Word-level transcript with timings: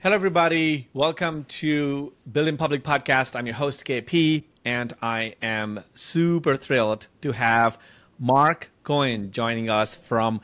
Hello, 0.00 0.14
everybody. 0.14 0.88
Welcome 0.92 1.42
to 1.46 2.12
Build 2.30 2.46
in 2.46 2.56
Public 2.56 2.84
podcast. 2.84 3.34
I'm 3.34 3.46
your 3.46 3.56
host, 3.56 3.84
KP, 3.84 4.44
and 4.64 4.94
I 5.02 5.34
am 5.42 5.82
super 5.92 6.56
thrilled 6.56 7.08
to 7.22 7.32
have 7.32 7.80
Marc 8.16 8.70
Cohen 8.84 9.32
joining 9.32 9.68
us 9.68 9.96
from 9.96 10.40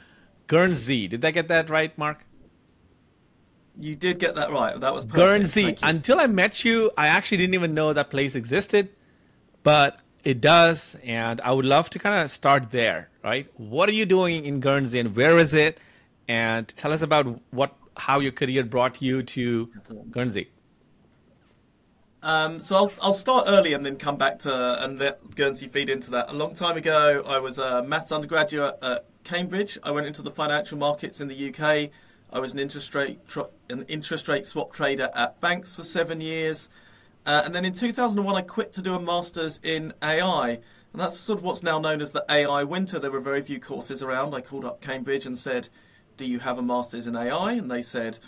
Guernsey. 0.49 1.07
Did 1.07 1.25
I 1.25 1.31
get 1.31 1.47
that 1.47 1.71
right, 1.71 1.97
Marc? 1.97 2.27
You 3.79 3.95
did 3.95 4.19
get 4.19 4.35
that 4.35 4.51
right. 4.51 4.81
That 4.81 4.93
was 4.93 5.05
perfect. 5.05 5.17
Guernsey. 5.17 5.79
Until 5.85 6.19
I 6.19 6.27
met 6.27 6.65
you, 6.65 6.91
I 6.99 7.07
actually 7.07 7.37
didn't 7.37 7.55
even 7.55 7.75
know 7.75 7.93
that 7.93 8.11
place 8.11 8.35
existed, 8.35 8.89
but 9.63 10.01
it 10.25 10.41
does, 10.41 10.97
and 11.05 11.41
I 11.43 11.53
would 11.53 11.65
love 11.65 11.91
to 11.91 12.01
kind 12.01 12.25
of 12.25 12.33
start 12.33 12.73
there, 12.73 13.09
right? 13.23 13.47
What 13.55 13.89
are 13.89 13.93
you 13.93 14.05
doing 14.05 14.47
in 14.47 14.59
Guernsey, 14.59 14.99
and 14.99 15.15
where 15.15 15.39
is 15.39 15.55
it? 15.55 15.79
And 16.27 16.67
tell 16.67 16.93
us 16.93 17.03
about 17.03 17.41
what 17.53 17.77
how 17.97 18.21
your 18.21 18.33
career 18.33 18.65
brought 18.65 19.01
you 19.01 19.23
to 19.23 19.71
Guernsey. 20.11 20.51
Um, 22.25 22.59
so 22.61 22.77
I'll, 22.77 22.93
I'll 23.03 23.13
start 23.13 23.45
early 23.49 23.75
and 23.75 23.85
then 23.85 23.97
come 23.97 24.17
back 24.17 24.39
to 24.41 24.83
and 24.83 24.99
let 24.99 25.35
Guernsey 25.37 25.69
feed 25.69 25.91
into 25.91 26.11
that. 26.13 26.31
A 26.31 26.33
long 26.33 26.55
time 26.55 26.79
ago, 26.79 27.23
I 27.27 27.39
was 27.39 27.59
a 27.59 27.83
maths 27.83 28.13
undergraduate 28.13 28.79
at 28.81 29.05
Cambridge. 29.25 29.79
I 29.83 29.91
went 29.91 30.07
into 30.07 30.23
the 30.23 30.31
financial 30.31 30.79
markets 30.79 31.21
in 31.21 31.29
the 31.29 31.51
UK. 31.51 31.91
I 32.33 32.39
was 32.39 32.53
an 32.53 32.59
interest 32.59 32.95
rate 32.95 33.21
an 33.69 33.85
interest 33.89 34.27
rate 34.27 34.47
swap 34.47 34.73
trader 34.73 35.11
at 35.15 35.39
banks 35.43 35.75
for 35.75 35.83
seven 35.83 36.23
years, 36.23 36.71
uh, 37.27 37.43
and 37.45 37.55
then 37.55 37.67
in 37.67 37.75
2001 37.75 38.35
I 38.35 38.41
quit 38.41 38.73
to 38.73 38.83
do 38.83 38.95
a 38.95 39.01
masters 39.01 39.61
in 39.63 39.93
AI, 40.03 40.51
and 40.51 41.01
that's 41.01 41.21
sort 41.21 41.39
of 41.39 41.45
what's 41.45 41.63
now 41.63 41.79
known 41.79 42.01
as 42.01 42.13
the 42.13 42.25
AI 42.31 42.65
winter. 42.65 42.99
There 42.99 43.11
were 43.11 43.21
very 43.21 43.43
few 43.43 43.61
courses 43.61 44.03
around. 44.03 44.35
I 44.35 44.41
called 44.41 44.65
up 44.65 44.81
Cambridge 44.81 45.27
and 45.27 45.39
said, 45.39 45.69
"Do 46.17 46.27
you 46.27 46.39
have 46.41 46.59
a 46.59 46.63
masters 46.63 47.07
in 47.07 47.17
AI?" 47.17 47.53
And 47.53 47.71
they 47.71 47.83
said 47.83 48.19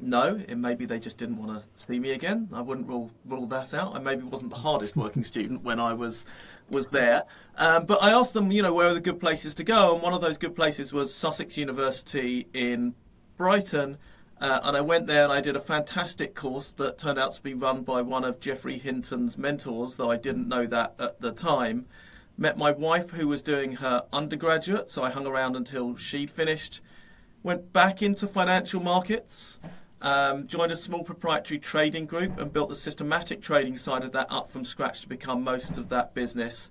no, 0.00 0.40
it 0.46 0.56
maybe 0.56 0.84
they 0.84 0.98
just 0.98 1.18
didn't 1.18 1.36
want 1.36 1.50
to 1.50 1.84
see 1.86 1.98
me 1.98 2.12
again. 2.12 2.48
I 2.52 2.60
wouldn't 2.60 2.88
rule 2.88 3.10
rule 3.24 3.46
that 3.46 3.74
out. 3.74 3.94
I 3.94 3.98
maybe 3.98 4.22
wasn't 4.22 4.50
the 4.50 4.56
hardest 4.56 4.96
working 4.96 5.22
student 5.24 5.62
when 5.62 5.80
I 5.80 5.94
was 5.94 6.24
was 6.70 6.88
there. 6.88 7.24
Um, 7.56 7.86
but 7.86 8.02
I 8.02 8.10
asked 8.10 8.34
them, 8.34 8.50
you 8.52 8.62
know, 8.62 8.74
where 8.74 8.88
are 8.88 8.94
the 8.94 9.00
good 9.00 9.20
places 9.20 9.54
to 9.54 9.64
go? 9.64 9.94
And 9.94 10.02
one 10.02 10.12
of 10.12 10.20
those 10.20 10.38
good 10.38 10.54
places 10.54 10.92
was 10.92 11.14
Sussex 11.14 11.56
University 11.56 12.46
in 12.52 12.94
Brighton. 13.36 13.98
Uh, 14.40 14.60
and 14.62 14.76
I 14.76 14.82
went 14.82 15.08
there 15.08 15.24
and 15.24 15.32
I 15.32 15.40
did 15.40 15.56
a 15.56 15.60
fantastic 15.60 16.34
course 16.34 16.70
that 16.72 16.98
turned 16.98 17.18
out 17.18 17.32
to 17.32 17.42
be 17.42 17.54
run 17.54 17.82
by 17.82 18.02
one 18.02 18.22
of 18.22 18.38
Geoffrey 18.38 18.78
Hinton's 18.78 19.36
mentors, 19.36 19.96
though 19.96 20.12
I 20.12 20.16
didn't 20.16 20.46
know 20.46 20.64
that 20.66 20.94
at 20.98 21.20
the 21.20 21.32
time. 21.32 21.86
Met 22.36 22.56
my 22.56 22.70
wife 22.70 23.10
who 23.10 23.26
was 23.26 23.42
doing 23.42 23.76
her 23.76 24.04
undergraduate, 24.12 24.90
so 24.90 25.02
I 25.02 25.10
hung 25.10 25.26
around 25.26 25.56
until 25.56 25.96
she'd 25.96 26.30
finished 26.30 26.80
went 27.42 27.72
back 27.72 28.02
into 28.02 28.26
financial 28.26 28.82
markets, 28.82 29.58
um, 30.00 30.46
joined 30.46 30.72
a 30.72 30.76
small 30.76 31.02
proprietary 31.02 31.58
trading 31.58 32.06
group, 32.06 32.38
and 32.38 32.52
built 32.52 32.68
the 32.68 32.76
systematic 32.76 33.40
trading 33.40 33.76
side 33.76 34.04
of 34.04 34.12
that 34.12 34.26
up 34.30 34.48
from 34.48 34.64
scratch 34.64 35.00
to 35.02 35.08
become 35.08 35.42
most 35.42 35.78
of 35.78 35.88
that 35.88 36.14
business. 36.14 36.70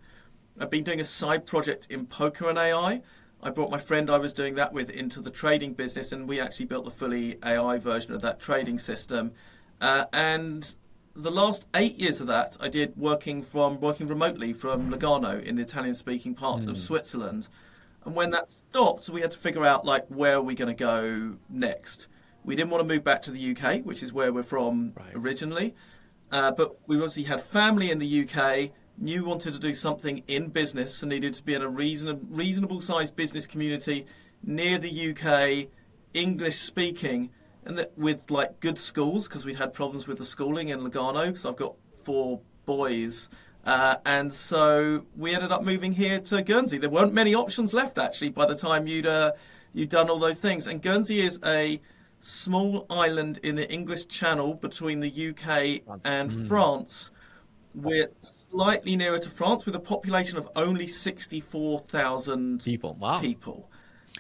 I've 0.60 0.70
been 0.70 0.84
doing 0.84 1.00
a 1.00 1.06
side 1.06 1.46
project 1.46 1.88
in 1.90 2.06
poker 2.06 2.50
and 2.50 2.58
AI. 2.58 3.02
I 3.42 3.50
brought 3.52 3.70
my 3.70 3.78
friend 3.78 4.10
I 4.10 4.18
was 4.18 4.34
doing 4.34 4.56
that 4.56 4.74
with 4.74 4.90
into 4.90 5.22
the 5.22 5.30
trading 5.30 5.74
business, 5.74 6.12
and 6.12 6.28
we 6.28 6.40
actually 6.40 6.66
built 6.66 6.86
the 6.86 6.92
fully 6.92 7.38
AI 7.46 7.78
version 7.78 8.14
of 8.14 8.22
that 8.22 8.40
trading 8.40 8.80
system. 8.80 9.34
Uh, 9.80 10.06
and 10.12 10.74
the 11.16 11.32
last 11.32 11.66
eight 11.76 11.96
years 11.96 12.22
of 12.22 12.28
that, 12.28 12.58
I 12.60 12.70
did 12.70 12.98
working 12.98 13.44
from 13.44 13.80
working 13.80 14.08
remotely 14.08 14.54
from 14.54 14.92
Lugano 14.92 15.42
in 15.42 15.56
the 15.56 15.64
Italian-speaking 15.64 16.36
part 16.36 16.62
mm. 16.62 16.70
of 16.70 16.76
hmm. 16.76 16.82
Switzerland. 16.82 17.50
And 18.06 18.16
when 18.16 18.32
that 18.32 18.50
stopped, 18.50 19.10
we 19.10 19.22
had 19.22 19.32
to 19.32 19.38
figure 19.38 19.66
out 19.66 19.86
like 19.86 20.06
where 20.08 20.38
are 20.38 20.42
we 20.42 20.56
going 20.56 20.70
to 20.70 20.74
go 20.74 21.38
next. 21.50 22.08
We 22.44 22.56
didn't 22.56 22.70
want 22.70 22.88
to 22.88 22.94
move 22.94 23.04
back 23.04 23.22
to 23.24 23.32
the 23.32 23.56
UK, 23.56 23.82
which 23.82 24.02
is 24.02 24.14
where 24.14 24.32
we're 24.32 24.44
from 24.44 24.94
right. 24.96 25.12
originally. 25.16 25.76
Uh, 26.32 26.52
but 26.52 26.78
we 26.88 26.96
obviously 26.98 27.24
had 27.24 27.42
family 27.42 27.92
in 27.92 28.00
the 28.00 28.22
UK, 28.22 28.72
knew 28.98 29.24
we 29.24 29.28
wanted 29.30 29.54
to 29.54 29.60
do 29.60 29.74
something 29.74 30.24
in 30.28 30.50
business 30.50 31.02
and 31.02 31.10
needed 31.10 31.34
to 31.34 31.44
be 31.44 31.54
in 31.54 31.62
a 31.62 31.68
reason, 31.68 32.28
reasonable 32.30 32.80
sized 32.80 33.16
business 33.16 33.48
community 33.48 34.06
near 34.44 34.78
the 34.78 35.12
UK, 35.12 35.70
English 36.14 36.58
speaking, 36.58 37.30
and 37.66 37.78
that 37.78 37.98
with 37.98 38.30
like 38.30 38.60
good 38.60 38.80
schools 38.80 39.28
because 39.28 39.46
we'd 39.46 39.58
had 39.58 39.74
problems 39.74 40.08
with 40.08 40.18
the 40.18 40.26
schooling 40.26 40.70
in 40.70 40.80
Lugano 40.80 41.28
because 41.28 41.46
I've 41.46 41.56
got 41.58 41.76
four 42.04 42.40
boys 42.66 43.30
uh, 43.68 43.98
and 44.06 44.34
so 44.34 45.06
we 45.18 45.36
ended 45.36 45.52
up 45.52 45.62
moving 45.62 45.92
here 45.92 46.22
to 46.22 46.42
Guernsey. 46.42 46.78
There 46.78 46.90
weren't 46.90 47.14
many 47.14 47.36
options 47.36 47.74
left 47.74 47.98
actually 47.98 48.30
by 48.30 48.46
the 48.46 48.56
time 48.56 48.88
you'd 48.88 49.06
uh, 49.06 49.34
you'd 49.74 49.90
done 49.90 50.10
all 50.10 50.20
those 50.20 50.40
things. 50.40 50.68
And 50.68 50.82
Guernsey 50.82 51.20
is 51.20 51.38
a 51.46 51.82
small 52.22 52.86
island 52.90 53.40
in 53.44 53.56
the 53.56 53.70
English 53.70 54.08
Channel 54.08 54.54
between 54.54 55.02
the 55.02 55.30
UK 55.30 55.84
France. 55.86 56.02
and 56.06 56.32
mm. 56.32 56.48
France. 56.48 57.12
We're 57.76 58.10
slightly 58.22 58.96
nearer 58.96 59.20
to 59.20 59.30
France 59.30 59.66
with 59.66 59.76
a 59.76 59.82
population 59.82 60.38
of 60.38 60.50
only 60.56 60.88
64,000 60.88 62.64
people. 62.64 62.96
Wow. 62.96 63.20
People. 63.20 63.70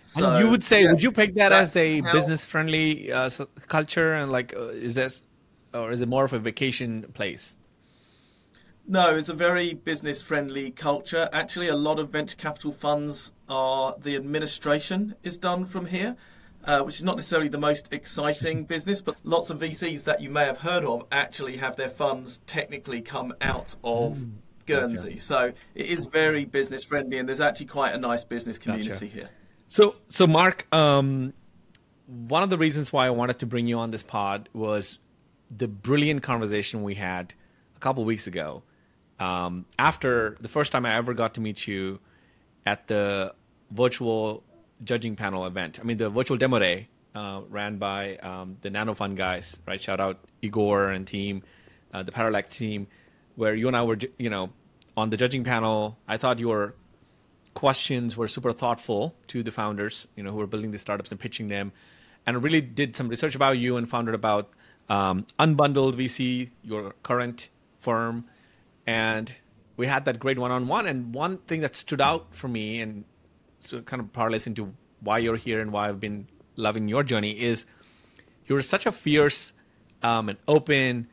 So, 0.03 0.29
and 0.29 0.43
you 0.43 0.51
would 0.51 0.63
say, 0.63 0.83
yeah, 0.83 0.91
would 0.91 1.01
you 1.01 1.11
pick 1.11 1.35
that 1.35 1.53
as 1.53 1.75
a 1.75 2.01
how... 2.01 2.11
business-friendly 2.11 3.13
uh, 3.13 3.29
culture, 3.67 4.13
and 4.13 4.31
like, 4.31 4.53
uh, 4.55 4.67
is 4.67 4.93
this, 4.93 5.23
or 5.73 5.91
is 5.91 6.01
it 6.01 6.07
more 6.07 6.25
of 6.25 6.33
a 6.33 6.39
vacation 6.39 7.05
place? 7.13 7.57
No, 8.89 9.17
it's 9.17 9.27
a 9.27 9.33
very 9.33 9.73
business 9.73 10.21
friendly 10.21 10.71
culture. 10.71 11.27
Actually, 11.33 11.67
a 11.67 11.75
lot 11.75 11.99
of 11.99 12.09
venture 12.09 12.37
capital 12.37 12.71
funds 12.71 13.33
are 13.49 13.95
the 13.99 14.15
administration 14.15 15.15
is 15.23 15.37
done 15.37 15.65
from 15.65 15.87
here. 15.87 16.15
Uh, 16.63 16.81
which 16.81 16.97
is 16.97 17.03
not 17.03 17.15
necessarily 17.15 17.47
the 17.47 17.57
most 17.57 17.93
exciting 17.93 18.63
business, 18.65 19.01
but 19.01 19.15
lots 19.23 19.49
of 19.49 19.59
VCs 19.59 20.03
that 20.03 20.21
you 20.21 20.29
may 20.29 20.43
have 20.43 20.57
heard 20.57 20.83
of 20.83 21.05
actually 21.13 21.55
have 21.55 21.77
their 21.77 21.87
funds 21.87 22.41
technically 22.45 22.99
come 22.99 23.33
out 23.39 23.75
of 23.85 24.17
mm, 24.17 24.31
Guernsey. 24.65 25.11
Gotcha. 25.11 25.21
So 25.21 25.53
it 25.75 25.85
is 25.85 26.03
very 26.03 26.43
business 26.43 26.83
friendly, 26.83 27.19
and 27.19 27.29
there's 27.29 27.39
actually 27.39 27.67
quite 27.67 27.93
a 27.93 27.97
nice 27.97 28.25
business 28.25 28.57
community 28.57 28.89
gotcha. 28.89 29.05
here. 29.05 29.29
So, 29.69 29.95
so 30.09 30.27
Marc, 30.27 30.67
um, 30.73 31.31
one 32.07 32.43
of 32.43 32.49
the 32.49 32.57
reasons 32.57 32.91
why 32.91 33.07
I 33.07 33.11
wanted 33.11 33.39
to 33.39 33.45
bring 33.45 33.67
you 33.67 33.77
on 33.77 33.91
this 33.91 34.03
pod 34.03 34.49
was 34.51 34.99
the 35.49 35.69
brilliant 35.69 36.21
conversation 36.21 36.83
we 36.83 36.95
had 36.95 37.33
a 37.77 37.79
couple 37.79 38.03
weeks 38.03 38.27
ago 38.27 38.63
um, 39.19 39.65
after 39.79 40.37
the 40.41 40.47
first 40.47 40.71
time 40.71 40.85
I 40.85 40.95
ever 40.95 41.13
got 41.13 41.33
to 41.35 41.41
meet 41.41 41.67
you 41.67 41.99
at 42.65 42.87
the 42.87 43.33
virtual 43.71 44.43
judging 44.83 45.15
panel 45.15 45.45
event. 45.45 45.79
I 45.79 45.83
mean, 45.83 45.97
the 45.97 46.09
virtual 46.09 46.37
demo 46.37 46.59
day 46.59 46.89
uh, 47.15 47.41
ran 47.49 47.77
by 47.77 48.17
um, 48.17 48.57
the 48.61 48.69
NanoFund 48.69 49.15
guys, 49.15 49.57
right? 49.65 49.81
Shout 49.81 49.99
out 49.99 50.19
Igor 50.41 50.89
and 50.89 51.07
team, 51.07 51.43
uh, 51.93 52.03
the 52.03 52.11
Parallax 52.11 52.57
team, 52.57 52.87
where 53.35 53.55
you 53.55 53.67
and 53.67 53.75
I 53.75 53.83
were, 53.83 53.97
you 54.17 54.29
know, 54.29 54.51
on 54.95 55.09
the 55.09 55.17
judging 55.17 55.43
panel. 55.43 55.97
I 56.07 56.17
thought 56.17 56.39
your 56.39 56.75
questions 57.53 58.15
were 58.15 58.27
super 58.27 58.51
thoughtful 58.53 59.15
to 59.27 59.41
the 59.41 59.51
founders, 59.51 60.07
you 60.15 60.23
know, 60.23 60.31
who 60.31 60.37
were 60.37 60.47
building 60.47 60.71
these 60.71 60.81
startups 60.81 61.09
and 61.11 61.19
pitching 61.19 61.47
them, 61.47 61.71
and 62.25 62.37
I 62.37 62.39
really 62.39 62.61
did 62.61 62.95
some 62.95 63.07
research 63.07 63.33
about 63.33 63.57
you 63.57 63.77
and 63.77 63.89
found 63.89 64.09
out 64.09 64.15
about 64.15 64.49
um, 64.89 65.25
Unbundled 65.39 65.95
VC, 65.95 66.49
your 66.61 66.93
current 67.01 67.49
firm 67.79 68.25
and 68.87 69.35
we 69.75 69.85
had 69.85 70.05
that 70.05 70.19
great 70.19 70.39
one-on-one. 70.39 70.87
And 70.87 71.13
one 71.13 71.37
thing 71.39 71.61
that 71.61 71.75
stood 71.75 72.01
out 72.01 72.27
for 72.31 72.47
me, 72.47 72.81
and 72.81 73.03
so 73.59 73.81
kind 73.81 74.01
of 74.01 74.11
parlays 74.13 74.47
into 74.47 74.73
why 75.01 75.19
you're 75.19 75.35
here 75.35 75.61
and 75.61 75.71
why 75.71 75.89
I've 75.89 75.99
been 75.99 76.27
loving 76.55 76.87
your 76.87 77.03
journey, 77.03 77.39
is 77.39 77.67
you're 78.47 78.63
such 78.63 78.87
a 78.87 78.91
fierce 78.91 79.53
um, 80.01 80.29
and 80.29 80.39
open 80.47 81.07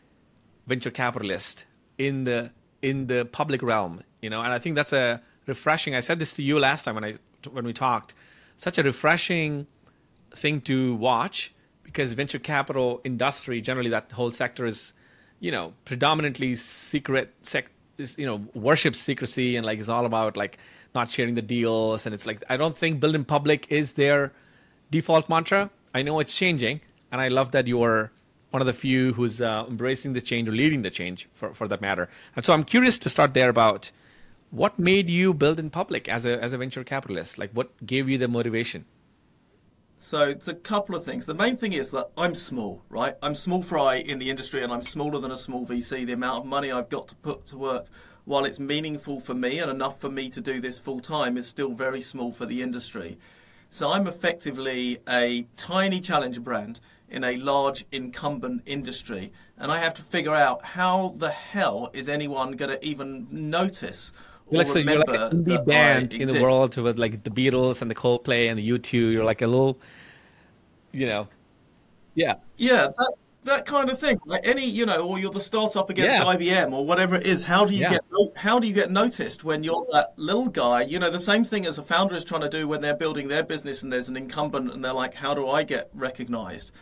venture 0.66 0.90
capitalist 0.90 1.66
in 1.98 2.24
the 2.24 2.50
in 2.80 3.06
the 3.06 3.26
public 3.26 3.62
realm, 3.62 4.02
you 4.22 4.30
know. 4.30 4.41
And 4.41 4.52
I 4.52 4.58
think 4.58 4.76
that's 4.76 4.92
a 4.92 5.20
refreshing. 5.46 5.94
I 5.94 6.00
said 6.00 6.18
this 6.18 6.32
to 6.34 6.42
you 6.42 6.58
last 6.58 6.84
time 6.84 6.94
when 6.94 7.04
I 7.04 7.14
when 7.50 7.66
we 7.66 7.74
talked. 7.74 8.14
Such 8.56 8.78
a 8.78 8.82
refreshing 8.82 9.66
thing 10.30 10.60
to 10.62 10.94
watch 10.94 11.52
because 11.82 12.14
venture 12.14 12.38
capital 12.38 13.00
industry 13.04 13.60
generally 13.60 13.91
that 13.91 14.12
whole 14.12 14.30
sector 14.30 14.65
is 14.65 14.93
you 15.44 15.50
know, 15.50 15.74
predominantly 15.84 16.56
secret, 16.56 17.30
sec, 17.42 17.66
you 18.16 18.24
know, 18.24 18.36
worships 18.54 18.98
secrecy 18.98 19.56
and 19.56 19.66
like 19.66 19.78
is 19.78 19.91
all 19.91 20.06
about 20.06 20.38
like 20.38 20.56
not 20.94 21.10
sharing 21.10 21.34
the 21.34 21.42
deals. 21.42 22.06
And 22.06 22.14
it's 22.14 22.24
like, 22.24 22.42
I 22.48 22.56
don't 22.56 22.74
think 22.74 22.98
build 22.98 23.14
in 23.14 23.26
public 23.26 23.66
is 23.68 23.92
their 23.92 24.32
default 24.91 25.28
mantra. 25.28 25.68
I 25.92 26.00
know 26.00 26.18
it's 26.18 26.34
changing. 26.34 26.80
And 27.12 27.20
I 27.20 27.28
love 27.28 27.50
that 27.50 27.66
you're 27.66 28.10
one 28.52 28.62
of 28.62 28.66
the 28.66 28.72
few 28.72 29.12
who's 29.12 29.42
uh, 29.42 29.66
embracing 29.68 30.14
the 30.14 30.22
change 30.22 30.48
or 30.48 30.52
leading 30.52 30.80
the 30.80 30.88
change 30.88 31.28
for, 31.34 31.52
for 31.52 31.68
that 31.68 31.82
matter. 31.82 32.08
And 32.34 32.42
so 32.42 32.54
I'm 32.54 32.64
curious 32.64 32.96
to 32.96 33.10
start 33.10 33.34
there 33.34 33.50
about 33.50 33.91
what 34.50 34.78
made 34.78 35.10
you 35.10 35.34
build 35.34 35.58
in 35.58 35.68
public 35.68 36.08
as 36.08 36.24
a, 36.24 36.42
as 36.42 36.54
a 36.54 36.58
venture 36.58 36.84
capitalist? 36.84 37.36
Like 37.36 37.50
what 37.50 37.68
gave 37.84 38.08
you 38.08 38.16
the 38.16 38.28
motivation? 38.28 38.86
So 39.96 40.28
it's 40.28 40.48
a 40.48 40.54
couple 40.54 40.94
of 40.94 41.04
things. 41.04 41.24
The 41.24 41.34
main 41.34 41.56
thing 41.56 41.72
is 41.72 41.91
that 41.91 42.10
I'm 42.16 42.34
small, 42.34 42.82
right? 42.91 43.14
I'm 43.22 43.34
small 43.34 43.62
fry 43.62 43.96
in 43.96 44.18
the 44.18 44.28
industry 44.28 44.62
and 44.62 44.72
I'm 44.72 44.82
smaller 44.82 45.18
than 45.18 45.30
a 45.30 45.36
small 45.36 45.66
VC. 45.66 46.04
The 46.04 46.12
amount 46.12 46.41
of 46.41 46.46
money 46.46 46.70
I've 46.70 46.91
got 46.91 47.08
to 47.08 47.14
put 47.16 47.46
to 47.46 47.56
work 47.56 47.86
while 48.24 48.44
it's 48.44 48.58
meaningful 48.58 49.20
for 49.20 49.34
me 49.34 49.58
and 49.58 49.70
enough 49.70 50.00
for 50.00 50.10
me 50.10 50.28
to 50.30 50.41
do 50.41 50.60
this 50.60 50.78
full 50.78 51.00
time 51.00 51.36
is 51.36 51.46
still 51.46 51.72
very 51.72 52.00
small 52.00 52.32
for 52.32 52.46
the 52.46 52.62
industry. 52.62 53.18
So 53.70 53.91
I'm 53.91 54.06
effectively 54.06 54.98
a 55.08 55.46
tiny 55.56 56.00
challenger 56.00 56.41
brand 56.41 56.80
in 57.08 57.24
a 57.24 57.36
large 57.36 57.84
incumbent 57.92 58.62
industry, 58.66 59.32
and 59.58 59.70
I 59.70 59.78
have 59.78 59.94
to 59.94 60.02
figure 60.02 60.34
out 60.34 60.64
how 60.64 61.14
the 61.16 61.30
hell 61.30 61.91
is 61.92 62.08
anyone 62.08 62.52
going 62.52 62.70
to 62.70 62.84
even 62.84 63.26
notice. 63.30 64.12
You're 64.54 64.65
like, 64.65 64.72
so 64.72 64.78
you're 64.78 64.98
like 64.98 65.09
an 65.09 65.45
indie 65.45 65.66
band 65.66 66.15
in 66.15 66.28
the 66.28 66.42
world 66.42 66.77
with 66.77 66.98
like 66.98 67.22
the 67.22 67.30
Beatles 67.30 67.83
and 67.83 67.91
the 67.91 67.95
Coldplay 67.95 68.48
and 68.48 68.59
the 68.59 68.71
U2. 68.71 69.12
You're 69.12 69.24
like 69.24 69.42
a 69.42 69.47
little, 69.47 69.78
you 70.92 71.06
know, 71.06 71.28
yeah, 72.15 72.34
yeah. 72.56 72.89
That, 72.97 73.15
that 73.45 73.66
kind 73.66 73.91
of 73.91 73.98
thing. 73.98 74.18
Like 74.24 74.47
any, 74.47 74.65
you 74.65 74.86
know, 74.86 75.06
or 75.06 75.18
you're 75.18 75.30
the 75.30 75.41
startup 75.41 75.91
against 75.91 76.16
yeah. 76.16 76.24
IBM 76.24 76.72
or 76.72 76.84
whatever 76.84 77.15
it 77.15 77.27
is. 77.27 77.45
How 77.45 77.65
do 77.65 77.74
you 77.74 77.83
yeah. 77.83 77.91
get 77.91 78.04
how 78.36 78.59
do 78.59 78.66
you 78.66 78.72
get 78.72 78.91
noticed 78.91 79.45
when 79.45 79.62
you're 79.62 79.86
that 79.92 80.15
little 80.16 80.48
guy? 80.48 80.83
You 80.83 80.98
know, 80.98 81.10
the 81.10 81.21
same 81.21 81.45
thing 81.45 81.66
as 81.66 81.78
a 81.78 81.83
founder 81.83 82.15
is 82.15 82.24
trying 82.24 82.41
to 82.42 82.48
do 82.48 82.66
when 82.66 82.80
they're 82.80 82.97
building 82.97 83.28
their 83.28 83.42
business 83.42 83.83
and 83.83 83.92
there's 83.92 84.09
an 84.09 84.16
incumbent 84.16 84.72
and 84.72 84.84
they're 84.84 84.92
like, 84.92 85.15
how 85.15 85.34
do 85.34 85.48
I 85.48 85.62
get 85.62 85.91
recognized? 85.95 86.72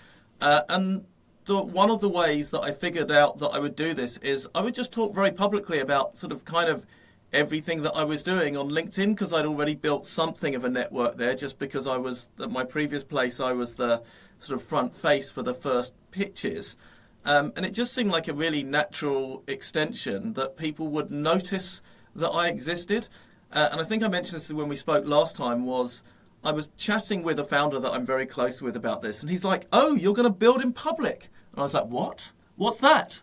Uh, 0.41 0.63
and 0.69 1.05
the, 1.47 1.61
one 1.61 1.91
of 1.91 2.01
the 2.01 2.09
ways 2.09 2.51
that 2.51 2.61
I 2.61 2.73
figured 2.73 3.11
out 3.11 3.39
that 3.39 3.49
I 3.49 3.59
would 3.59 3.77
do 3.77 3.95
this 3.95 4.17
is 4.19 4.49
I 4.55 4.63
would 4.63 4.75
just 4.75 4.93
talk 4.93 5.15
very 5.15 5.33
publicly 5.33 5.81
about 5.81 6.17
sort 6.17 6.33
of 6.33 6.45
kind 6.45 6.69
of 6.69 6.87
everything 7.33 7.83
that 7.83 7.93
I 7.93 8.05
was 8.05 8.23
doing 8.23 8.57
on 8.57 8.69
LinkedIn 8.69 9.15
because 9.15 9.33
I'd 9.33 9.47
already 9.47 9.75
built 9.75 10.07
something 10.07 10.55
of 10.55 10.65
a 10.65 10.69
network 10.69 11.17
there 11.17 11.35
just 11.35 11.59
because 11.59 11.87
I 11.87 11.97
was 11.97 12.29
at 12.41 12.51
my 12.51 12.65
previous 12.65 13.03
place 13.03 13.41
I 13.41 13.53
was 13.53 13.75
the 13.75 14.03
sort 14.39 14.61
of 14.61 14.67
front 14.67 14.95
face 14.95 15.31
for 15.31 15.43
the 15.43 15.55
first 15.55 15.95
pitches. 16.11 16.77
Um, 17.25 17.53
and 17.57 17.65
it 17.65 17.71
just 17.71 17.93
seemed 17.95 18.11
like 18.11 18.29
a 18.29 18.35
really 18.35 18.63
natural 18.63 19.45
extension 19.47 20.33
that 20.35 20.57
people 20.57 20.89
would 20.89 21.11
notice 21.11 21.81
that 22.17 22.31
I 22.31 22.49
existed. 22.49 23.09
Uh, 23.53 23.69
and 23.73 23.81
I 23.81 23.85
think 23.85 24.03
I 24.03 24.09
mentioned 24.09 24.41
this 24.41 24.53
when 24.53 24.69
we 24.69 24.77
spoke 24.77 25.07
last 25.07 25.37
time 25.37 25.65
was 25.65 26.03
I 26.45 26.51
was 26.51 26.71
chatting 26.77 27.23
with 27.23 27.39
a 27.39 27.45
founder 27.45 27.79
that 27.79 27.93
I'm 27.93 28.05
very 28.05 28.27
close 28.27 28.61
with 28.61 28.77
about 28.77 29.01
this, 29.01 29.21
and 29.21 29.31
he's 29.31 29.45
like, 29.45 29.69
"Oh, 29.73 29.95
you're 29.95 30.15
going 30.15 30.27
to 30.27 30.35
build 30.35 30.61
in 30.61 30.73
public," 30.73 31.29
and 31.53 31.61
I 31.61 31.63
was 31.63 31.75
like, 31.75 31.87
"What? 31.87 32.33
What's 32.57 32.79
that?" 32.79 33.23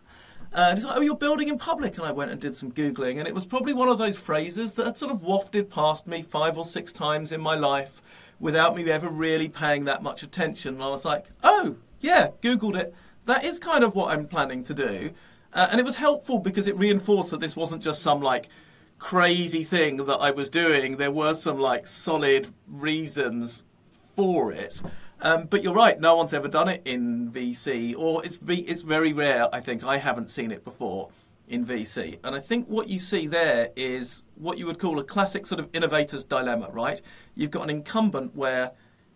Uh, 0.52 0.66
and 0.70 0.78
he's 0.78 0.84
like, 0.84 0.96
"Oh, 0.96 1.00
you're 1.00 1.16
building 1.16 1.48
in 1.48 1.58
public," 1.58 1.96
and 1.96 2.04
I 2.04 2.12
went 2.12 2.30
and 2.30 2.40
did 2.40 2.56
some 2.56 2.72
googling, 2.72 3.18
and 3.18 3.28
it 3.28 3.34
was 3.34 3.46
probably 3.46 3.72
one 3.72 3.88
of 3.88 3.98
those 3.98 4.16
phrases 4.16 4.74
that 4.74 4.86
had 4.86 4.96
sort 4.96 5.12
of 5.12 5.22
wafted 5.22 5.70
past 5.70 6.06
me 6.06 6.22
five 6.22 6.58
or 6.58 6.64
six 6.64 6.92
times 6.92 7.30
in 7.30 7.40
my 7.40 7.54
life 7.54 8.02
without 8.40 8.74
me 8.74 8.90
ever 8.90 9.08
really 9.08 9.48
paying 9.48 9.84
that 9.84 10.02
much 10.02 10.22
attention. 10.22 10.74
And 10.74 10.82
I 10.82 10.88
was 10.88 11.04
like, 11.04 11.26
"Oh, 11.44 11.76
yeah, 12.00 12.30
googled 12.42 12.76
it. 12.76 12.94
That 13.26 13.44
is 13.44 13.58
kind 13.58 13.84
of 13.84 13.94
what 13.94 14.10
I'm 14.10 14.26
planning 14.26 14.64
to 14.64 14.74
do," 14.74 15.12
uh, 15.52 15.68
and 15.70 15.78
it 15.78 15.84
was 15.84 15.96
helpful 15.96 16.40
because 16.40 16.66
it 16.66 16.76
reinforced 16.76 17.30
that 17.30 17.40
this 17.40 17.54
wasn't 17.54 17.82
just 17.82 18.02
some 18.02 18.20
like 18.20 18.48
crazy 18.98 19.62
thing 19.64 19.98
that 19.98 20.18
I 20.20 20.32
was 20.32 20.48
doing. 20.48 20.96
There 20.96 21.12
were 21.12 21.34
some 21.34 21.60
like 21.60 21.86
solid 21.86 22.48
reasons 22.68 23.62
for 24.16 24.52
it. 24.52 24.82
Um, 25.22 25.46
but 25.46 25.62
you're 25.62 25.74
right. 25.74 26.00
No 26.00 26.16
one's 26.16 26.32
ever 26.32 26.48
done 26.48 26.68
it 26.68 26.82
in 26.86 27.30
VC, 27.30 27.94
or 27.96 28.24
it's 28.24 28.38
it's 28.48 28.82
very 28.82 29.12
rare. 29.12 29.48
I 29.54 29.60
think 29.60 29.84
I 29.84 29.98
haven't 29.98 30.30
seen 30.30 30.50
it 30.50 30.64
before 30.64 31.10
in 31.48 31.66
VC. 31.66 32.18
And 32.24 32.34
I 32.34 32.40
think 32.40 32.66
what 32.68 32.88
you 32.88 32.98
see 32.98 33.26
there 33.26 33.70
is 33.76 34.22
what 34.36 34.58
you 34.58 34.66
would 34.66 34.78
call 34.78 34.98
a 34.98 35.04
classic 35.04 35.46
sort 35.46 35.60
of 35.60 35.68
innovator's 35.74 36.24
dilemma. 36.24 36.70
Right? 36.72 37.02
You've 37.34 37.50
got 37.50 37.64
an 37.64 37.70
incumbent 37.70 38.34
where 38.34 38.72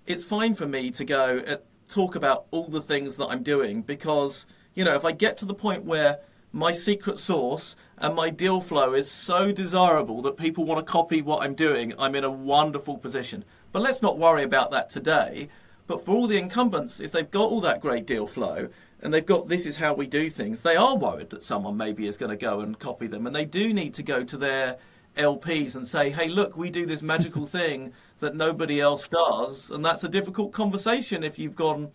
it's 0.06 0.24
fine 0.24 0.54
for 0.54 0.66
me 0.66 0.90
to 0.90 1.04
go 1.04 1.42
talk 1.88 2.16
about 2.16 2.46
all 2.50 2.68
the 2.68 2.80
things 2.80 3.16
that 3.16 3.26
I'm 3.26 3.42
doing 3.42 3.82
because 3.82 4.46
you 4.74 4.84
know 4.84 4.94
if 4.94 5.04
I 5.04 5.12
get 5.12 5.36
to 5.38 5.44
the 5.44 5.54
point 5.54 5.84
where 5.84 6.18
my 6.52 6.70
secret 6.72 7.18
sauce 7.18 7.76
and 7.98 8.14
my 8.14 8.30
deal 8.30 8.60
flow 8.60 8.94
is 8.94 9.10
so 9.10 9.50
desirable 9.50 10.22
that 10.22 10.36
people 10.36 10.64
want 10.64 10.78
to 10.78 10.90
copy 10.90 11.20
what 11.20 11.42
I'm 11.42 11.54
doing, 11.54 11.92
I'm 11.98 12.14
in 12.14 12.22
a 12.22 12.30
wonderful 12.30 12.96
position. 12.96 13.44
But 13.72 13.82
let's 13.82 14.02
not 14.02 14.18
worry 14.18 14.44
about 14.44 14.70
that 14.70 14.88
today. 14.88 15.48
But 15.86 16.04
for 16.04 16.12
all 16.12 16.26
the 16.26 16.38
incumbents, 16.38 17.00
if 17.00 17.12
they've 17.12 17.30
got 17.30 17.50
all 17.50 17.60
that 17.62 17.80
great 17.80 18.06
deal 18.06 18.26
flow 18.26 18.68
and 19.02 19.12
they've 19.12 19.24
got 19.24 19.48
this 19.48 19.66
is 19.66 19.76
how 19.76 19.92
we 19.94 20.06
do 20.06 20.30
things, 20.30 20.60
they 20.60 20.76
are 20.76 20.96
worried 20.96 21.30
that 21.30 21.42
someone 21.42 21.76
maybe 21.76 22.06
is 22.06 22.16
going 22.16 22.30
to 22.30 22.36
go 22.36 22.60
and 22.60 22.78
copy 22.78 23.06
them. 23.06 23.26
And 23.26 23.36
they 23.36 23.44
do 23.44 23.72
need 23.72 23.94
to 23.94 24.02
go 24.02 24.24
to 24.24 24.36
their 24.36 24.78
LPs 25.16 25.76
and 25.76 25.86
say, 25.86 26.10
hey, 26.10 26.28
look, 26.28 26.56
we 26.56 26.70
do 26.70 26.86
this 26.86 27.02
magical 27.02 27.46
thing 27.58 27.92
that 28.20 28.34
nobody 28.34 28.80
else 28.80 29.06
does. 29.08 29.70
And 29.70 29.84
that's 29.84 30.04
a 30.04 30.08
difficult 30.08 30.52
conversation 30.52 31.22
if 31.22 31.38
you've 31.38 31.56
gone 31.56 31.90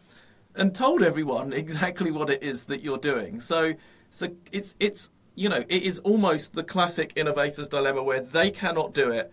and 0.55 0.75
told 0.75 1.01
everyone 1.01 1.53
exactly 1.63 2.11
what 2.11 2.29
it 2.29 2.43
is 2.43 2.65
that 2.65 2.83
you're 2.83 2.97
doing. 2.97 3.39
So 3.39 3.73
so 4.11 4.27
it's 4.51 4.75
it's 4.79 5.09
you 5.35 5.49
know 5.49 5.63
it 5.67 5.83
is 5.83 5.99
almost 5.99 6.53
the 6.53 6.63
classic 6.63 7.13
innovator's 7.15 7.67
dilemma 7.67 8.03
where 8.03 8.21
they 8.21 8.51
cannot 8.51 8.93
do 8.93 9.11
it, 9.11 9.31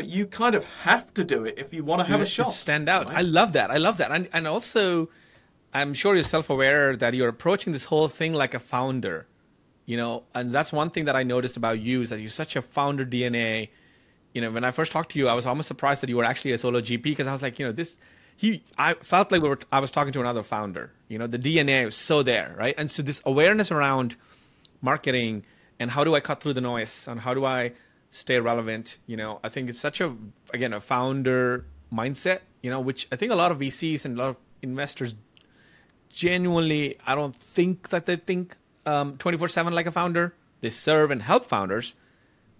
but 0.00 0.08
you 0.08 0.24
kind 0.26 0.54
of 0.54 0.64
have 0.64 1.12
to 1.12 1.22
do 1.22 1.44
it 1.44 1.58
if 1.58 1.74
you 1.74 1.84
want 1.84 2.00
to 2.00 2.10
have 2.10 2.22
a 2.22 2.26
shot. 2.26 2.54
Stand 2.54 2.88
out. 2.88 3.08
Right? 3.08 3.18
I 3.18 3.20
love 3.20 3.52
that. 3.52 3.70
I 3.70 3.76
love 3.76 3.98
that. 3.98 4.10
And 4.10 4.30
and 4.32 4.48
also, 4.48 5.10
I'm 5.74 5.92
sure 5.92 6.14
you're 6.14 6.24
self-aware 6.24 6.96
that 6.96 7.12
you're 7.12 7.28
approaching 7.28 7.74
this 7.74 7.84
whole 7.84 8.08
thing 8.08 8.32
like 8.32 8.54
a 8.54 8.58
founder. 8.58 9.26
You 9.84 9.98
know, 9.98 10.22
and 10.34 10.54
that's 10.54 10.72
one 10.72 10.88
thing 10.88 11.04
that 11.04 11.16
I 11.16 11.22
noticed 11.22 11.58
about 11.58 11.80
you 11.80 12.00
is 12.00 12.08
that 12.08 12.18
you're 12.18 12.30
such 12.30 12.56
a 12.56 12.62
founder 12.62 13.04
DNA. 13.04 13.68
You 14.32 14.40
know, 14.40 14.50
when 14.50 14.64
I 14.64 14.70
first 14.70 14.90
talked 14.90 15.12
to 15.12 15.18
you, 15.18 15.28
I 15.28 15.34
was 15.34 15.44
almost 15.44 15.68
surprised 15.68 16.02
that 16.02 16.08
you 16.08 16.16
were 16.16 16.24
actually 16.24 16.52
a 16.52 16.58
solo 16.58 16.80
GP 16.80 17.02
because 17.02 17.26
I 17.26 17.32
was 17.32 17.42
like, 17.42 17.58
you 17.58 17.66
know, 17.66 17.72
this 17.72 17.98
he 18.38 18.62
I 18.78 18.94
felt 18.94 19.30
like 19.30 19.42
we 19.42 19.50
were 19.50 19.58
I 19.70 19.80
was 19.80 19.90
talking 19.90 20.14
to 20.14 20.20
another 20.20 20.42
founder. 20.42 20.92
You 21.08 21.18
know, 21.18 21.26
the 21.26 21.38
DNA 21.38 21.84
was 21.84 21.94
so 21.94 22.22
there, 22.22 22.54
right? 22.56 22.74
And 22.78 22.90
so 22.90 23.02
this 23.02 23.20
awareness 23.26 23.70
around 23.70 24.16
marketing 24.80 25.44
and 25.78 25.90
how 25.90 26.04
do 26.04 26.14
I 26.14 26.20
cut 26.20 26.40
through 26.40 26.54
the 26.54 26.62
noise 26.62 27.06
and 27.06 27.20
how 27.20 27.34
do 27.34 27.44
I 27.44 27.72
stay 28.10 28.38
relevant, 28.40 28.98
you 29.06 29.16
know, 29.16 29.40
I 29.42 29.48
think 29.48 29.68
it's 29.68 29.78
such 29.78 30.00
a 30.00 30.14
again 30.52 30.72
a 30.72 30.80
founder 30.80 31.66
mindset, 31.92 32.40
you 32.62 32.70
know, 32.70 32.80
which 32.80 33.08
I 33.12 33.16
think 33.16 33.32
a 33.32 33.36
lot 33.36 33.52
of 33.52 33.58
VCs 33.58 34.04
and 34.04 34.16
a 34.16 34.22
lot 34.22 34.28
of 34.30 34.36
investors 34.62 35.14
genuinely 36.08 36.98
I 37.06 37.14
don't 37.14 37.36
think 37.36 37.90
that 37.90 38.06
they 38.06 38.16
think 38.16 38.56
um, 38.86 39.16
24/7 39.18 39.72
like 39.72 39.86
a 39.86 39.92
founder. 39.92 40.34
They 40.60 40.70
serve 40.70 41.10
and 41.10 41.22
help 41.22 41.46
founders, 41.46 41.94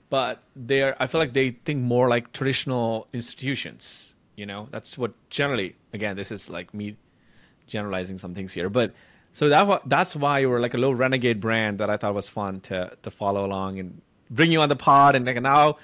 but 0.08 0.42
they're 0.56 1.00
I 1.02 1.06
feel 1.06 1.20
like 1.20 1.32
they 1.32 1.50
think 1.50 1.82
more 1.82 2.08
like 2.08 2.32
traditional 2.32 3.08
institutions 3.12 4.14
you 4.40 4.46
know, 4.46 4.68
that's 4.70 4.96
what 4.96 5.12
generally. 5.28 5.76
Again, 5.92 6.16
this 6.16 6.32
is 6.32 6.48
like 6.48 6.72
me 6.72 6.96
generalizing 7.66 8.16
some 8.16 8.32
things 8.32 8.54
here, 8.54 8.70
but 8.70 8.94
so 9.34 9.50
that 9.50 9.82
that's 9.84 10.16
why 10.16 10.38
you 10.38 10.48
were 10.48 10.60
like 10.60 10.72
a 10.72 10.78
little 10.78 10.94
renegade 10.94 11.40
brand 11.40 11.76
that 11.78 11.90
I 11.90 11.98
thought 11.98 12.14
was 12.14 12.30
fun 12.30 12.60
to 12.62 12.96
to 13.02 13.10
follow 13.10 13.44
along 13.44 13.78
and 13.78 14.00
bring 14.30 14.52
you 14.52 14.60
on 14.60 14.68
the 14.68 14.76
pod, 14.76 15.14
and 15.16 15.26
like 15.26 15.40
now 15.42 15.76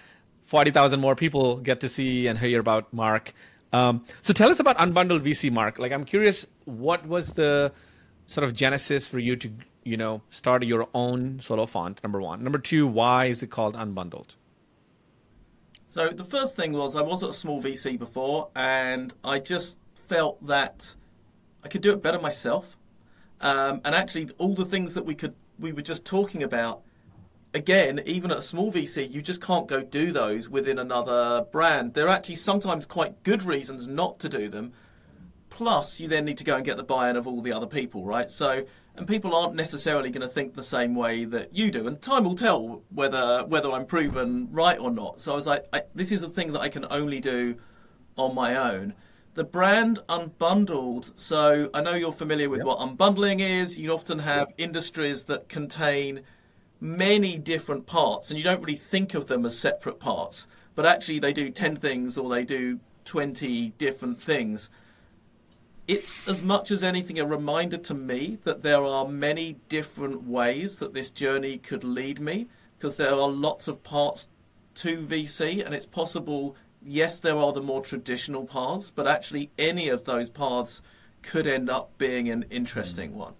forty 0.44 0.70
thousand 0.70 1.00
more 1.00 1.14
people 1.14 1.56
get 1.56 1.80
to 1.80 1.88
see 1.88 2.26
and 2.26 2.38
hear 2.38 2.60
about 2.60 2.92
Marc. 2.92 3.34
Um, 3.72 4.04
so 4.22 4.32
tell 4.32 4.50
us 4.50 4.60
about 4.60 4.78
Unbundled 4.78 5.20
VC, 5.20 5.52
Marc. 5.52 5.78
Like 5.78 5.92
I'm 5.92 6.04
curious, 6.04 6.46
what 6.64 7.06
was 7.06 7.34
the 7.34 7.72
sort 8.26 8.44
of 8.44 8.54
genesis 8.54 9.06
for 9.06 9.18
you 9.18 9.36
to 9.36 9.50
you 9.84 9.96
know 9.96 10.22
start 10.30 10.64
your 10.64 10.88
own 10.94 11.40
solo 11.40 11.66
fund? 11.66 12.00
Number 12.02 12.20
one. 12.20 12.42
Number 12.42 12.58
two, 12.58 12.86
why 12.86 13.26
is 13.26 13.42
it 13.42 13.50
called 13.50 13.74
Unbundled? 13.74 14.36
So 15.88 16.10
the 16.10 16.24
first 16.24 16.56
thing 16.56 16.72
was 16.72 16.94
I 16.94 17.00
was 17.00 17.22
at 17.22 17.30
a 17.30 17.32
small 17.32 17.62
VC 17.62 17.98
before, 17.98 18.48
and 18.54 19.14
I 19.24 19.38
just 19.38 19.78
felt 19.94 20.44
that 20.46 20.94
I 21.64 21.68
could 21.68 21.80
do 21.80 21.92
it 21.92 22.02
better 22.02 22.18
myself. 22.18 22.76
Um, 23.40 23.80
and 23.84 23.94
actually, 23.94 24.30
all 24.38 24.54
the 24.54 24.64
things 24.64 24.94
that 24.94 25.04
we 25.04 25.14
could 25.14 25.34
we 25.58 25.72
were 25.72 25.82
just 25.82 26.04
talking 26.04 26.42
about, 26.42 26.82
again, 27.56 28.02
even 28.04 28.30
at 28.30 28.38
a 28.38 28.42
small 28.42 28.70
VC, 28.70 29.10
you 29.10 29.22
just 29.22 29.40
can't 29.40 29.66
go 29.66 29.82
do 29.82 30.12
those 30.12 30.48
within 30.48 30.78
another 30.78 31.46
brand. 31.50 31.94
There 31.94 32.06
are 32.06 32.14
actually 32.14 32.34
sometimes 32.36 32.84
quite 32.84 33.22
good 33.22 33.42
reasons 33.42 33.88
not 33.88 34.20
to 34.20 34.28
do 34.28 34.48
them. 34.48 34.72
Plus, 35.48 35.98
you 35.98 36.06
then 36.06 36.26
need 36.26 36.36
to 36.36 36.44
go 36.44 36.56
and 36.56 36.64
get 36.64 36.76
the 36.76 36.84
buy-in 36.84 37.16
of 37.16 37.26
all 37.26 37.40
the 37.40 37.54
other 37.54 37.66
people, 37.66 38.04
right? 38.04 38.28
So 38.28 38.66
and 38.96 39.08
people 39.08 39.34
aren't 39.34 39.54
necessarily 39.54 40.10
going 40.10 40.26
to 40.26 40.32
think 40.32 40.54
the 40.54 40.62
same 40.62 40.94
way 40.94 41.24
that 41.24 41.54
you 41.54 41.70
do. 41.70 41.86
And 41.86 42.00
time 42.00 42.24
will 42.24 42.34
tell 42.34 42.82
whether 42.90 43.44
whether 43.46 43.70
I'm 43.70 43.86
proven 43.86 44.48
right 44.52 44.78
or 44.78 44.90
not. 44.90 45.20
So 45.22 45.32
I 45.32 45.34
was 45.34 45.46
like, 45.46 45.64
I, 45.72 45.82
this 45.94 46.12
is 46.12 46.22
a 46.22 46.28
thing 46.28 46.52
that 46.52 46.60
I 46.60 46.68
can 46.68 46.86
only 46.90 47.20
do 47.20 47.56
on 48.16 48.34
my 48.34 48.72
own. 48.72 48.94
The 49.34 49.44
brand 49.44 49.98
unbundled. 50.08 51.18
So 51.18 51.70
I 51.72 51.80
know 51.82 51.94
you're 51.94 52.12
familiar 52.12 52.48
with 52.48 52.60
yep. 52.60 52.66
what 52.66 52.78
unbundling 52.80 53.40
is. 53.40 53.78
You 53.78 53.92
often 53.92 54.18
have 54.18 54.52
industries 54.58 55.24
that 55.24 55.48
contain 55.48 56.22
many 56.80 57.38
different 57.38 57.86
parts, 57.86 58.30
and 58.30 58.38
you 58.38 58.44
don't 58.44 58.60
really 58.60 58.76
think 58.76 59.14
of 59.14 59.26
them 59.26 59.44
as 59.46 59.58
separate 59.58 59.98
parts. 60.00 60.46
But 60.74 60.86
actually, 60.86 61.18
they 61.18 61.32
do 61.32 61.50
ten 61.50 61.76
things 61.76 62.18
or 62.18 62.28
they 62.28 62.44
do 62.44 62.80
twenty 63.04 63.70
different 63.78 64.20
things 64.20 64.70
it's 65.88 66.26
as 66.26 66.42
much 66.42 66.70
as 66.70 66.82
anything 66.82 67.20
a 67.20 67.26
reminder 67.26 67.76
to 67.76 67.94
me 67.94 68.38
that 68.44 68.62
there 68.62 68.84
are 68.84 69.06
many 69.06 69.56
different 69.68 70.24
ways 70.24 70.78
that 70.78 70.94
this 70.94 71.10
journey 71.10 71.58
could 71.58 71.84
lead 71.84 72.20
me 72.20 72.46
because 72.78 72.96
there 72.96 73.12
are 73.12 73.28
lots 73.28 73.68
of 73.68 73.82
parts 73.82 74.28
to 74.74 74.98
VC 74.98 75.64
and 75.64 75.74
it's 75.74 75.86
possible 75.86 76.56
yes 76.82 77.20
there 77.20 77.36
are 77.36 77.52
the 77.52 77.62
more 77.62 77.80
traditional 77.80 78.44
paths 78.44 78.90
but 78.90 79.06
actually 79.06 79.50
any 79.58 79.88
of 79.88 80.04
those 80.04 80.28
paths 80.28 80.82
could 81.22 81.46
end 81.46 81.70
up 81.70 81.96
being 81.98 82.28
an 82.28 82.44
interesting 82.50 83.12
mm. 83.12 83.14
one 83.14 83.34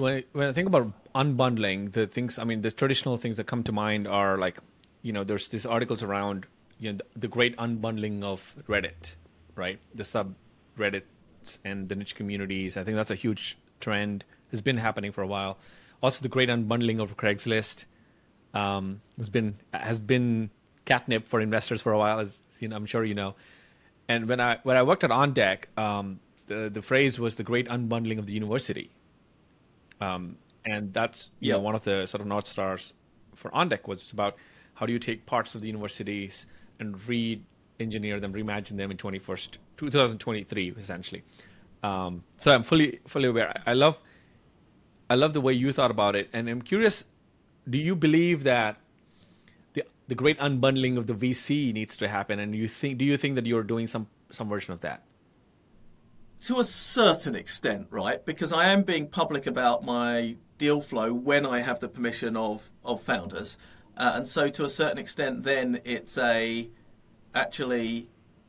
when 0.00 0.16
I, 0.16 0.24
when 0.32 0.48
I 0.48 0.52
think 0.52 0.68
about 0.68 0.92
unbundling 1.14 1.92
the 1.92 2.06
things 2.06 2.38
I 2.38 2.44
mean 2.44 2.62
the 2.62 2.70
traditional 2.70 3.16
things 3.16 3.36
that 3.36 3.44
come 3.44 3.62
to 3.64 3.72
mind 3.72 4.08
are 4.08 4.38
like 4.38 4.58
you 5.02 5.12
know 5.12 5.24
there's 5.24 5.48
these 5.48 5.66
articles 5.66 6.02
around 6.02 6.46
you 6.78 6.92
know 6.92 6.98
the, 6.98 7.20
the 7.20 7.28
great 7.28 7.56
unbundling 7.56 8.22
of 8.22 8.54
Reddit 8.68 9.14
right 9.54 9.78
the 9.94 10.04
sub 10.04 10.34
Reddit 10.78 11.02
and 11.64 11.88
the 11.88 11.94
niche 11.94 12.14
communities. 12.14 12.76
I 12.76 12.84
think 12.84 12.96
that's 12.96 13.10
a 13.10 13.14
huge 13.14 13.58
trend. 13.80 14.24
Has 14.50 14.60
been 14.60 14.76
happening 14.76 15.12
for 15.12 15.22
a 15.22 15.26
while. 15.26 15.58
Also, 16.02 16.22
the 16.22 16.28
great 16.28 16.48
unbundling 16.48 17.00
of 17.00 17.16
Craigslist 17.16 17.84
um, 18.52 19.00
has 19.16 19.28
been 19.28 19.56
has 19.72 19.98
been 19.98 20.50
catnip 20.84 21.26
for 21.26 21.40
investors 21.40 21.80
for 21.80 21.92
a 21.92 21.98
while, 21.98 22.20
as 22.20 22.44
you 22.60 22.68
know, 22.68 22.76
I'm 22.76 22.86
sure 22.86 23.04
you 23.04 23.14
know. 23.14 23.34
And 24.08 24.28
when 24.28 24.40
I 24.40 24.58
when 24.62 24.76
I 24.76 24.82
worked 24.82 25.04
at 25.04 25.10
OnDeck, 25.10 25.76
um, 25.78 26.20
the 26.48 26.68
the 26.68 26.82
phrase 26.82 27.18
was 27.18 27.36
the 27.36 27.44
great 27.44 27.66
unbundling 27.68 28.18
of 28.18 28.26
the 28.26 28.34
university. 28.34 28.90
Um, 30.00 30.36
and 30.64 30.92
that's 30.92 31.30
you 31.40 31.48
yeah. 31.48 31.54
know 31.54 31.60
one 31.60 31.74
of 31.74 31.84
the 31.84 32.06
sort 32.06 32.20
of 32.20 32.26
north 32.26 32.46
stars 32.46 32.92
for 33.34 33.50
OnDeck 33.50 33.88
was 33.88 34.12
about 34.12 34.36
how 34.74 34.86
do 34.86 34.92
you 34.92 34.98
take 34.98 35.26
parts 35.26 35.54
of 35.54 35.60
the 35.60 35.66
universities 35.66 36.46
and 36.78 37.06
re-engineer 37.06 38.20
them, 38.20 38.32
reimagine 38.32 38.76
them 38.76 38.90
in 38.90 38.96
21st 38.96 39.58
2023 39.76 40.74
essentially. 40.78 41.22
Um, 41.82 42.24
so 42.38 42.54
I'm 42.54 42.62
fully 42.62 43.00
fully 43.06 43.28
aware. 43.28 43.52
I 43.66 43.74
love 43.74 43.98
I 45.10 45.14
love 45.14 45.34
the 45.34 45.40
way 45.40 45.52
you 45.52 45.72
thought 45.72 45.90
about 45.90 46.16
it, 46.16 46.30
and 46.32 46.48
I'm 46.48 46.62
curious. 46.62 47.04
Do 47.68 47.78
you 47.78 47.94
believe 47.94 48.44
that 48.44 48.76
the 49.74 49.84
the 50.08 50.14
great 50.14 50.38
unbundling 50.38 50.96
of 50.96 51.06
the 51.06 51.14
VC 51.14 51.72
needs 51.72 51.96
to 51.98 52.08
happen? 52.08 52.38
And 52.38 52.54
you 52.54 52.68
think 52.68 52.98
do 52.98 53.04
you 53.04 53.16
think 53.16 53.34
that 53.34 53.46
you're 53.46 53.64
doing 53.64 53.86
some 53.86 54.06
some 54.30 54.48
version 54.48 54.72
of 54.72 54.80
that? 54.82 55.02
To 56.46 56.60
a 56.60 56.64
certain 56.64 57.34
extent, 57.34 57.88
right? 57.90 58.24
Because 58.24 58.52
I 58.52 58.68
am 58.72 58.82
being 58.82 59.08
public 59.08 59.46
about 59.46 59.84
my 59.84 60.36
deal 60.62 60.80
flow 60.80 61.12
when 61.12 61.44
I 61.44 61.58
have 61.58 61.80
the 61.80 61.88
permission 61.88 62.36
of 62.36 62.70
of 62.84 63.02
founders, 63.02 63.58
uh, 63.96 64.12
and 64.14 64.28
so 64.28 64.48
to 64.48 64.64
a 64.64 64.68
certain 64.68 64.98
extent, 64.98 65.42
then 65.42 65.80
it's 65.84 66.16
a 66.18 66.70
actually 67.34 68.08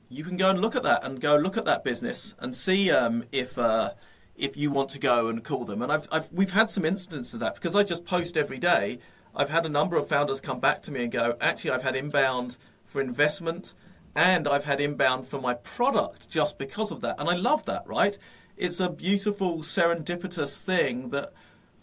you 0.09 0.23
can 0.23 0.37
go 0.37 0.51
and 0.51 0.61
look 0.61 0.75
at 0.75 0.83
that 0.83 1.03
and 1.03 1.19
go 1.19 1.35
look 1.35 1.57
at 1.57 1.65
that 1.65 1.83
business 1.83 2.35
and 2.39 2.55
see 2.55 2.91
um, 2.91 3.23
if 3.31 3.57
uh, 3.57 3.89
if 4.35 4.55
you 4.55 4.69
want 4.69 4.89
to 4.91 4.99
go 4.99 5.29
and 5.29 5.43
call 5.43 5.65
them. 5.65 5.81
And 5.81 5.91
I've, 5.91 6.07
I've 6.11 6.31
we've 6.31 6.51
had 6.51 6.69
some 6.69 6.85
instances 6.85 7.33
of 7.33 7.39
that 7.39 7.55
because 7.55 7.75
I 7.75 7.83
just 7.83 8.05
post 8.05 8.37
every 8.37 8.59
day. 8.59 8.99
I've 9.35 9.49
had 9.49 9.65
a 9.65 9.69
number 9.69 9.97
of 9.97 10.07
founders 10.07 10.39
come 10.39 10.59
back 10.59 10.83
to 10.83 10.91
me 10.91 11.03
and 11.03 11.11
go, 11.11 11.35
actually, 11.41 11.71
I've 11.71 11.81
had 11.81 11.95
inbound 11.95 12.57
for 12.83 13.01
investment 13.01 13.73
and 14.15 14.47
I've 14.47 14.65
had 14.65 14.79
inbound 14.79 15.27
for 15.27 15.41
my 15.41 15.55
product 15.55 16.29
just 16.29 16.59
because 16.59 16.91
of 16.91 17.01
that. 17.01 17.15
And 17.19 17.27
I 17.27 17.35
love 17.35 17.65
that, 17.65 17.87
right? 17.87 18.15
It's 18.55 18.79
a 18.79 18.89
beautiful 18.89 19.59
serendipitous 19.59 20.61
thing 20.61 21.09
that 21.09 21.31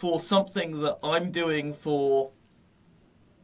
for 0.00 0.18
something 0.18 0.80
that 0.80 0.98
I'm 1.02 1.30
doing 1.30 1.74
for 1.74 2.32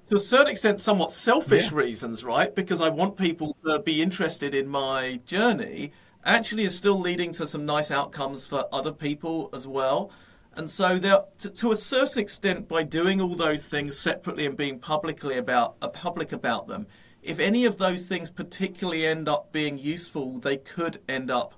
to 0.09 0.17
a 0.17 0.21
certain 0.21 0.49
extent, 0.49 0.81
somewhat 0.81 1.13
selfish 1.13 1.71
yeah. 1.71 1.79
reasons, 1.79 2.25
right? 2.25 2.55
Because 2.55 2.81
I 2.81 2.89
want 2.89 3.17
people 3.17 3.55
to 3.65 3.81
be 3.81 4.01
interested 4.01 4.55
in 4.55 4.69
my 4.69 5.21
journey, 5.27 5.93
actually 6.25 6.65
is 6.65 6.77
still 6.77 6.99
leading 6.99 7.33
to 7.33 7.47
some 7.47 7.67
nice 7.67 7.91
outcomes 7.91 8.47
for 8.47 8.67
other 8.73 8.93
people 8.93 9.51
as 9.53 9.67
well. 9.67 10.11
And 10.55 10.71
so, 10.71 10.99
there, 10.99 11.21
to, 11.39 11.51
to, 11.51 11.73
a 11.73 11.77
certain 11.77 12.23
extent, 12.23 12.69
by 12.69 12.83
doing 12.83 13.21
all 13.21 13.35
those 13.35 13.67
things 13.67 13.99
separately 13.99 14.47
and 14.47 14.57
being 14.57 14.79
publicly 14.79 15.37
about 15.37 15.77
uh, 15.83 15.89
public 15.89 16.33
about 16.33 16.67
them, 16.69 16.87
if 17.23 17.39
any 17.39 17.67
of 17.67 17.77
those 17.77 18.05
things 18.07 18.31
particularly 18.31 19.05
end 19.07 19.29
up 19.29 19.53
being 19.53 19.77
useful, 19.77 20.39
they 20.39 20.57
could 20.57 20.99
end 21.09 21.31
up 21.31 21.55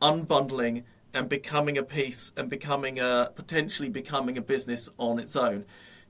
unbundling 0.00 0.84
and 1.12 1.28
becoming 1.28 1.78
a 1.78 1.82
piece 1.82 2.32
and 2.36 2.48
becoming 2.48 2.98
a 2.98 3.32
potentially 3.34 3.88
becoming 3.88 4.38
a 4.38 4.42
business 4.42 4.88
on 4.98 5.18
its 5.18 5.36
own. 5.36 5.64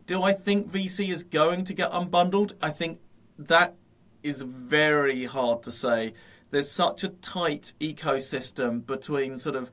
Do 0.07 0.23
I 0.23 0.33
think 0.33 0.71
VC 0.71 1.13
is 1.13 1.23
going 1.23 1.65
to 1.65 1.75
get 1.75 1.91
unbundled? 1.93 2.53
I 2.61 2.71
think 2.71 3.01
that 3.39 3.75
is 4.23 4.43
very 4.43 5.25
hard 5.25 5.63
to 5.65 5.73
say. 5.73 6.15
There's 6.51 6.71
such 6.71 7.05
a 7.05 7.09
tight 7.09 7.73
ecosystem 7.81 8.85
between 8.85 9.39
sort 9.39 9.55
of 9.57 9.71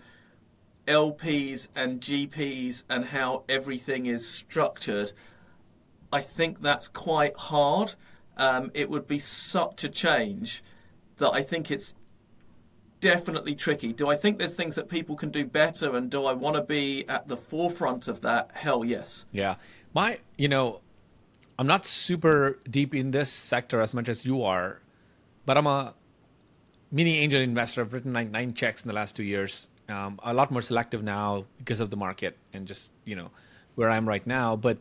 LPs 0.87 1.67
and 1.75 1.99
GPs 1.99 2.83
and 2.89 3.03
how 3.03 3.43
everything 3.49 4.05
is 4.05 4.27
structured. 4.27 5.11
I 6.13 6.21
think 6.21 6.61
that's 6.61 6.87
quite 6.87 7.35
hard. 7.35 7.95
Um, 8.37 8.71
it 8.73 8.89
would 8.89 9.07
be 9.07 9.19
such 9.19 9.83
a 9.83 9.89
change 9.89 10.63
that 11.17 11.31
I 11.31 11.41
think 11.41 11.71
it's 11.71 11.95
definitely 12.99 13.55
tricky. 13.55 13.93
Do 13.93 14.09
I 14.09 14.15
think 14.15 14.39
there's 14.39 14.55
things 14.55 14.75
that 14.75 14.89
people 14.89 15.15
can 15.15 15.29
do 15.29 15.45
better 15.45 15.95
and 15.95 16.09
do 16.09 16.25
I 16.25 16.33
want 16.33 16.55
to 16.55 16.63
be 16.63 17.07
at 17.07 17.27
the 17.27 17.37
forefront 17.37 18.07
of 18.07 18.21
that? 18.21 18.51
Hell 18.53 18.83
yes. 18.83 19.25
Yeah. 19.31 19.55
My, 19.93 20.19
you 20.37 20.47
know, 20.47 20.81
I'm 21.59 21.67
not 21.67 21.85
super 21.85 22.59
deep 22.69 22.93
in 22.93 23.11
this 23.11 23.31
sector 23.31 23.81
as 23.81 23.93
much 23.93 24.09
as 24.09 24.25
you 24.25 24.43
are, 24.43 24.81
but 25.45 25.57
I'm 25.57 25.67
a 25.67 25.93
mini 26.91 27.17
angel 27.17 27.41
investor. 27.41 27.81
I've 27.81 27.93
written 27.93 28.13
like 28.13 28.29
nine 28.29 28.53
checks 28.53 28.83
in 28.83 28.87
the 28.87 28.93
last 28.93 29.15
two 29.15 29.23
years. 29.23 29.69
Um, 29.89 30.19
a 30.21 30.33
lot 30.33 30.51
more 30.51 30.61
selective 30.61 31.03
now 31.03 31.45
because 31.57 31.79
of 31.79 31.89
the 31.89 31.95
market 31.95 32.37
and 32.51 32.67
just 32.67 32.91
you 33.05 33.15
know 33.15 33.31
where 33.75 33.89
I'm 33.89 34.07
right 34.07 34.25
now. 34.27 34.55
But 34.55 34.79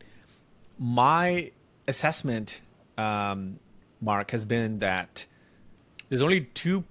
my 0.78 1.52
assessment, 1.87 2.61
um, 2.99 3.58
Marc, 4.00 4.32
has 4.32 4.44
been 4.44 4.80
that 4.80 5.26
there's 6.08 6.23
only 6.23 6.42
two 6.42 6.85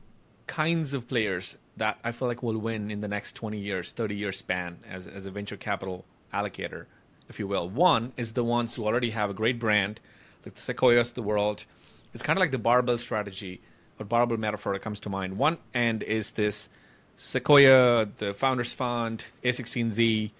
kinds 0.47 0.93
of 0.93 1.07
players 1.07 1.57
that 1.77 1.97
I 2.03 2.11
feel 2.11 2.27
like 2.27 2.41
will 2.43 2.57
win 2.57 2.91
in 2.91 3.01
the 3.01 3.07
next 3.07 3.35
20 3.35 3.57
years, 3.57 3.91
30 3.91 4.15
year 4.15 4.31
span 4.31 4.77
as 4.89 5.07
as 5.07 5.25
a 5.25 5.31
venture 5.31 5.57
capital 5.57 6.05
allocator 6.33 6.85
if 7.29 7.39
you 7.39 7.47
will. 7.47 7.69
One 7.69 8.13
is 8.17 8.33
the 8.33 8.43
ones 8.43 8.75
who 8.75 8.85
already 8.85 9.09
have 9.11 9.29
a 9.29 9.33
great 9.33 9.59
brand, 9.59 9.99
like 10.45 10.55
the 10.55 10.61
Sequoias 10.61 11.09
of 11.09 11.15
the 11.15 11.23
world. 11.23 11.65
It's 12.13 12.23
kind 12.23 12.37
of 12.37 12.41
like 12.41 12.51
the 12.51 12.57
barbell 12.57 12.97
strategy 12.97 13.61
or 13.99 14.05
barbell 14.05 14.37
metaphor 14.37 14.73
that 14.73 14.81
comes 14.81 14.99
to 15.01 15.09
mind. 15.09 15.37
One 15.37 15.57
end 15.73 16.03
is 16.03 16.31
this 16.31 16.69
Sequoia, 17.17 18.07
the 18.17 18.33
Founders 18.33 18.73
Fund, 18.73 19.25
A16Z, 19.43 20.31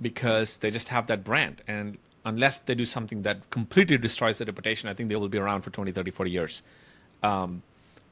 because 0.00 0.58
they 0.58 0.70
just 0.70 0.88
have 0.88 1.06
that 1.08 1.24
brand. 1.24 1.62
And 1.66 1.98
unless 2.24 2.60
they 2.60 2.74
do 2.74 2.84
something 2.84 3.22
that 3.22 3.50
completely 3.50 3.98
destroys 3.98 4.38
their 4.38 4.46
reputation, 4.46 4.88
I 4.88 4.94
think 4.94 5.08
they 5.08 5.16
will 5.16 5.28
be 5.28 5.38
around 5.38 5.62
for 5.62 5.70
20, 5.70 5.92
30, 5.92 6.10
40 6.10 6.30
years. 6.30 6.62
Um, 7.22 7.62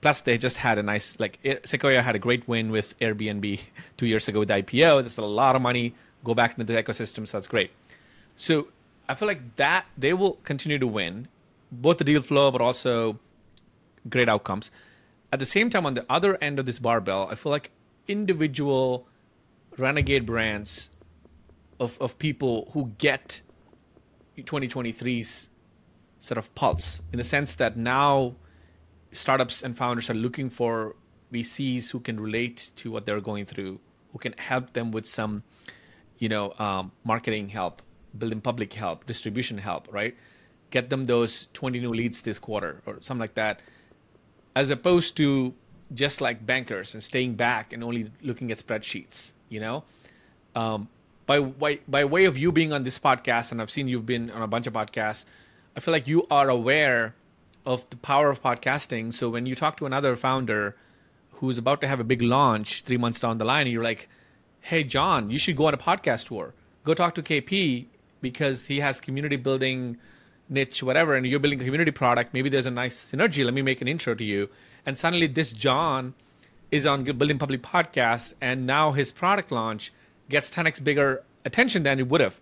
plus, 0.00 0.23
they 0.23 0.38
just 0.38 0.57
had 0.57 0.78
a 0.78 0.83
nice, 0.83 1.19
like, 1.19 1.38
Sequoia 1.64 2.02
had 2.02 2.14
a 2.14 2.19
great 2.19 2.47
win 2.49 2.71
with 2.71 2.99
Airbnb 3.00 3.61
two 3.97 4.07
years 4.07 4.28
ago 4.28 4.40
with 4.40 4.49
IPO. 4.49 5.02
That's 5.02 5.19
a 5.19 5.23
lot 5.23 5.57
of 5.57 5.62
money. 5.62 5.95
Go 6.25 6.35
back 6.35 6.59
into 6.59 6.73
the 6.73 6.83
ecosystem, 6.83 7.26
so 7.26 7.38
that's 7.38 7.49
great. 7.49 7.71
So 8.37 8.69
I 9.09 9.14
feel 9.14 9.28
like 9.28 9.57
that 9.57 9.87
they 9.99 10.12
will 10.12 10.35
continue 10.45 10.78
to 10.78 10.87
win 10.87 11.28
both 11.73 11.99
the 11.99 12.04
deal 12.04 12.23
flow, 12.23 12.50
but 12.50 12.61
also 12.61 13.19
great 14.09 14.28
outcomes. 14.28 14.71
At 15.33 15.38
the 15.38 15.47
same 15.47 15.71
time, 15.71 15.87
on 15.87 15.95
the 15.95 16.04
other 16.09 16.37
end 16.42 16.59
of 16.59 16.66
this 16.66 16.78
barbell, 16.78 17.28
I 17.30 17.35
feel 17.35 17.52
like 17.52 17.71
individual 18.09 19.07
renegade 19.76 20.26
brands 20.26 20.90
of, 21.78 21.97
of 22.00 22.19
people 22.19 22.71
who 22.73 22.92
get 22.99 23.42
2023's 24.37 25.50
sort 26.21 26.38
of 26.38 26.54
pulse 26.54 27.00
in 27.12 27.19
the 27.19 27.25
sense 27.25 27.54
that 27.57 27.76
now 27.76 28.35
startups 29.12 29.62
and 29.62 29.76
founders 29.76 30.11
are 30.11 30.14
looking 30.14 30.50
for 30.50 30.95
VCs 31.33 31.90
who 31.90 32.00
can 32.00 32.19
relate 32.19 32.71
to 32.76 32.90
what 32.90 33.07
they're 33.07 33.21
going 33.21 33.47
through, 33.47 33.79
who 34.12 34.19
can 34.19 34.35
help 34.35 34.73
them 34.73 34.90
with 34.90 35.07
some, 35.07 35.43
you 36.19 36.29
know, 36.29 36.52
um, 36.59 36.93
marketing 37.05 37.49
help, 37.49 37.83
building 38.19 38.40
public 38.40 38.73
help, 38.73 39.07
distribution 39.07 39.59
help, 39.59 39.88
right? 39.93 40.17
Get 40.71 40.90
them 40.90 41.07
those 41.07 41.49
20 41.55 41.81
new 41.81 41.93
leads 41.93 42.23
this 42.23 42.38
quarter 42.38 42.83
or 42.87 42.99
something 43.00 43.21
like 43.21 43.35
that, 43.35 43.61
as 44.55 44.71
opposed 44.71 45.17
to 45.17 45.55
just 45.95 46.21
like 46.21 46.45
bankers 46.45 46.95
and 46.95 47.02
staying 47.02 47.35
back 47.35 47.73
and 47.73 47.83
only 47.83 48.11
looking 48.23 48.52
at 48.52 48.59
spreadsheets, 48.64 49.33
you 49.49 49.61
know? 49.61 49.85
Um, 50.55 50.88
by, 51.26 51.40
by, 51.40 51.79
by 51.87 52.05
way 52.05 52.25
of 52.25 52.37
you 52.37 52.50
being 52.52 52.73
on 52.73 52.83
this 52.83 52.99
podcast, 52.99 53.52
and 53.52 53.62
I've 53.62 53.71
seen 53.71 53.88
you've 53.88 54.07
been 54.07 54.31
on 54.31 54.43
a 54.43 54.49
bunch 54.49 54.67
of 54.67 54.73
podcasts, 54.73 55.25
I 55.76 55.81
feel 55.81 55.93
like 55.93 56.09
you 56.09 56.26
are 56.31 56.49
aware 56.49 57.14
of 57.67 57.88
the 57.90 57.97
power 57.97 58.31
of 58.31 58.43
podcasting. 58.43 59.12
So 59.12 59.29
when 59.29 59.47
you 59.47 59.55
talk 59.55 59.76
to 59.79 59.87
another 59.87 60.17
founder 60.17 60.76
who's 61.33 61.59
about 61.59 61.81
to 61.81 61.88
have 61.88 62.00
a 62.00 62.05
big 62.05 62.23
launch 62.23 62.83
three 62.83 62.97
months 62.97 63.21
down 63.21 63.38
the 63.38 63.45
line, 63.45 63.62
and 63.62 63.71
you're 63.71 63.85
like, 63.85 64.09
hey, 64.61 64.85
John, 64.85 65.31
you 65.31 65.38
should 65.38 65.57
go 65.57 65.67
on 65.67 65.75
a 65.75 65.79
podcast 65.79 66.26
tour. 66.26 66.55
Go 66.85 66.95
talk 66.95 67.14
to 67.14 67.23
KP 67.23 67.87
because 68.21 68.67
he 68.67 68.81
has 68.81 69.00
community 69.00 69.37
building 69.37 69.97
niche, 70.50 70.83
whatever, 70.83 71.14
and 71.14 71.26
you're 71.26 71.40
building 71.40 71.61
a 71.61 71.64
community 71.64 71.93
product, 71.93 72.35
maybe 72.35 72.49
there's 72.49 72.67
a 72.67 72.71
nice 72.71 73.12
synergy. 73.12 73.45
Let 73.45 73.55
me 73.55 73.62
make 73.62 73.81
an 73.81 73.88
intro 73.88 74.14
to 74.14 74.25
you. 74.25 74.49
And 74.85 74.99
suddenly 74.99 75.26
this 75.29 75.52
John 75.52 76.14
is 76.71 76.87
on 76.87 77.05
Build 77.05 77.31
in 77.31 77.38
Public 77.38 77.62
Podcast, 77.62 78.35
and 78.40 78.67
now 78.67 78.93
his 78.93 79.12
product 79.12 79.50
launch 79.50 79.93
gets 80.29 80.50
10x 80.50 80.83
bigger 80.83 81.23
attention 81.45 81.83
than 81.83 81.99
it 81.99 82.09
would 82.09 82.21
have. 82.21 82.40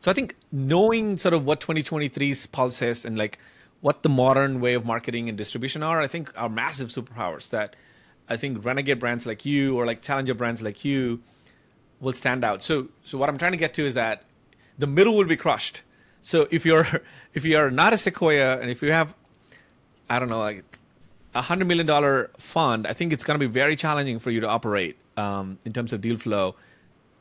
So 0.00 0.10
I 0.10 0.14
think 0.14 0.36
knowing 0.52 1.16
sort 1.16 1.34
of 1.34 1.44
what 1.44 1.60
2023's 1.60 2.46
pulse 2.46 2.82
is 2.82 3.04
and 3.04 3.18
like 3.18 3.38
what 3.80 4.02
the 4.02 4.08
modern 4.08 4.60
way 4.60 4.74
of 4.74 4.84
marketing 4.84 5.28
and 5.28 5.38
distribution 5.38 5.82
are, 5.82 6.00
I 6.00 6.08
think 6.08 6.32
are 6.36 6.48
massive 6.48 6.88
superpowers 6.88 7.50
that 7.50 7.76
I 8.28 8.36
think 8.36 8.64
renegade 8.64 8.98
brands 8.98 9.26
like 9.26 9.44
you 9.44 9.76
or 9.76 9.86
like 9.86 10.02
challenger 10.02 10.34
brands 10.34 10.60
like 10.62 10.84
you 10.84 11.20
will 12.00 12.12
stand 12.12 12.44
out. 12.44 12.62
So 12.64 12.88
so 13.04 13.18
what 13.18 13.28
I'm 13.28 13.38
trying 13.38 13.52
to 13.52 13.58
get 13.58 13.74
to 13.74 13.86
is 13.86 13.94
that 13.94 14.22
the 14.78 14.86
middle 14.86 15.16
will 15.16 15.24
be 15.24 15.36
crushed. 15.36 15.82
So 16.22 16.48
if 16.50 16.66
you're 16.66 16.86
if 17.34 17.44
you're 17.44 17.70
not 17.70 17.92
a 17.92 17.98
Sequoia 17.98 18.58
and 18.60 18.70
if 18.70 18.82
you 18.82 18.92
have 18.92 19.14
I 20.10 20.18
don't 20.18 20.28
know 20.28 20.40
like 20.40 20.64
a 21.34 21.42
hundred 21.42 21.66
million 21.66 21.86
dollar 21.86 22.30
fund, 22.38 22.86
I 22.86 22.92
think 22.92 23.12
it's 23.12 23.24
going 23.24 23.38
to 23.38 23.46
be 23.46 23.52
very 23.52 23.76
challenging 23.76 24.18
for 24.18 24.30
you 24.30 24.40
to 24.40 24.48
operate 24.48 24.96
um, 25.16 25.58
in 25.64 25.72
terms 25.72 25.92
of 25.92 26.00
deal 26.00 26.16
flow, 26.16 26.54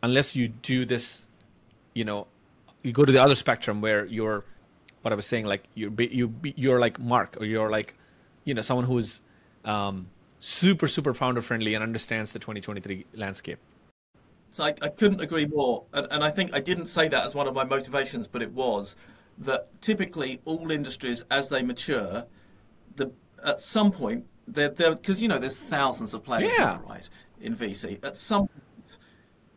unless 0.02 0.36
you 0.36 0.48
do 0.48 0.86
this, 0.86 1.24
you 1.94 2.06
know, 2.06 2.28
you 2.84 2.92
go 2.92 3.06
to 3.06 3.12
the 3.12 3.22
other 3.22 3.36
spectrum 3.36 3.82
where 3.82 4.06
you're, 4.06 4.44
what 5.08 5.14
I 5.14 5.16
was 5.16 5.26
saying, 5.26 5.46
like 5.46 5.64
you're 5.74 5.92
you 6.02 6.34
you're 6.44 6.80
like 6.82 7.00
Marc 7.00 7.38
or 7.40 7.46
you're 7.46 7.70
like, 7.72 7.96
you 8.44 8.54
know, 8.54 8.62
someone 8.62 8.86
who's 8.86 9.22
um, 9.64 10.08
super 10.42 10.90
super 10.90 11.14
founder 11.14 11.42
friendly 11.42 11.76
and 11.76 11.82
understands 11.82 12.34
the 12.34 12.40
2023 12.40 13.06
landscape. 13.14 13.58
So 14.52 14.66
I, 14.66 14.74
I 14.82 14.90
couldn't 14.90 15.22
agree 15.22 15.46
more, 15.46 15.86
and, 15.94 16.08
and 16.12 16.24
I 16.26 16.30
think 16.32 16.54
I 16.54 16.60
didn't 16.60 16.88
say 16.88 17.08
that 17.08 17.26
as 17.26 17.34
one 17.34 17.48
of 17.48 17.54
my 17.54 17.64
motivations, 17.64 18.28
but 18.28 18.42
it 18.42 18.52
was 18.52 18.98
that 19.38 19.70
typically 19.82 20.42
all 20.44 20.72
industries 20.72 21.24
as 21.32 21.48
they 21.48 21.62
mature, 21.62 22.26
the 22.98 23.12
at 23.46 23.62
some 23.62 23.92
point 23.92 24.26
they're 24.46 24.70
because 24.70 25.22
you 25.22 25.30
know 25.30 25.40
there's 25.40 25.58
thousands 25.60 26.14
of 26.14 26.22
players 26.22 26.52
Yeah. 26.58 26.66
now, 26.66 26.82
right 26.90 27.10
in 27.40 27.56
VC. 27.56 28.04
At 28.04 28.18
some 28.18 28.48
point, 28.48 28.98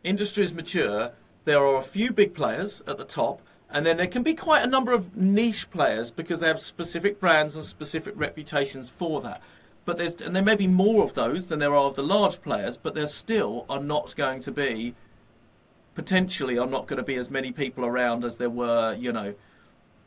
industries 0.05 0.53
mature. 0.53 1.11
There 1.43 1.59
are 1.59 1.75
a 1.75 1.83
few 1.83 2.13
big 2.13 2.33
players 2.33 2.81
at 2.87 2.97
the 2.97 3.03
top, 3.03 3.41
and 3.71 3.85
then 3.85 3.97
there 3.97 4.07
can 4.07 4.23
be 4.23 4.33
quite 4.33 4.63
a 4.63 4.67
number 4.67 4.91
of 4.91 5.15
niche 5.15 5.69
players 5.69 6.11
because 6.11 6.39
they 6.39 6.47
have 6.47 6.59
specific 6.59 7.19
brands 7.19 7.55
and 7.55 7.63
specific 7.65 8.13
reputations 8.17 8.89
for 8.89 9.21
that. 9.21 9.41
But 9.85 9.97
there's 9.97 10.21
and 10.21 10.35
there 10.35 10.43
may 10.43 10.55
be 10.55 10.67
more 10.67 11.03
of 11.03 11.13
those 11.13 11.47
than 11.47 11.59
there 11.59 11.73
are 11.73 11.85
of 11.85 11.95
the 11.95 12.03
large 12.03 12.41
players, 12.41 12.77
but 12.77 12.93
there 12.95 13.07
still 13.07 13.65
are 13.69 13.79
not 13.79 14.15
going 14.15 14.41
to 14.41 14.51
be 14.51 14.95
potentially 15.95 16.57
are 16.57 16.67
not 16.67 16.87
going 16.87 16.97
to 16.97 17.03
be 17.03 17.15
as 17.15 17.29
many 17.29 17.51
people 17.51 17.85
around 17.85 18.23
as 18.23 18.37
there 18.37 18.49
were, 18.49 18.95
you 18.97 19.11
know, 19.11 19.33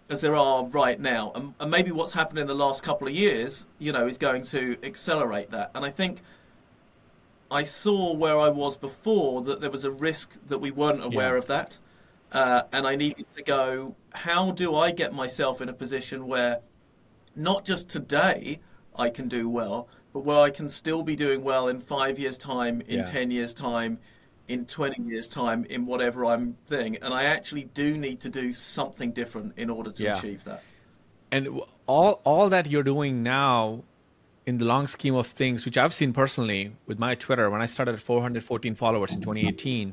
as 0.08 0.20
there 0.20 0.34
are 0.36 0.64
right 0.66 1.00
now. 1.00 1.32
And, 1.34 1.54
and 1.60 1.70
maybe 1.70 1.90
what's 1.90 2.12
happened 2.12 2.38
in 2.38 2.46
the 2.46 2.54
last 2.54 2.82
couple 2.82 3.06
of 3.08 3.14
years, 3.14 3.66
you 3.78 3.92
know, 3.92 4.06
is 4.06 4.16
going 4.18 4.42
to 4.44 4.76
accelerate 4.82 5.50
that. 5.50 5.70
And 5.74 5.84
I 5.84 5.90
think 5.90 6.20
I 7.50 7.64
saw 7.64 8.12
where 8.14 8.38
I 8.38 8.48
was 8.48 8.76
before 8.76 9.42
that 9.42 9.60
there 9.60 9.70
was 9.70 9.84
a 9.84 9.90
risk 9.90 10.38
that 10.48 10.58
we 10.58 10.70
weren't 10.70 11.04
aware 11.04 11.32
Yeah. 11.32 11.38
of 11.38 11.46
that. 11.48 11.78
Uh, 12.34 12.62
and 12.72 12.86
I 12.86 12.96
needed 12.96 13.26
to 13.36 13.42
go, 13.42 13.94
how 14.12 14.50
do 14.50 14.74
I 14.74 14.90
get 14.90 15.12
myself 15.14 15.60
in 15.60 15.68
a 15.68 15.72
position 15.72 16.26
where 16.26 16.58
not 17.36 17.64
just 17.64 17.88
today 17.88 18.58
I 18.96 19.08
can 19.08 19.28
do 19.28 19.48
well, 19.48 19.88
but 20.12 20.20
where 20.24 20.38
I 20.40 20.50
can 20.50 20.68
still 20.68 21.02
be 21.02 21.14
doing 21.16 21.42
well 21.44 21.68
in 21.68 21.80
five 21.80 22.18
years' 22.18 22.36
time, 22.38 22.80
in 22.82 22.98
Yeah. 23.00 23.04
10 23.04 23.30
years' 23.30 23.54
time, 23.54 23.98
in 24.48 24.66
20 24.66 25.02
years' 25.02 25.28
time, 25.28 25.64
in 25.66 25.86
whatever 25.86 26.24
I'm 26.26 26.56
thing. 26.66 26.96
And 27.02 27.14
I 27.14 27.24
actually 27.24 27.64
do 27.72 27.96
need 27.96 28.20
to 28.20 28.28
do 28.28 28.52
something 28.52 29.12
different 29.12 29.56
in 29.56 29.70
order 29.70 29.90
to 29.92 30.02
Yeah. 30.02 30.18
achieve 30.18 30.44
that. 30.44 30.62
and 31.32 31.48
all 31.86 32.20
all 32.24 32.48
that 32.48 32.70
you're 32.70 32.84
doing 32.84 33.22
now 33.22 33.82
in 34.46 34.58
the 34.58 34.64
long 34.64 34.86
scheme 34.86 35.14
of 35.16 35.26
things 35.26 35.64
which 35.64 35.76
i've 35.76 35.92
seen 35.94 36.12
personally 36.12 36.70
with 36.86 36.98
my 36.98 37.14
twitter 37.16 37.48
when 37.50 37.60
i 37.62 37.66
started 37.66 37.92
at 37.94 38.00
414 38.00 38.74
followers 38.76 39.10
in 39.10 39.20
2018 39.20 39.92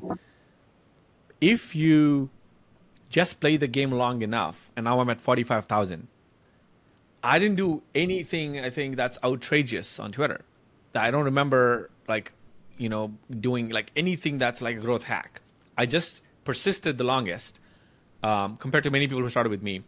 if 1.42 1.74
you 1.74 2.30
just 3.10 3.40
play 3.40 3.58
the 3.58 3.66
game 3.66 3.90
long 3.90 4.22
enough 4.22 4.70
and 4.76 4.84
now 4.84 5.00
i'm 5.00 5.10
at 5.10 5.20
45000 5.20 6.08
i 7.22 7.38
didn't 7.38 7.56
do 7.56 7.82
anything 7.94 8.58
i 8.60 8.70
think 8.70 8.96
that's 8.96 9.18
outrageous 9.22 9.98
on 9.98 10.12
twitter 10.12 10.40
that 10.92 11.04
i 11.04 11.10
don't 11.10 11.24
remember 11.24 11.90
like 12.08 12.32
you 12.78 12.88
know 12.88 13.12
doing 13.40 13.68
like 13.68 13.92
anything 13.94 14.38
that's 14.38 14.62
like 14.62 14.76
a 14.76 14.80
growth 14.80 15.02
hack 15.02 15.42
i 15.76 15.84
just 15.84 16.22
persisted 16.44 16.96
the 16.98 17.04
longest 17.04 17.58
um, 18.22 18.56
compared 18.56 18.84
to 18.84 18.90
many 18.90 19.06
people 19.06 19.22
who 19.22 19.28
started 19.28 19.50
with 19.50 19.62
me. 19.62 19.82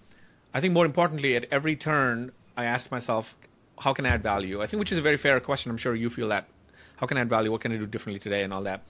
I 0.52 0.60
think 0.60 0.74
more 0.74 0.86
importantly, 0.86 1.36
at 1.36 1.46
every 1.50 1.76
turn, 1.76 2.32
I 2.56 2.64
asked 2.64 2.90
myself, 2.90 3.36
how 3.78 3.92
can 3.92 4.06
I 4.06 4.10
add 4.10 4.22
value? 4.22 4.62
I 4.62 4.66
think, 4.66 4.78
which 4.78 4.92
is 4.92 4.98
a 4.98 5.02
very 5.02 5.16
fair 5.16 5.38
question. 5.40 5.70
I'm 5.70 5.76
sure 5.76 5.94
you 5.94 6.10
feel 6.10 6.28
that. 6.28 6.48
How 6.96 7.06
can 7.06 7.16
I 7.16 7.22
add 7.22 7.28
value? 7.28 7.50
What 7.50 7.60
can 7.60 7.72
I 7.72 7.76
do 7.76 7.86
differently 7.86 8.20
today, 8.20 8.42
and 8.42 8.52
all 8.52 8.62
that. 8.62 8.82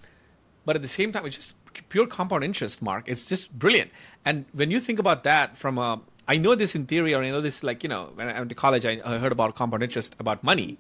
But 0.66 0.76
at 0.76 0.82
the 0.82 0.88
same 0.88 1.12
time, 1.12 1.24
it's 1.26 1.36
just 1.36 1.54
pure 1.88 2.06
compound 2.06 2.44
interest, 2.44 2.82
Marc. 2.82 3.04
It's 3.08 3.26
just 3.26 3.56
brilliant. 3.58 3.90
And 4.24 4.44
when 4.52 4.70
you 4.70 4.80
think 4.80 4.98
about 4.98 5.24
that 5.24 5.58
from 5.58 5.78
a, 5.78 6.00
I 6.26 6.36
know 6.36 6.54
this 6.54 6.74
in 6.74 6.86
theory, 6.86 7.14
or 7.14 7.22
I 7.22 7.30
know 7.30 7.40
this 7.40 7.62
like 7.62 7.82
you 7.82 7.88
know, 7.88 8.10
when 8.14 8.28
I 8.28 8.38
went 8.38 8.48
to 8.48 8.54
college, 8.54 8.86
I, 8.86 8.96
heard 9.18 9.32
about 9.32 9.54
compound 9.54 9.82
interest 9.82 10.16
about 10.18 10.42
money, 10.42 10.78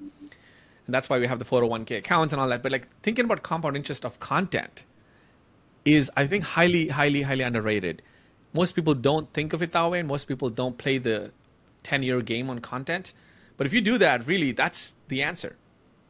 and 0.86 0.94
that's 0.94 1.08
why 1.08 1.18
we 1.18 1.26
have 1.26 1.38
the 1.38 1.44
401k 1.44 1.98
accounts 1.98 2.32
and 2.32 2.40
all 2.40 2.48
that. 2.48 2.62
But 2.62 2.72
like 2.72 2.88
thinking 3.02 3.24
about 3.24 3.42
compound 3.42 3.76
interest 3.76 4.04
of 4.04 4.20
content 4.20 4.84
is 5.84 6.10
I 6.16 6.26
think 6.26 6.44
highly, 6.44 6.88
highly, 6.88 7.22
highly 7.22 7.44
underrated. 7.44 8.02
Most 8.52 8.72
people 8.74 8.94
don't 8.94 9.32
think 9.32 9.52
of 9.52 9.62
it 9.62 9.72
that 9.72 9.90
way, 9.90 9.98
and 9.98 10.08
most 10.08 10.24
people 10.26 10.48
don't 10.48 10.78
play 10.78 10.98
the 10.98 11.32
10 11.82 12.02
year 12.02 12.20
game 12.22 12.48
on 12.50 12.60
content. 12.60 13.12
But 13.56 13.66
if 13.66 13.72
you 13.72 13.80
do 13.80 13.98
that, 13.98 14.26
really, 14.26 14.52
that's 14.52 14.94
the 15.08 15.22
answer. 15.22 15.56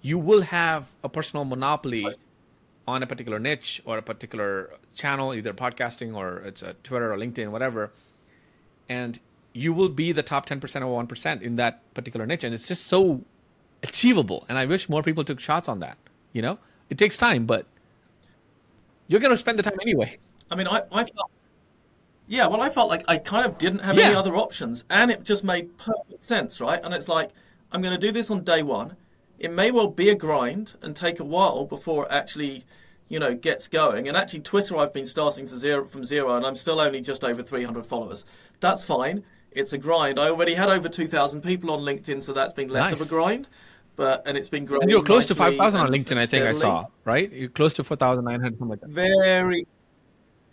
You 0.01 0.18
will 0.18 0.42
have 0.42 0.88
a 1.03 1.09
personal 1.09 1.44
monopoly 1.44 2.07
on 2.87 3.03
a 3.03 3.07
particular 3.07 3.38
niche 3.38 3.83
or 3.85 3.99
a 3.99 4.03
particular 4.03 4.70
channel, 4.94 5.35
either 5.35 5.53
podcasting 5.53 6.14
or 6.14 6.38
it's 6.38 6.62
a 6.62 6.75
Twitter 6.83 7.12
or 7.12 7.16
LinkedIn, 7.16 7.51
whatever. 7.51 7.92
And 8.88 9.18
you 9.53 9.73
will 9.73 9.88
be 9.88 10.12
the 10.12 10.23
top 10.23 10.47
10% 10.47 10.62
or 10.83 11.05
1% 11.05 11.42
in 11.42 11.57
that 11.57 11.94
particular 11.94 12.27
niche. 12.27 12.44
And 12.44 12.53
it's 12.55 12.68
just 12.68 12.87
so 12.87 13.23
achievable. 13.83 14.44
And 14.49 14.59
I 14.59 14.66
wish 14.66 14.88
more 14.88 15.03
people 15.03 15.25
took 15.25 15.40
shots 15.40 15.68
on 15.68 15.81
that. 15.81 15.97
You 16.33 16.42
know, 16.42 16.59
it 16.90 16.99
takes 16.99 17.16
time, 17.16 17.47
but 17.47 17.66
you're 19.09 19.20
going 19.20 19.33
to 19.33 19.38
spend 19.38 19.59
the 19.59 19.62
time 19.62 19.79
anyway. 19.81 20.18
I 20.51 20.57
mean, 20.57 20.66
I, 20.66 20.83
I 20.92 21.05
felt, 21.05 21.31
yeah, 22.27 22.47
well, 22.47 22.61
I 22.61 22.70
felt 22.70 22.88
like 22.88 23.05
I 23.07 23.18
kind 23.18 23.47
of 23.47 23.59
didn't 23.59 23.81
have 23.81 23.99
any 23.99 24.14
other 24.14 24.35
options, 24.35 24.85
and 24.90 25.11
it 25.11 25.25
just 25.25 25.44
made 25.44 25.77
perfect 25.79 26.25
sense, 26.25 26.61
right? 26.61 26.81
And 26.83 26.94
it's 26.94 27.09
like, 27.09 27.31
I'm 27.70 27.83
going 27.83 27.99
to 27.99 28.07
do 28.07 28.12
this 28.12 28.31
on 28.31 28.44
day 28.44 28.62
one. 28.62 28.97
It 29.38 29.53
may 29.53 29.70
well 29.70 29.88
be 29.88 30.11
a 30.11 30.14
grind 30.14 30.75
and 30.83 30.94
take 30.94 31.20
a 31.20 31.25
while 31.25 31.64
before 31.64 32.05
it 32.07 32.12
actually, 32.12 32.64
you 33.09 33.18
know, 33.18 33.35
gets 33.35 33.68
going. 33.68 34.09
And 34.09 34.16
actually, 34.16 34.40
Twitter, 34.40 34.77
I've 34.77 34.92
been 34.92 35.07
starting 35.07 35.47
to 35.47 35.59
zero 35.59 35.87
from 35.87 36.05
zero, 36.05 36.37
and 36.37 36.47
I'm 36.47 36.57
still 36.57 36.81
only 36.81 37.01
just 37.01 37.25
over 37.25 37.42
300 37.42 37.85
followers. 37.85 38.25
That's 38.61 38.85
fine. 38.85 39.25
It's 39.51 39.73
a 39.73 39.79
grind. 39.79 40.18
I 40.18 40.29
already 40.31 40.55
had 40.55 40.68
over 40.68 40.88
2,000 40.88 41.42
people 41.42 41.70
on 41.70 41.81
LinkedIn, 41.81 42.23
so 42.23 42.33
that's 42.33 42.53
been 42.53 42.68
less 42.68 42.90
Nice. 42.90 43.01
of 43.01 43.07
a 43.07 43.11
grind. 43.11 43.49
But 43.97 44.27
and 44.27 44.37
it's 44.37 44.49
been 44.49 44.64
growing. 44.64 44.83
And 44.83 44.90
you're 44.90 45.05
close 45.05 45.27
to 45.27 45.37
5,000 45.37 45.81
on 45.81 45.88
LinkedIn, 45.88 46.16
I 46.18 46.27
think 46.27 46.44
I 46.44 46.53
saw, 46.53 46.87
right? 47.05 47.31
You're 47.33 47.49
close 47.49 47.75
to 47.75 47.85
4,900, 47.85 48.59
something 48.59 48.68
like 48.68 48.81
that. 48.81 48.90
Very, 48.90 49.68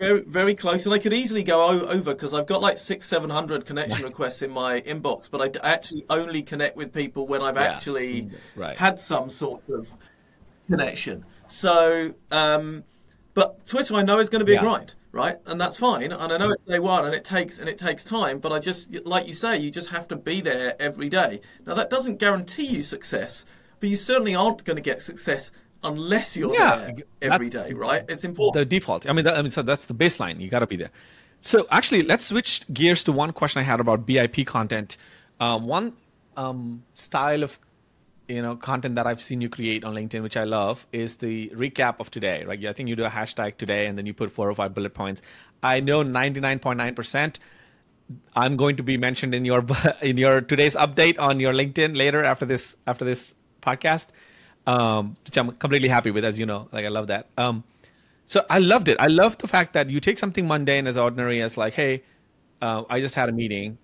very, 0.02 0.22
very 0.22 0.56
close, 0.56 0.86
and 0.86 0.96
I 0.96 0.98
could 0.98 1.14
easily 1.14 1.44
go 1.44 1.62
o- 1.62 1.86
over 1.86 2.14
because 2.16 2.34
I've 2.34 2.48
got 2.48 2.60
like 2.60 2.78
six, 2.78 3.08
seven 3.08 3.30
hundred 3.30 3.66
connection 3.68 4.04
requests 4.12 4.42
in 4.42 4.50
my 4.50 4.82
inbox, 4.82 5.30
but 5.30 5.42
I 5.42 5.48
d- 5.48 5.60
actually 5.62 6.06
only 6.10 6.42
connect 6.42 6.76
with 6.76 6.92
people 6.92 7.28
when 7.28 7.42
I've 7.44 7.56
Yeah. 7.56 7.62
actually 7.62 8.32
Right. 8.56 8.78
had 8.78 9.00
some 9.00 9.30
sort 9.30 9.70
of 9.70 9.88
connection. 10.68 11.24
So, 11.48 12.16
um, 12.32 12.84
but 13.36 13.64
Twitter, 13.68 13.94
I 13.96 14.02
know 14.02 14.18
is 14.18 14.28
going 14.30 14.40
to 14.40 14.46
be 14.46 14.54
Yeah. 14.54 14.60
a 14.60 14.64
grind, 14.64 14.96
right? 15.12 15.38
And 15.46 15.62
that's 15.62 15.78
fine, 15.78 16.12
and 16.12 16.34
I 16.34 16.38
know 16.38 16.50
it's 16.50 16.64
day 16.64 16.80
one, 16.80 17.06
and 17.06 17.14
it 17.14 17.24
takes 17.24 17.60
and 17.60 17.70
it 17.70 17.78
takes 17.78 18.04
time, 18.04 18.40
but 18.40 18.52
I 18.52 18.58
just, 18.58 18.90
like 19.06 19.28
you 19.28 19.34
say, 19.34 19.58
you 19.60 19.70
just 19.70 19.90
have 19.90 20.08
to 20.08 20.16
be 20.16 20.42
there 20.42 20.76
every 20.80 21.10
day. 21.10 21.42
Now 21.68 21.76
that 21.76 21.92
doesn't 21.92 22.18
guarantee 22.18 22.66
you 22.66 22.82
success, 22.82 23.46
but 23.80 23.88
you 23.90 23.96
certainly 23.98 24.34
aren't 24.34 24.64
going 24.64 24.78
to 24.78 24.82
get 24.82 25.00
success 25.00 25.52
unless 25.84 26.38
you're 26.38 26.54
Yeah, 26.54 26.76
there 26.76 26.96
every 27.22 27.50
day, 27.50 27.74
right? 27.74 28.04
It's 28.08 28.24
important. 28.24 28.70
the 28.70 28.80
default. 28.80 29.10
I 29.10 29.13
mean, 29.13 29.26
that, 29.26 29.38
I 29.38 29.41
mean, 29.41 29.52
so 29.52 29.62
that's 29.62 29.86
the 29.86 29.94
baseline. 29.94 30.39
You 30.39 30.50
got 30.50 30.60
to 30.60 30.67
be 30.67 30.76
there. 30.76 30.91
So 31.41 31.65
actually, 31.72 32.04
let's 32.04 32.26
switch 32.26 32.62
gears 32.72 33.04
to 33.06 33.12
one 33.12 33.32
question 33.34 33.60
I 33.60 33.63
had 33.63 33.80
about 33.80 34.06
BIP 34.06 34.46
content. 34.46 34.98
Um, 35.39 35.65
one 35.67 35.94
um, 36.38 36.84
style 36.94 37.44
of 37.44 37.58
you 38.28 38.41
know 38.41 38.56
content 38.56 38.96
that 38.96 39.08
I've 39.08 39.22
seen 39.22 39.41
you 39.41 39.50
create 39.50 39.84
on 39.84 39.96
LinkedIn, 39.96 40.22
which 40.22 40.38
I 40.38 40.44
love, 40.44 40.86
is 40.91 41.15
the 41.17 41.50
recap 41.50 41.96
of 42.00 42.12
today. 42.12 42.46
Right? 42.46 42.63
I 42.65 42.74
think 42.74 42.89
you 42.89 42.96
do 42.96 43.06
a 43.06 43.10
hashtag 43.10 43.58
today, 43.58 43.88
and 43.88 43.98
then 43.98 44.06
you 44.06 44.13
put 44.13 44.32
four 44.32 44.50
or 44.50 44.54
five 44.54 44.74
bullet 44.76 44.94
points. 44.94 45.22
I 45.63 45.80
know 45.80 46.04
ninety 46.04 46.39
nine 46.39 46.60
point 46.60 46.78
nine 46.78 46.94
percent. 46.94 47.39
I'm 48.36 48.58
going 48.58 48.76
to 48.76 48.84
be 48.84 48.98
mentioned 48.98 49.34
in 49.34 49.44
your 49.46 49.65
in 50.02 50.17
your 50.17 50.41
today's 50.41 50.76
update 50.76 51.20
on 51.20 51.39
your 51.39 51.54
LinkedIn 51.54 51.98
later 51.98 52.24
after 52.24 52.46
this 52.46 52.76
after 52.86 53.04
this 53.04 53.34
podcast, 53.62 54.08
um, 54.67 55.15
which 55.26 55.38
I'm 55.38 55.52
completely 55.52 55.89
happy 55.89 56.12
with, 56.12 56.26
as 56.26 56.39
you 56.39 56.45
know. 56.45 56.67
Like 56.71 56.86
I 56.86 56.89
love 56.89 57.08
that. 57.08 57.28
Um, 57.38 57.63
so 58.26 58.45
I 58.50 58.60
loved 58.60 58.88
it. 58.88 58.97
I 59.00 59.08
love 59.08 59.38
the 59.39 59.47
fact 59.47 59.74
that 59.74 59.89
you 59.89 60.00
take 60.00 60.17
something 60.17 60.47
mundane 60.47 60.88
as 60.88 60.97
ordinary 60.97 61.41
as 61.41 61.58
like, 61.58 61.74
hey, 61.74 62.04
uh, 62.62 62.84
I 62.89 63.00
just 63.02 63.15
had 63.15 63.28
a 63.28 63.32
meeting, 63.32 63.78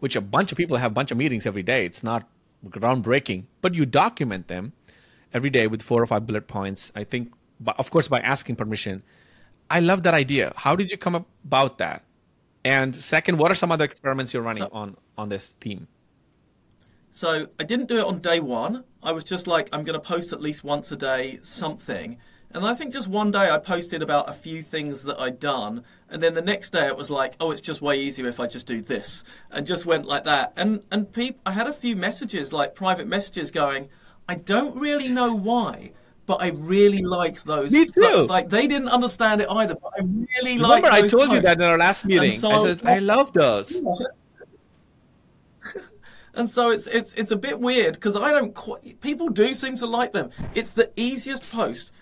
which 0.00 0.16
a 0.16 0.20
bunch 0.20 0.50
of 0.52 0.58
people 0.58 0.76
have 0.76 0.90
a 0.90 0.94
bunch 0.94 1.10
of 1.10 1.18
meetings 1.18 1.46
every 1.46 1.62
day. 1.62 1.84
It's 1.84 2.02
not 2.02 2.26
groundbreaking, 2.66 3.44
but 3.60 3.74
you 3.74 3.86
document 3.86 4.48
them 4.48 4.72
every 5.32 5.50
day 5.50 5.66
with 5.66 5.82
four 5.82 6.02
or 6.02 6.06
five 6.06 6.26
bullet 6.26 6.48
points. 6.48 6.90
I 6.96 7.04
think, 7.04 7.32
but 7.60 7.78
of 7.78 7.90
course, 7.90 8.08
by 8.08 8.20
asking 8.20 8.56
permission. 8.56 9.02
I 9.70 9.80
love 9.80 10.02
that 10.04 10.14
idea. 10.14 10.54
How 10.56 10.74
did 10.74 10.90
you 10.90 10.96
come 10.96 11.14
about 11.14 11.78
that? 11.78 12.02
And 12.64 12.96
second, 12.96 13.36
what 13.38 13.52
are 13.52 13.54
some 13.54 13.70
other 13.70 13.84
experiments 13.84 14.32
you're 14.32 14.42
running 14.42 14.62
So- 14.62 14.70
on 14.72 14.96
on 15.16 15.28
this 15.28 15.52
theme? 15.60 15.86
So 17.10 17.46
I 17.58 17.64
didn't 17.64 17.88
do 17.88 17.98
it 17.98 18.04
on 18.04 18.20
day 18.20 18.40
one. 18.40 18.84
I 19.02 19.12
was 19.12 19.24
just 19.24 19.46
like, 19.46 19.68
I'm 19.72 19.84
going 19.84 19.94
to 19.94 20.00
post 20.00 20.32
at 20.32 20.40
least 20.40 20.64
once 20.64 20.92
a 20.92 20.96
day 20.96 21.38
something. 21.42 22.18
And 22.52 22.64
I 22.64 22.74
think 22.74 22.92
just 22.92 23.08
one 23.08 23.30
day 23.30 23.50
I 23.50 23.58
posted 23.58 24.02
about 24.02 24.30
a 24.30 24.32
few 24.32 24.62
things 24.62 25.02
that 25.02 25.20
I'd 25.20 25.38
done. 25.38 25.84
And 26.08 26.22
then 26.22 26.32
the 26.32 26.42
next 26.42 26.70
day 26.70 26.86
it 26.86 26.96
was 26.96 27.10
like, 27.10 27.34
oh, 27.40 27.50
it's 27.50 27.60
just 27.60 27.82
way 27.82 28.00
easier 28.00 28.26
if 28.26 28.40
I 28.40 28.46
just 28.46 28.66
do 28.66 28.80
this. 28.80 29.22
And 29.50 29.66
just 29.66 29.84
went 29.84 30.06
like 30.06 30.24
that. 30.24 30.52
And, 30.56 30.82
and 30.90 31.12
peop 31.12 31.38
I 31.44 31.52
had 31.52 31.66
a 31.66 31.72
few 31.72 31.94
messages, 31.94 32.52
like 32.52 32.74
private 32.74 33.06
messages 33.06 33.50
going, 33.50 33.88
I 34.28 34.36
don't 34.36 34.78
really 34.80 35.08
know 35.08 35.34
why, 35.34 35.92
but 36.24 36.42
I 36.42 36.48
really 36.48 37.02
like 37.02 37.42
those. 37.44 37.70
Me 37.70 37.86
too. 37.86 38.00
But, 38.00 38.26
like 38.26 38.48
they 38.48 38.66
didn't 38.66 38.88
understand 38.88 39.42
it 39.42 39.48
either, 39.50 39.74
but 39.74 39.92
I 39.98 40.04
really 40.04 40.58
liked. 40.58 40.84
Remember, 40.84 41.04
I 41.04 41.08
told 41.08 41.32
you 41.32 41.40
that 41.40 41.58
in 41.58 41.64
our 41.64 41.78
last 41.78 42.04
meeting. 42.06 42.32
So 42.32 42.50
I 42.50 42.72
said 42.72 42.86
I 42.86 42.94
like- 42.94 43.02
love 43.02 43.32
those. 43.32 43.80
And 46.38 46.48
so 46.48 46.70
it's 46.70 46.86
it's 46.86 47.12
it's 47.14 47.32
a 47.32 47.36
bit 47.36 47.58
weird 47.58 47.94
because 47.94 48.16
I 48.16 48.30
don't 48.30 48.54
quite. 48.54 49.00
People 49.00 49.28
do 49.28 49.52
seem 49.54 49.76
to 49.78 49.86
like 49.86 50.12
them. 50.12 50.30
It's 50.54 50.70
the 50.70 50.90
easiest 50.96 51.50
post 51.50 51.92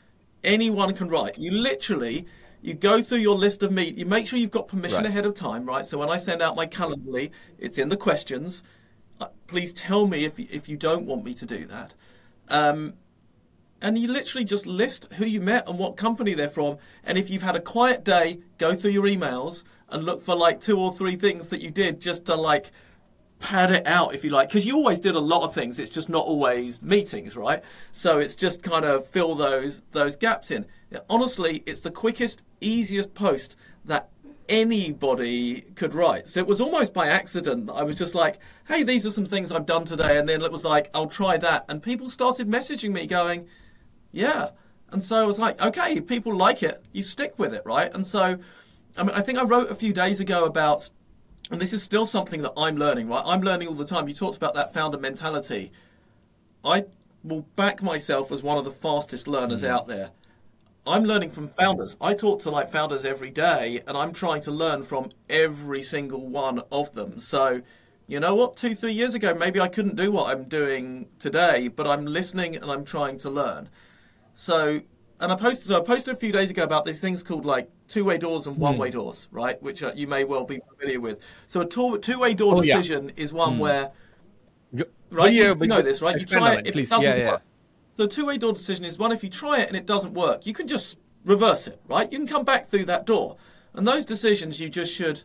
anyone 0.44 0.94
can 0.94 1.08
write. 1.08 1.38
You 1.38 1.50
literally 1.52 2.26
you 2.60 2.74
go 2.74 3.02
through 3.02 3.18
your 3.18 3.34
list 3.36 3.62
of 3.62 3.72
meet. 3.72 3.96
You 3.96 4.04
make 4.06 4.26
sure 4.26 4.38
you've 4.38 4.50
got 4.50 4.68
permission 4.68 4.98
Right. 5.04 5.06
ahead 5.06 5.24
of 5.24 5.34
time, 5.34 5.64
right? 5.64 5.86
So 5.86 5.96
when 5.98 6.10
I 6.10 6.18
send 6.18 6.42
out 6.42 6.54
my 6.54 6.66
Calendly, 6.66 7.30
it's 7.58 7.78
in 7.78 7.88
the 7.88 7.96
questions. 7.96 8.62
Uh, 9.20 9.28
please 9.46 9.72
tell 9.72 10.06
me 10.06 10.24
if 10.26 10.38
you- 10.38 10.48
if 10.50 10.68
you 10.68 10.76
don't 10.76 11.06
want 11.06 11.24
me 11.24 11.32
to 11.34 11.46
do 11.46 11.64
that. 11.66 11.94
Um, 12.48 12.94
and 13.80 13.96
you 13.96 14.08
literally 14.08 14.44
just 14.44 14.66
list 14.66 15.08
who 15.14 15.24
you 15.24 15.40
met 15.40 15.66
and 15.68 15.78
what 15.78 15.96
company 15.96 16.34
they're 16.34 16.48
from. 16.50 16.76
And 17.04 17.16
if 17.16 17.30
you've 17.30 17.42
had 17.42 17.56
a 17.56 17.60
quiet 17.60 18.04
day, 18.04 18.40
go 18.58 18.74
through 18.74 18.90
your 18.92 19.04
emails 19.04 19.62
and 19.88 20.04
look 20.04 20.22
for 20.22 20.34
like 20.34 20.60
two 20.60 20.78
or 20.78 20.92
three 20.94 21.16
things 21.16 21.48
that 21.48 21.62
you 21.62 21.70
did 21.70 22.00
just 22.00 22.26
to 22.26 22.34
like 22.34 22.70
pad 23.38 23.70
it 23.70 23.86
out 23.86 24.14
if 24.14 24.24
you 24.24 24.30
like 24.30 24.48
because 24.48 24.64
you 24.64 24.76
always 24.76 24.98
did 24.98 25.14
a 25.14 25.20
lot 25.20 25.42
of 25.42 25.54
things 25.54 25.78
it's 25.78 25.90
just 25.90 26.08
not 26.08 26.24
always 26.24 26.80
meetings 26.80 27.36
right 27.36 27.62
so 27.92 28.18
it's 28.18 28.34
just 28.34 28.62
kind 28.62 28.84
of 28.84 29.06
fill 29.08 29.34
those 29.34 29.82
those 29.92 30.16
gaps 30.16 30.50
in 30.50 30.64
honestly 31.10 31.62
it's 31.66 31.80
the 31.80 31.90
quickest 31.90 32.44
easiest 32.62 33.12
post 33.12 33.56
that 33.84 34.08
anybody 34.48 35.60
could 35.74 35.92
write 35.92 36.26
so 36.26 36.40
it 36.40 36.46
was 36.46 36.60
almost 36.60 36.94
by 36.94 37.08
accident 37.08 37.68
i 37.70 37.82
was 37.82 37.94
just 37.94 38.14
like 38.14 38.38
hey 38.68 38.82
these 38.82 39.04
are 39.04 39.10
some 39.10 39.26
things 39.26 39.52
i've 39.52 39.66
done 39.66 39.84
today 39.84 40.18
and 40.18 40.28
then 40.28 40.40
it 40.40 40.50
was 40.50 40.64
like 40.64 40.88
i'll 40.94 41.08
try 41.08 41.36
that 41.36 41.64
and 41.68 41.82
people 41.82 42.08
started 42.08 42.48
messaging 42.48 42.92
me 42.92 43.06
going 43.06 43.46
yeah. 44.16 44.50
And 44.90 45.02
so 45.02 45.16
I 45.16 45.26
was 45.26 45.38
like, 45.38 45.60
okay, 45.60 46.00
people 46.00 46.34
like 46.34 46.62
it, 46.62 46.82
you 46.92 47.02
stick 47.02 47.38
with 47.38 47.52
it, 47.52 47.62
right? 47.66 47.92
And 47.92 48.06
so, 48.06 48.38
I 48.96 49.02
mean, 49.02 49.14
I 49.14 49.20
think 49.20 49.38
I 49.38 49.42
wrote 49.42 49.70
a 49.70 49.74
few 49.74 49.92
days 49.92 50.20
ago 50.20 50.46
about, 50.46 50.88
and 51.50 51.60
this 51.60 51.72
is 51.72 51.82
still 51.82 52.06
something 52.06 52.42
that 52.42 52.52
I'm 52.56 52.76
learning, 52.76 53.08
right? 53.08 53.22
I'm 53.24 53.40
learning 53.40 53.68
all 53.68 53.74
the 53.74 53.86
time. 53.86 54.08
You 54.08 54.14
talked 54.14 54.36
about 54.36 54.54
that 54.54 54.74
founder 54.74 54.98
mentality. 54.98 55.72
I 56.64 56.84
will 57.22 57.42
back 57.54 57.82
myself 57.82 58.32
as 58.32 58.42
one 58.42 58.58
of 58.58 58.64
the 58.64 58.70
fastest 58.72 59.28
learners 59.28 59.62
mm. 59.62 59.68
out 59.68 59.86
there. 59.86 60.10
I'm 60.86 61.04
learning 61.04 61.30
from 61.30 61.48
founders. 61.48 61.96
I 62.00 62.14
talk 62.14 62.42
to 62.42 62.50
like 62.50 62.70
founders 62.70 63.04
every 63.04 63.30
day, 63.30 63.80
and 63.86 63.96
I'm 63.96 64.12
trying 64.12 64.40
to 64.42 64.52
learn 64.52 64.84
from 64.84 65.10
every 65.28 65.82
single 65.82 66.28
one 66.28 66.62
of 66.70 66.92
them. 66.94 67.18
So, 67.18 67.62
you 68.06 68.20
know 68.20 68.36
what? 68.36 68.56
Two, 68.56 68.76
three 68.76 68.92
years 68.92 69.14
ago, 69.14 69.34
maybe 69.34 69.60
I 69.60 69.66
couldn't 69.66 69.96
do 69.96 70.12
what 70.12 70.30
I'm 70.30 70.44
doing 70.44 71.08
today, 71.18 71.68
but 71.68 71.88
I'm 71.88 72.06
listening 72.06 72.56
and 72.56 72.70
I'm 72.70 72.84
trying 72.84 73.18
to 73.18 73.30
learn. 73.30 73.68
So, 74.36 74.80
and 75.20 75.32
I 75.32 75.36
posted, 75.36 75.68
so 75.68 75.80
I 75.80 75.84
posted 75.84 76.14
a 76.14 76.16
few 76.18 76.32
days 76.32 76.50
ago 76.50 76.62
about 76.62 76.84
these 76.84 77.00
things 77.00 77.22
called 77.22 77.44
like 77.46 77.70
two-way 77.88 78.18
doors 78.18 78.46
and 78.46 78.56
one-way 78.58 78.90
doors, 78.90 79.28
right? 79.30 79.60
Which 79.62 79.82
uh, 79.82 79.92
you 79.94 80.06
may 80.06 80.24
well 80.24 80.44
be 80.44 80.60
familiar 80.76 81.00
with. 81.00 81.20
So 81.46 81.62
a 81.62 81.66
two- 81.66 81.98
two-way 81.98 82.34
door 82.34 82.54
Oh, 82.56 82.62
yeah. 82.62 82.76
decision 82.76 83.12
is 83.16 83.32
one 83.32 83.58
where 83.58 83.90
right? 84.72 84.86
but 85.10 85.32
you, 85.32 85.42
yeah, 85.42 85.54
you 85.58 85.66
know 85.66 85.82
this, 85.82 86.02
right? 86.02 86.16
You 86.18 86.26
try 86.26 86.54
it, 86.54 86.60
it, 86.60 86.66
if 86.68 86.72
please. 86.74 86.88
it 86.88 86.90
doesn't 86.90 87.04
Yeah, 87.04 87.16
yeah. 87.16 87.30
work. 87.32 87.42
So 87.96 88.02
the 88.06 88.08
two-way 88.12 88.36
door 88.36 88.52
decision 88.52 88.84
is 88.84 88.98
one 88.98 89.12
if 89.12 89.24
you 89.24 89.30
try 89.30 89.60
it 89.60 89.68
and 89.68 89.76
it 89.76 89.86
doesn't 89.86 90.12
work, 90.12 90.46
you 90.46 90.52
can 90.52 90.68
just 90.68 90.98
reverse 91.24 91.66
it, 91.66 91.80
right? 91.88 92.10
You 92.12 92.18
can 92.18 92.26
come 92.28 92.44
back 92.44 92.68
through 92.68 92.84
that 92.86 93.06
door. 93.06 93.36
And 93.72 93.86
those 93.86 94.04
decisions 94.04 94.60
you 94.60 94.68
just 94.68 94.92
should 94.92 95.22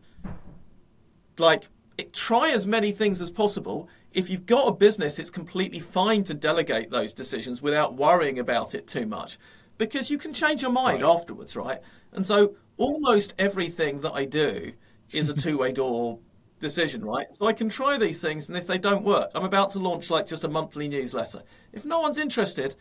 like 1.37 1.67
it, 1.97 2.13
try 2.13 2.51
as 2.51 2.65
many 2.65 2.91
things 2.91 3.19
as 3.21 3.29
possible. 3.29 3.89
If 4.13 4.29
you've 4.29 4.45
got 4.45 4.67
a 4.67 4.71
business, 4.71 5.19
it's 5.19 5.29
completely 5.29 5.79
fine 5.79 6.23
to 6.25 6.33
delegate 6.33 6.89
those 6.89 7.13
decisions 7.13 7.61
without 7.61 7.95
worrying 7.95 8.39
about 8.39 8.73
it 8.75 8.87
too 8.87 9.05
much 9.05 9.37
because 9.81 10.11
you 10.11 10.19
can 10.19 10.31
change 10.31 10.61
your 10.61 10.69
mind 10.71 11.01
Right. 11.01 11.09
afterwards, 11.15 11.55
right? 11.55 11.79
And 12.11 12.23
so 12.25 12.55
almost 12.77 13.33
everything 13.39 13.99
that 14.01 14.11
I 14.13 14.25
do 14.25 14.73
is 15.11 15.27
a 15.27 15.33
two-way 15.45 15.71
door 15.71 16.19
decision, 16.59 17.03
right? 17.03 17.25
So 17.31 17.47
I 17.47 17.53
can 17.53 17.67
try 17.67 17.97
these 17.97 18.21
things, 18.21 18.47
and 18.47 18.55
if 18.59 18.67
they 18.67 18.77
don't 18.77 19.03
work, 19.03 19.31
I'm 19.33 19.43
about 19.43 19.71
to 19.71 19.79
launch 19.79 20.11
like 20.11 20.27
just 20.27 20.43
a 20.43 20.47
monthly 20.47 20.87
newsletter. 20.87 21.41
If 21.73 21.83
no 21.83 21.99
one's 21.99 22.19
interested, 22.19 22.75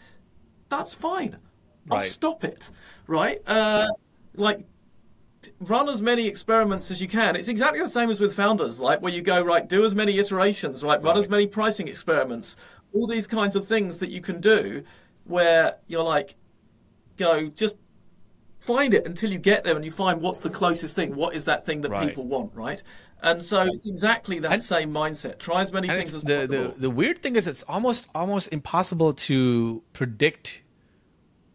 that's 0.68 0.92
fine. 0.92 1.38
I'll 1.90 2.00
Right. 2.00 2.06
stop 2.06 2.44
it, 2.44 2.70
right? 3.06 3.38
Uh, 3.46 3.86
like 4.34 4.66
run 5.58 5.88
as 5.88 6.02
many 6.02 6.26
experiments 6.26 6.90
as 6.90 7.00
you 7.00 7.08
can. 7.08 7.34
It's 7.34 7.48
exactly 7.48 7.80
the 7.80 7.88
same 7.88 8.10
as 8.10 8.20
with 8.20 8.34
founders, 8.34 8.78
like 8.78 9.00
where 9.00 9.10
you 9.12 9.22
go 9.22 9.42
right, 9.42 9.66
do 9.66 9.86
as 9.86 9.94
many 9.94 10.18
iterations, 10.18 10.84
right, 10.84 11.02
run 11.02 11.16
as 11.16 11.30
many 11.30 11.46
pricing 11.46 11.88
experiments, 11.88 12.56
all 12.92 13.06
these 13.06 13.26
kinds 13.26 13.56
of 13.56 13.66
things 13.66 13.96
that 13.98 14.10
you 14.10 14.20
can 14.20 14.38
do, 14.38 14.84
where 15.24 15.76
you're 15.86 16.04
like, 16.04 16.36
go 17.24 17.48
just 17.64 17.76
find 18.58 18.92
it 18.94 19.06
until 19.06 19.30
you 19.34 19.38
get 19.38 19.64
there 19.64 19.76
and 19.76 19.84
you 19.84 19.90
find 19.92 20.20
what's 20.20 20.40
the 20.40 20.50
closest 20.50 20.94
thing. 20.94 21.14
What 21.16 21.34
is 21.34 21.44
that 21.46 21.64
thing 21.66 21.80
that 21.82 21.90
Right. 21.90 22.08
people 22.08 22.26
want, 22.26 22.50
right? 22.54 22.82
And 23.22 23.42
so 23.42 23.62
it's 23.62 23.86
exactly 23.88 24.38
that 24.40 24.52
And- 24.52 24.62
same 24.62 24.90
mindset. 24.92 25.38
Try 25.38 25.60
as 25.62 25.72
many 25.72 25.88
things 25.88 26.12
as 26.14 26.22
the, 26.22 26.46
possible. 26.46 26.68
the 26.74 26.80
the 26.86 26.90
weird 26.90 27.18
thing 27.22 27.36
is 27.36 27.46
it's 27.46 27.64
almost 27.74 28.06
almost 28.14 28.46
impossible 28.58 29.12
to 29.28 29.82
predict 29.92 30.62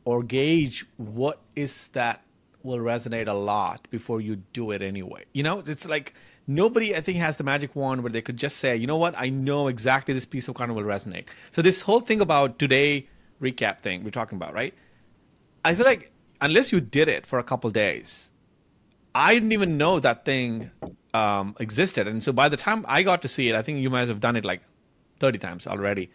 or 0.05 0.23
gauge 0.23 0.85
what 0.97 1.37
is 1.55 1.73
that 1.99 2.21
will 2.63 2.77
resonate 2.93 3.27
a 3.27 3.33
lot 3.33 3.87
before 3.91 4.19
you 4.21 4.33
do 4.53 4.71
it 4.71 4.81
anyway. 4.81 5.23
You 5.33 5.43
know, 5.43 5.59
it's 5.73 5.87
like 5.87 6.13
nobody 6.47 6.95
I 6.95 7.01
think 7.01 7.17
has 7.19 7.37
the 7.37 7.43
magic 7.43 7.75
wand 7.75 8.01
where 8.03 8.11
they 8.11 8.21
could 8.27 8.37
just 8.37 8.57
say, 8.57 8.75
you 8.75 8.87
know 8.87 8.97
what, 8.97 9.13
I 9.17 9.29
know 9.29 9.67
exactly 9.67 10.13
this 10.13 10.25
piece 10.25 10.47
of 10.47 10.53
content 10.55 10.77
will 10.77 10.85
resonate. 10.97 11.25
So 11.51 11.61
this 11.61 11.81
whole 11.81 12.01
thing 12.09 12.21
about 12.21 12.57
today 12.59 13.07
recap 13.41 13.79
thing 13.85 14.03
we're 14.03 14.11
talking 14.21 14.35
about, 14.41 14.53
right? 14.53 14.73
I 15.65 15.73
feel 15.73 15.85
like 15.85 16.11
unless 16.41 16.71
you 16.71 16.79
did 16.79 17.07
it 17.07 17.25
for 17.25 17.39
a 17.39 17.43
couple 17.43 17.69
days, 17.71 18.31
I 19.15 19.33
didn't 19.33 19.51
even 19.51 19.77
know 19.77 19.99
that 19.99 20.23
thing 20.23 20.69
um, 21.13 21.55
existed. 21.59 22.07
And 22.07 22.21
so 22.21 22.31
by 22.31 22.49
the 22.49 22.57
time 22.57 22.85
I 22.87 23.01
got 23.01 23.23
to 23.23 23.27
see 23.27 23.49
it, 23.49 23.55
I 23.55 23.63
think 23.63 23.79
you 23.79 23.89
might 23.89 24.07
have 24.07 24.19
done 24.19 24.35
it 24.35 24.45
like 24.45 24.61
30 25.19 25.39
times 25.39 25.65
already. 25.65 26.11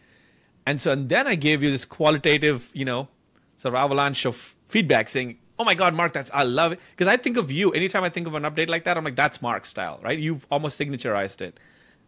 And 0.66 0.80
so 0.80 0.92
and 0.92 1.08
then 1.08 1.26
I 1.26 1.34
gave 1.34 1.64
you 1.64 1.70
this 1.70 1.84
qualitative, 1.84 2.70
you 2.74 2.84
know, 2.84 3.08
sort 3.56 3.74
of 3.74 3.80
avalanche 3.80 4.24
of 4.24 4.36
feedback 4.66 5.08
saying, 5.08 5.38
"Oh 5.58 5.64
my 5.64 5.74
God, 5.74 5.94
Marc, 5.94 6.12
that's 6.12 6.30
I 6.32 6.44
love 6.44 6.72
it." 6.72 6.80
Because 6.92 7.08
I 7.08 7.16
think 7.16 7.36
of 7.36 7.50
you 7.50 7.72
anytime 7.72 8.04
I 8.04 8.10
think 8.10 8.28
of 8.28 8.34
an 8.34 8.44
update 8.44 8.68
like 8.68 8.84
that, 8.84 8.96
I'm 8.96 9.04
like, 9.04 9.16
"That's 9.16 9.42
Marc 9.42 9.66
style, 9.66 9.98
right?" 10.02 10.18
You've 10.18 10.46
almost 10.50 10.76
signaturized 10.76 11.40
it, 11.40 11.58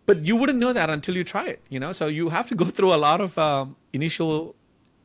but 0.04 0.26
you 0.26 0.36
wouldn't 0.36 0.58
know 0.58 0.72
that 0.74 0.90
until 0.90 1.16
you 1.16 1.24
try 1.24 1.46
it, 1.46 1.60
you 1.70 1.80
know. 1.80 1.92
So 1.92 2.06
you 2.06 2.28
have 2.28 2.46
to 2.48 2.54
go 2.54 2.66
through 2.76 2.94
a 2.94 3.00
lot 3.08 3.20
of 3.22 3.36
um, 3.38 3.74
initial 3.94 4.54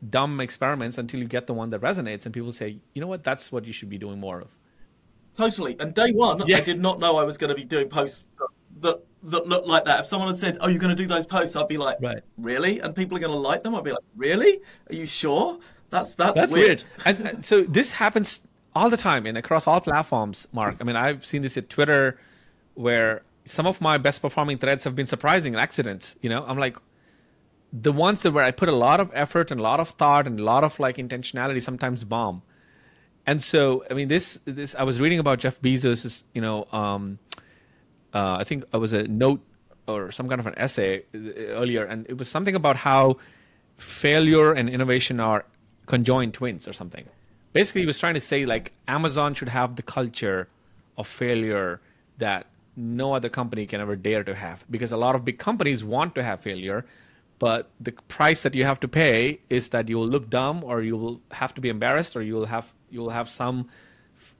dumb 0.09 0.39
experiments 0.39 0.97
until 0.97 1.19
you 1.19 1.25
get 1.27 1.47
the 1.47 1.53
one 1.53 1.69
that 1.71 1.81
resonates, 1.81 2.25
and 2.25 2.33
people 2.33 2.51
say, 2.53 2.79
"You 2.93 3.01
know 3.01 3.07
what? 3.07 3.23
That's 3.23 3.51
what 3.51 3.65
you 3.65 3.73
should 3.73 3.89
be 3.89 3.97
doing 3.97 4.19
more 4.19 4.39
of." 4.39 4.49
Totally. 5.35 5.75
And 5.79 5.93
day 5.93 6.11
one, 6.11 6.41
Yeah. 6.47 6.57
I 6.57 6.61
did 6.61 6.79
not 6.79 6.99
know 6.99 7.17
I 7.17 7.23
was 7.23 7.37
going 7.37 7.49
to 7.49 7.55
be 7.55 7.63
doing 7.63 7.89
posts 7.89 8.25
that 8.81 8.97
that 9.23 9.47
looked 9.47 9.67
like 9.67 9.85
that. 9.85 10.01
If 10.01 10.05
someone 10.07 10.29
had 10.29 10.37
said, 10.37 10.57
"Oh, 10.61 10.67
you're 10.67 10.79
going 10.79 10.95
to 10.95 11.01
do 11.03 11.07
those 11.07 11.25
posts," 11.25 11.55
I'd 11.55 11.67
be 11.67 11.77
like, 11.77 11.97
Right. 12.01 12.21
"Really?" 12.37 12.79
And 12.79 12.95
people 12.95 13.17
are 13.17 13.19
going 13.19 13.33
to 13.33 13.37
like 13.39 13.63
them. 13.63 13.75
I'd 13.75 13.83
be 13.83 13.91
like, 13.91 14.03
"Really? 14.15 14.59
Are 14.89 14.95
you 14.95 15.05
sure?" 15.05 15.59
That's 15.89 16.15
that's, 16.15 16.35
That's 16.35 16.53
weird. 16.53 16.83
weird. 17.05 17.19
and, 17.25 17.45
so 17.45 17.61
this 17.63 17.91
happens 17.91 18.41
all 18.75 18.89
the 18.89 18.97
time 18.97 19.25
and 19.25 19.37
across 19.37 19.65
all 19.67 19.79
platforms, 19.81 20.47
Marc. 20.51 20.77
I 20.79 20.83
mean, 20.83 20.95
I've 20.95 21.25
seen 21.25 21.41
this 21.41 21.57
at 21.57 21.69
Twitter 21.69 22.19
where 22.75 23.23
some 23.45 23.65
of 23.65 23.79
my 23.81 23.97
best 23.97 24.21
performing 24.21 24.57
threads 24.57 24.83
have 24.83 24.95
been 24.95 25.07
surprising 25.07 25.55
accidents. 25.55 26.15
You 26.21 26.29
know, 26.29 26.43
I'm 26.45 26.57
like, 26.59 26.77
the 27.73 27.91
ones 27.91 28.21
that 28.21 28.31
where 28.31 28.43
I 28.43 28.51
put 28.51 28.69
a 28.69 28.75
lot 28.75 28.99
of 28.99 29.11
effort 29.13 29.51
and 29.51 29.59
a 29.59 29.63
lot 29.63 29.79
of 29.79 29.89
thought 29.89 30.27
and 30.27 30.39
a 30.39 30.43
lot 30.43 30.63
of 30.63 30.79
like 30.79 30.97
intentionality 30.97 31.61
sometimes 31.61 32.03
bomb. 32.03 32.41
And 33.25 33.43
so, 33.43 33.83
I 33.91 33.93
mean, 33.93 34.07
this 34.07 34.39
this 34.45 34.73
I 34.75 34.83
was 34.83 35.01
reading 35.01 35.19
about 35.19 35.39
Jeff 35.39 35.59
Bezos. 35.61 36.23
You 36.33 36.41
know, 36.41 36.67
um, 36.71 37.19
uh, 38.13 38.37
I 38.39 38.43
think 38.45 38.63
it 38.73 38.77
was 38.77 38.93
a 38.93 39.03
note 39.07 39.41
or 39.87 40.11
some 40.11 40.27
kind 40.29 40.39
of 40.39 40.47
an 40.47 40.57
essay 40.57 41.03
earlier, 41.13 41.83
and 41.83 42.05
it 42.07 42.17
was 42.17 42.29
something 42.29 42.55
about 42.55 42.77
how 42.77 43.17
failure 43.77 44.53
and 44.53 44.69
innovation 44.69 45.19
are 45.19 45.45
conjoined 45.85 46.33
twins 46.33 46.67
or 46.67 46.73
something. 46.73 47.05
Basically, 47.51 47.81
he 47.81 47.87
was 47.87 47.99
trying 47.99 48.13
to 48.13 48.21
say 48.21 48.45
like 48.45 48.73
Amazon 48.87 49.33
should 49.33 49.49
have 49.49 49.75
the 49.75 49.83
culture 49.83 50.47
of 50.97 51.05
failure 51.05 51.81
that 52.17 52.47
no 52.77 53.13
other 53.13 53.27
company 53.27 53.65
can 53.65 53.81
ever 53.81 53.95
dare 53.95 54.23
to 54.23 54.35
have 54.35 54.63
because 54.69 54.91
a 54.91 54.97
lot 54.97 55.15
of 55.15 55.25
big 55.25 55.37
companies 55.37 55.83
want 55.83 56.15
to 56.15 56.23
have 56.23 56.39
failure 56.39 56.85
but 57.39 57.69
the 57.79 57.91
price 57.91 58.43
that 58.43 58.55
you 58.55 58.65
have 58.65 58.79
to 58.79 58.87
pay 58.87 59.39
is 59.49 59.69
that 59.69 59.89
you 59.89 59.97
will 59.97 60.07
look 60.07 60.29
dumb 60.29 60.63
or 60.63 60.81
you 60.81 60.97
will 60.97 61.21
have 61.31 61.53
to 61.53 61.61
be 61.61 61.69
embarrassed 61.69 62.15
or 62.15 62.21
you 62.21 62.33
will 62.33 62.45
have 62.45 62.73
you 62.89 62.99
will 62.99 63.11
have 63.11 63.29
some 63.29 63.69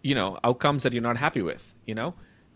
you 0.01 0.15
know 0.15 0.39
outcomes 0.43 0.83
that 0.83 0.93
you're 0.93 1.01
not 1.01 1.17
happy 1.17 1.41
with 1.41 1.73
you 1.85 1.95
know? 1.95 2.13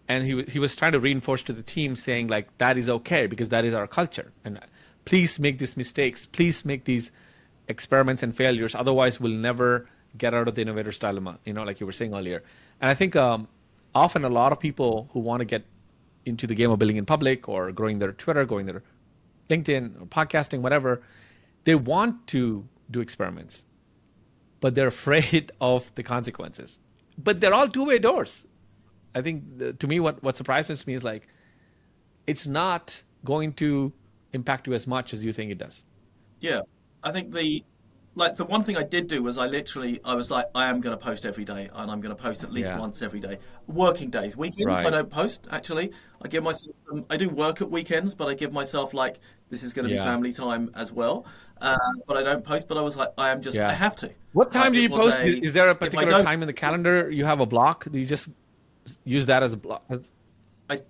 And 0.07 0.25
he, 0.25 0.43
he 0.43 0.59
was 0.59 0.75
trying 0.75 0.91
to 0.91 0.99
reinforce 0.99 1.41
to 1.43 1.53
the 1.53 1.61
team 1.61 1.95
saying 1.95 2.27
like 2.27 2.57
that 2.57 2.77
is 2.77 2.89
okay 2.89 3.27
because 3.27 3.49
that 3.49 3.63
is 3.63 3.73
our 3.73 3.87
culture. 3.87 4.33
And 4.43 4.59
please 5.05 5.39
make 5.39 5.57
these 5.57 5.77
mistakes. 5.77 6.25
Please 6.25 6.65
make 6.65 6.83
these 6.83 7.13
experiments 7.69 8.21
and 8.21 8.35
failures. 8.35 8.75
Otherwise 8.75 9.21
we'll 9.21 9.31
never 9.31 9.87
get 10.17 10.33
out 10.33 10.47
of 10.49 10.55
the 10.55 10.61
innovator's 10.61 10.99
dilemma 10.99 11.39
you 11.45 11.53
know 11.53 11.63
like 11.63 11.79
you 11.79 11.85
were 11.85 11.91
saying 11.91 12.13
earlier. 12.13 12.43
And 12.81 12.89
i 12.89 12.93
think 12.93 13.15
um, 13.15 13.47
often 13.95 14.25
a 14.25 14.29
lot 14.29 14.51
of 14.51 14.59
people 14.59 15.09
who 15.13 15.19
want 15.19 15.39
to 15.39 15.45
get 15.45 15.63
into 16.25 16.45
the 16.45 16.55
game 16.55 16.69
of 16.69 16.79
building 16.79 16.97
in 16.97 17.05
public 17.05 17.49
or 17.49 17.71
growing 17.71 17.99
their 17.99 18.11
twitter 18.11 18.45
growing 18.45 18.65
their 18.65 18.83
linkedin 19.51 20.07
podcasting 20.07 20.59
whatever 20.61 21.01
they 21.65 21.75
want 21.75 22.25
to 22.27 22.67
do 22.89 23.01
experiments 23.01 23.63
but 24.61 24.75
they're 24.75 24.87
afraid 24.99 25.51
of 25.59 25.93
the 25.95 26.03
consequences. 26.03 26.79
But 27.17 27.41
they're 27.41 27.53
all 27.53 27.67
two-way 27.67 27.99
doors. 27.99 28.45
I 29.13 29.21
think 29.21 29.57
the, 29.57 29.73
to 29.73 29.87
me, 29.87 29.99
what 29.99 30.23
what 30.23 30.37
surprises 30.37 30.87
me 30.87 30.93
is 30.93 31.03
like, 31.03 31.27
it's 32.25 32.47
not 32.47 33.03
going 33.25 33.51
to 33.53 33.91
impact 34.31 34.67
you 34.67 34.73
as 34.73 34.87
much 34.87 35.13
as 35.13 35.25
you 35.25 35.33
think 35.33 35.51
it 35.51 35.57
does. 35.57 35.83
Yeah, 36.39 36.59
I 37.03 37.11
think 37.11 37.33
the 37.33 37.63
like 38.15 38.35
the 38.35 38.43
one 38.45 38.63
thing 38.63 38.75
I 38.77 38.83
did 38.83 39.07
do 39.07 39.23
was 39.23 39.37
I 39.37 39.47
literally 39.47 40.01
I 40.03 40.15
was 40.15 40.29
like 40.29 40.45
I 40.53 40.69
am 40.69 40.81
going 40.81 40.97
to 40.97 41.01
post 41.03 41.25
every 41.25 41.45
day 41.45 41.69
and 41.73 41.89
I'm 41.89 42.01
going 42.01 42.15
to 42.15 42.21
post 42.21 42.43
at 42.43 42.51
least 42.51 42.69
Yeah. 42.69 42.79
once 42.79 43.01
every 43.01 43.19
day. 43.19 43.39
Working 43.67 44.09
days, 44.09 44.35
weekends 44.35 44.79
I 44.79 44.89
don't 44.89 45.09
post 45.09 45.47
actually. 45.49 45.91
I 46.21 46.27
give 46.27 46.43
myself 46.43 46.75
um, 46.91 47.05
I 47.09 47.17
do 47.17 47.29
work 47.29 47.61
at 47.61 47.69
weekends, 47.71 48.13
but 48.13 48.27
I 48.27 48.33
give 48.33 48.51
myself 48.51 48.93
like 48.93 49.19
this 49.49 49.63
is 49.63 49.71
going 49.73 49.87
to 49.87 49.93
Yeah. 49.93 50.03
be 50.03 50.09
family 50.09 50.33
time 50.33 50.71
as 50.75 50.91
well. 50.91 51.25
Uh, 51.61 51.75
but 52.07 52.17
I 52.17 52.23
don't 52.23 52.43
post. 52.43 52.67
But 52.67 52.77
I 52.77 52.81
was 52.81 52.97
like 52.97 53.09
I 53.17 53.29
am 53.31 53.41
just 53.41 53.55
Yeah. 53.57 53.69
I 53.69 53.73
have 53.73 53.95
to. 53.97 54.11
What 54.33 54.51
time 54.51 54.63
Like, 54.63 54.73
do 54.73 54.81
you 54.81 54.89
post? 54.89 55.19
a- 55.19 55.41
is 55.41 55.53
there 55.53 55.69
a 55.69 55.75
particular 55.75 56.21
time 56.21 56.41
in 56.41 56.47
the 56.47 56.53
calendar 56.53 57.09
you 57.09 57.23
have 57.25 57.39
a 57.39 57.45
block? 57.45 57.89
Do 57.89 57.97
you 57.99 58.05
just 58.05 58.29
use 59.05 59.25
that 59.27 59.41
as 59.43 59.53
a 59.53 59.57
block? 59.57 59.83
as- 59.89 60.11
I 60.69 60.81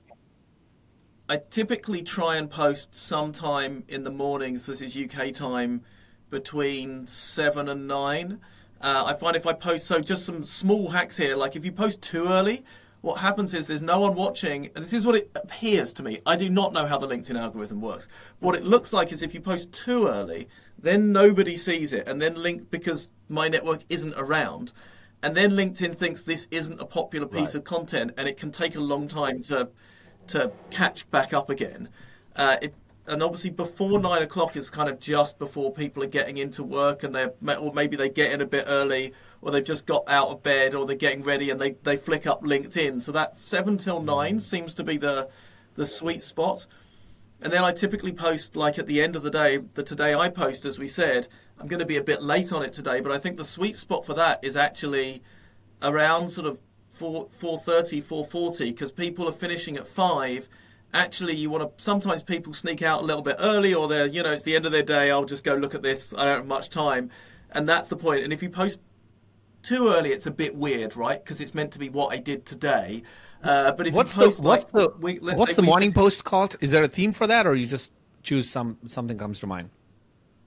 I 1.29 1.37
typically 1.51 2.01
try 2.01 2.37
and 2.37 2.49
post 2.49 2.95
sometime 2.95 3.83
in 3.87 4.03
the 4.03 4.11
mornings. 4.11 4.65
This 4.65 4.81
is 4.81 4.95
UK 4.97 5.31
time 5.31 5.83
between 6.31 7.05
seven 7.05 7.69
and 7.69 7.87
nine. 7.87 8.39
Uh, 8.81 9.03
I 9.05 9.13
find 9.13 9.35
if 9.35 9.45
I 9.45 9.53
post 9.53 9.85
so 9.85 10.01
just 10.01 10.25
some 10.25 10.43
small 10.43 10.89
hacks 10.89 11.15
here. 11.15 11.35
Like 11.35 11.55
if 11.55 11.63
you 11.63 11.71
post 11.71 12.01
too 12.01 12.27
early, 12.29 12.63
what 13.01 13.19
happens 13.19 13.53
is 13.53 13.67
there's 13.67 13.81
no 13.83 13.99
one 13.99 14.15
watching. 14.15 14.69
And 14.75 14.83
this 14.83 14.93
is 14.93 15.05
what 15.05 15.15
it 15.15 15.29
appears 15.35 15.93
to 15.93 16.03
me. 16.03 16.19
I 16.25 16.35
do 16.35 16.49
not 16.49 16.73
know 16.73 16.87
how 16.87 16.97
the 16.97 17.07
LinkedIn 17.07 17.39
algorithm 17.39 17.81
works. 17.81 18.07
What 18.39 18.55
it 18.55 18.63
looks 18.63 18.91
like 18.91 19.11
is 19.11 19.21
if 19.21 19.35
you 19.35 19.41
post 19.41 19.71
too 19.71 20.07
early, 20.07 20.47
then 20.79 21.11
nobody 21.11 21.57
sees 21.57 21.93
it, 21.93 22.07
and 22.07 22.19
then 22.19 22.33
link 22.33 22.71
because 22.71 23.09
my 23.29 23.47
network 23.47 23.81
isn't 23.89 24.15
around. 24.17 24.71
And 25.21 25.37
then 25.37 25.51
LinkedIn 25.51 25.95
thinks 25.95 26.23
this 26.23 26.47
isn't 26.49 26.81
a 26.81 26.85
popular 26.85 27.27
piece 27.27 27.49
Right. 27.49 27.55
of 27.55 27.63
content, 27.65 28.13
and 28.17 28.27
it 28.27 28.37
can 28.37 28.51
take 28.51 28.75
a 28.75 28.79
long 28.79 29.07
time 29.07 29.43
to 29.43 29.69
to 30.27 30.51
catch 30.71 31.09
back 31.11 31.33
up 31.33 31.49
again. 31.49 31.89
Uh, 32.35 32.57
it, 32.61 32.73
and 33.07 33.23
obviously, 33.23 33.49
before 33.49 33.99
nine 33.99 34.21
o'clock 34.21 34.55
is 34.55 34.69
kind 34.69 34.89
of 34.89 34.99
just 34.99 35.39
before 35.39 35.73
people 35.73 36.03
are 36.03 36.07
getting 36.07 36.37
into 36.37 36.63
work, 36.63 37.03
and 37.03 37.15
they're 37.15 37.33
or 37.59 37.73
maybe 37.73 37.95
they 37.95 38.09
get 38.09 38.31
in 38.31 38.41
a 38.41 38.45
bit 38.45 38.65
early, 38.67 39.13
or 39.41 39.51
they've 39.51 39.63
just 39.63 39.85
got 39.85 40.03
out 40.07 40.29
of 40.29 40.43
bed, 40.43 40.75
or 40.75 40.85
they're 40.85 40.95
getting 40.95 41.23
ready, 41.23 41.49
and 41.49 41.59
they, 41.59 41.71
they 41.83 41.97
flick 41.97 42.27
up 42.27 42.43
LinkedIn. 42.43 43.01
So 43.01 43.11
that 43.13 43.37
seven 43.37 43.77
till 43.77 43.99
mm. 44.01 44.05
nine 44.05 44.39
seems 44.39 44.73
to 44.75 44.83
be 44.83 44.97
the 44.97 45.29
the 45.75 45.85
sweet 45.85 46.21
spot. 46.21 46.67
And 47.43 47.51
then 47.51 47.63
I 47.63 47.71
typically 47.71 48.11
post 48.11 48.55
like 48.55 48.77
at 48.77 48.85
the 48.85 49.01
end 49.01 49.15
of 49.15 49.23
the 49.23 49.31
day. 49.31 49.57
The 49.57 49.81
today 49.81 50.13
I 50.13 50.29
post, 50.29 50.65
as 50.65 50.77
we 50.77 50.87
said, 50.87 51.27
I'm 51.59 51.67
going 51.67 51.79
to 51.79 51.85
be 51.85 51.97
a 51.97 52.03
bit 52.03 52.21
late 52.21 52.53
on 52.53 52.61
it 52.61 52.71
today, 52.71 52.99
but 52.99 53.11
I 53.11 53.17
think 53.17 53.37
the 53.37 53.45
sweet 53.45 53.77
spot 53.77 54.05
for 54.05 54.13
that 54.13 54.43
is 54.43 54.55
actually 54.55 55.23
around 55.81 56.29
sort 56.29 56.45
of 56.45 56.59
4 56.89 57.27
4:30 57.41 58.03
4:40 58.03 58.59
because 58.67 58.91
people 58.91 59.27
are 59.27 59.33
finishing 59.33 59.77
at 59.77 59.87
5 59.87 60.47
actually 60.93 61.35
you 61.35 61.49
want 61.49 61.63
to 61.77 61.83
sometimes 61.83 62.21
people 62.23 62.53
sneak 62.53 62.81
out 62.81 63.01
a 63.01 63.05
little 63.05 63.21
bit 63.21 63.35
early 63.39 63.73
or 63.73 63.87
they're 63.87 64.05
you 64.07 64.21
know 64.23 64.31
it's 64.31 64.43
the 64.43 64.55
end 64.55 64.65
of 64.65 64.71
their 64.71 64.83
day 64.83 65.09
I'll 65.11 65.25
just 65.25 65.43
go 65.43 65.55
look 65.55 65.73
at 65.75 65.81
this 65.81 66.13
I 66.13 66.25
don't 66.25 66.35
have 66.35 66.47
much 66.47 66.69
time 66.69 67.09
and 67.51 67.67
that's 67.67 67.87
the 67.87 67.95
point 67.95 68.23
and 68.23 68.33
if 68.33 68.43
you 68.43 68.49
post 68.49 68.81
too 69.63 69.89
early 69.89 70.09
it's 70.09 70.25
a 70.25 70.31
bit 70.31 70.55
weird 70.55 70.95
right 70.95 71.23
because 71.23 71.39
it's 71.39 71.53
meant 71.53 71.71
to 71.73 71.79
be 71.79 71.89
what 71.89 72.13
I 72.13 72.17
did 72.17 72.45
today 72.45 73.03
uh, 73.43 73.71
but 73.71 73.87
if 73.87 73.93
What's 73.93 74.15
you 74.15 74.21
the 74.21 74.41
what's 74.41 74.71
like, 74.71 74.71
the 74.71 74.93
we- 74.99 75.17
what's 75.17 75.55
the 75.55 75.61
we- 75.61 75.67
morning 75.67 75.91
post 76.01 76.23
called? 76.25 76.55
Is 76.61 76.69
there 76.69 76.83
a 76.83 76.87
theme 76.87 77.11
for 77.11 77.25
that, 77.25 77.47
or 77.47 77.55
you 77.55 77.65
just 77.65 77.91
choose 78.21 78.47
some 78.47 78.77
something 78.85 79.17
comes 79.17 79.39
to 79.39 79.47
mind? 79.47 79.71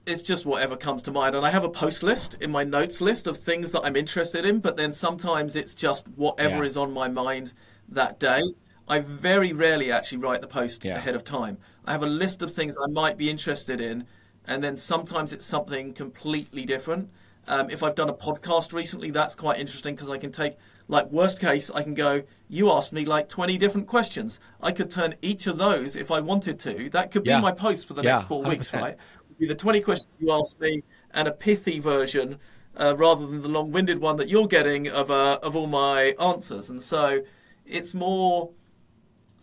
it's 0.05 0.21
just 0.21 0.45
whatever 0.45 0.77
comes 0.77 1.01
to 1.01 1.11
mind. 1.11 1.35
And 1.35 1.45
I 1.45 1.49
have 1.49 1.65
a 1.65 1.69
post 1.69 2.03
list 2.03 2.35
in 2.41 2.51
my 2.51 2.63
notes 2.63 3.01
list 3.01 3.27
of 3.27 3.35
things 3.37 3.73
that 3.73 3.81
I'm 3.83 3.97
interested 3.97 4.45
in, 4.45 4.59
but 4.59 4.77
then 4.77 4.93
sometimes 4.93 5.57
it's 5.57 5.73
just 5.75 6.07
whatever 6.09 6.57
Yeah. 6.57 6.69
is 6.69 6.77
on 6.77 6.93
my 6.93 7.09
mind 7.09 7.51
that 7.89 8.17
day. 8.19 8.41
I 8.87 8.99
very 8.99 9.51
rarely 9.53 9.91
actually 9.91 10.19
write 10.19 10.41
the 10.41 10.47
post 10.47 10.85
Yeah. 10.85 10.97
ahead 10.97 11.15
of 11.15 11.23
time. 11.23 11.57
I 11.85 11.91
have 11.91 12.03
a 12.03 12.07
list 12.07 12.41
of 12.41 12.53
things 12.53 12.77
I 12.81 12.87
might 12.91 13.17
be 13.17 13.29
interested 13.29 13.81
in, 13.81 14.05
and 14.47 14.63
then 14.63 14.77
sometimes 14.77 15.33
it's 15.33 15.45
something 15.45 15.93
completely 15.93 16.65
different. 16.65 17.09
Um, 17.47 17.69
if 17.69 17.83
I've 17.83 17.95
done 17.95 18.09
a 18.09 18.13
podcast 18.13 18.73
recently, 18.73 19.11
that's 19.11 19.35
quite 19.35 19.59
interesting 19.59 19.95
because 19.95 20.09
I 20.09 20.17
can 20.17 20.31
take, 20.31 20.55
like, 20.87 21.11
worst 21.11 21.39
case, 21.39 21.69
I 21.73 21.83
can 21.83 21.93
go, 21.93 22.23
you 22.49 22.71
asked 22.71 22.91
me 22.93 23.05
like 23.05 23.29
20 23.29 23.57
different 23.57 23.87
questions. 23.87 24.39
I 24.61 24.71
could 24.71 24.89
turn 24.91 25.15
each 25.21 25.45
of 25.47 25.57
those 25.57 25.95
if 25.95 26.11
I 26.11 26.19
wanted 26.21 26.59
to. 26.59 26.89
That 26.91 27.11
could 27.11 27.23
be 27.23 27.35
my 27.39 27.51
post 27.51 27.87
for 27.87 27.93
the 27.93 28.03
Yeah, 28.03 28.15
next 28.15 28.27
four 28.27 28.43
weeks, 28.43 28.71
100%. 28.71 28.81
right? 28.81 28.97
Would 29.29 29.37
be 29.39 29.47
the 29.47 29.55
20 29.55 29.81
questions 29.81 30.17
you 30.19 30.31
asked 30.31 30.59
me 30.59 30.83
and 31.11 31.27
a 31.27 31.31
pithy 31.31 31.79
version 31.79 32.37
uh, 32.77 32.95
rather 32.97 33.25
than 33.25 33.41
the 33.41 33.47
long-winded 33.47 33.99
one 33.99 34.17
that 34.17 34.27
you're 34.27 34.47
getting 34.47 34.89
of 34.89 35.09
uh, 35.09 35.39
of 35.41 35.55
all 35.55 35.67
my 35.67 36.15
answers. 36.19 36.69
And 36.69 36.81
so 36.81 37.21
it's 37.65 37.93
more 37.93 38.49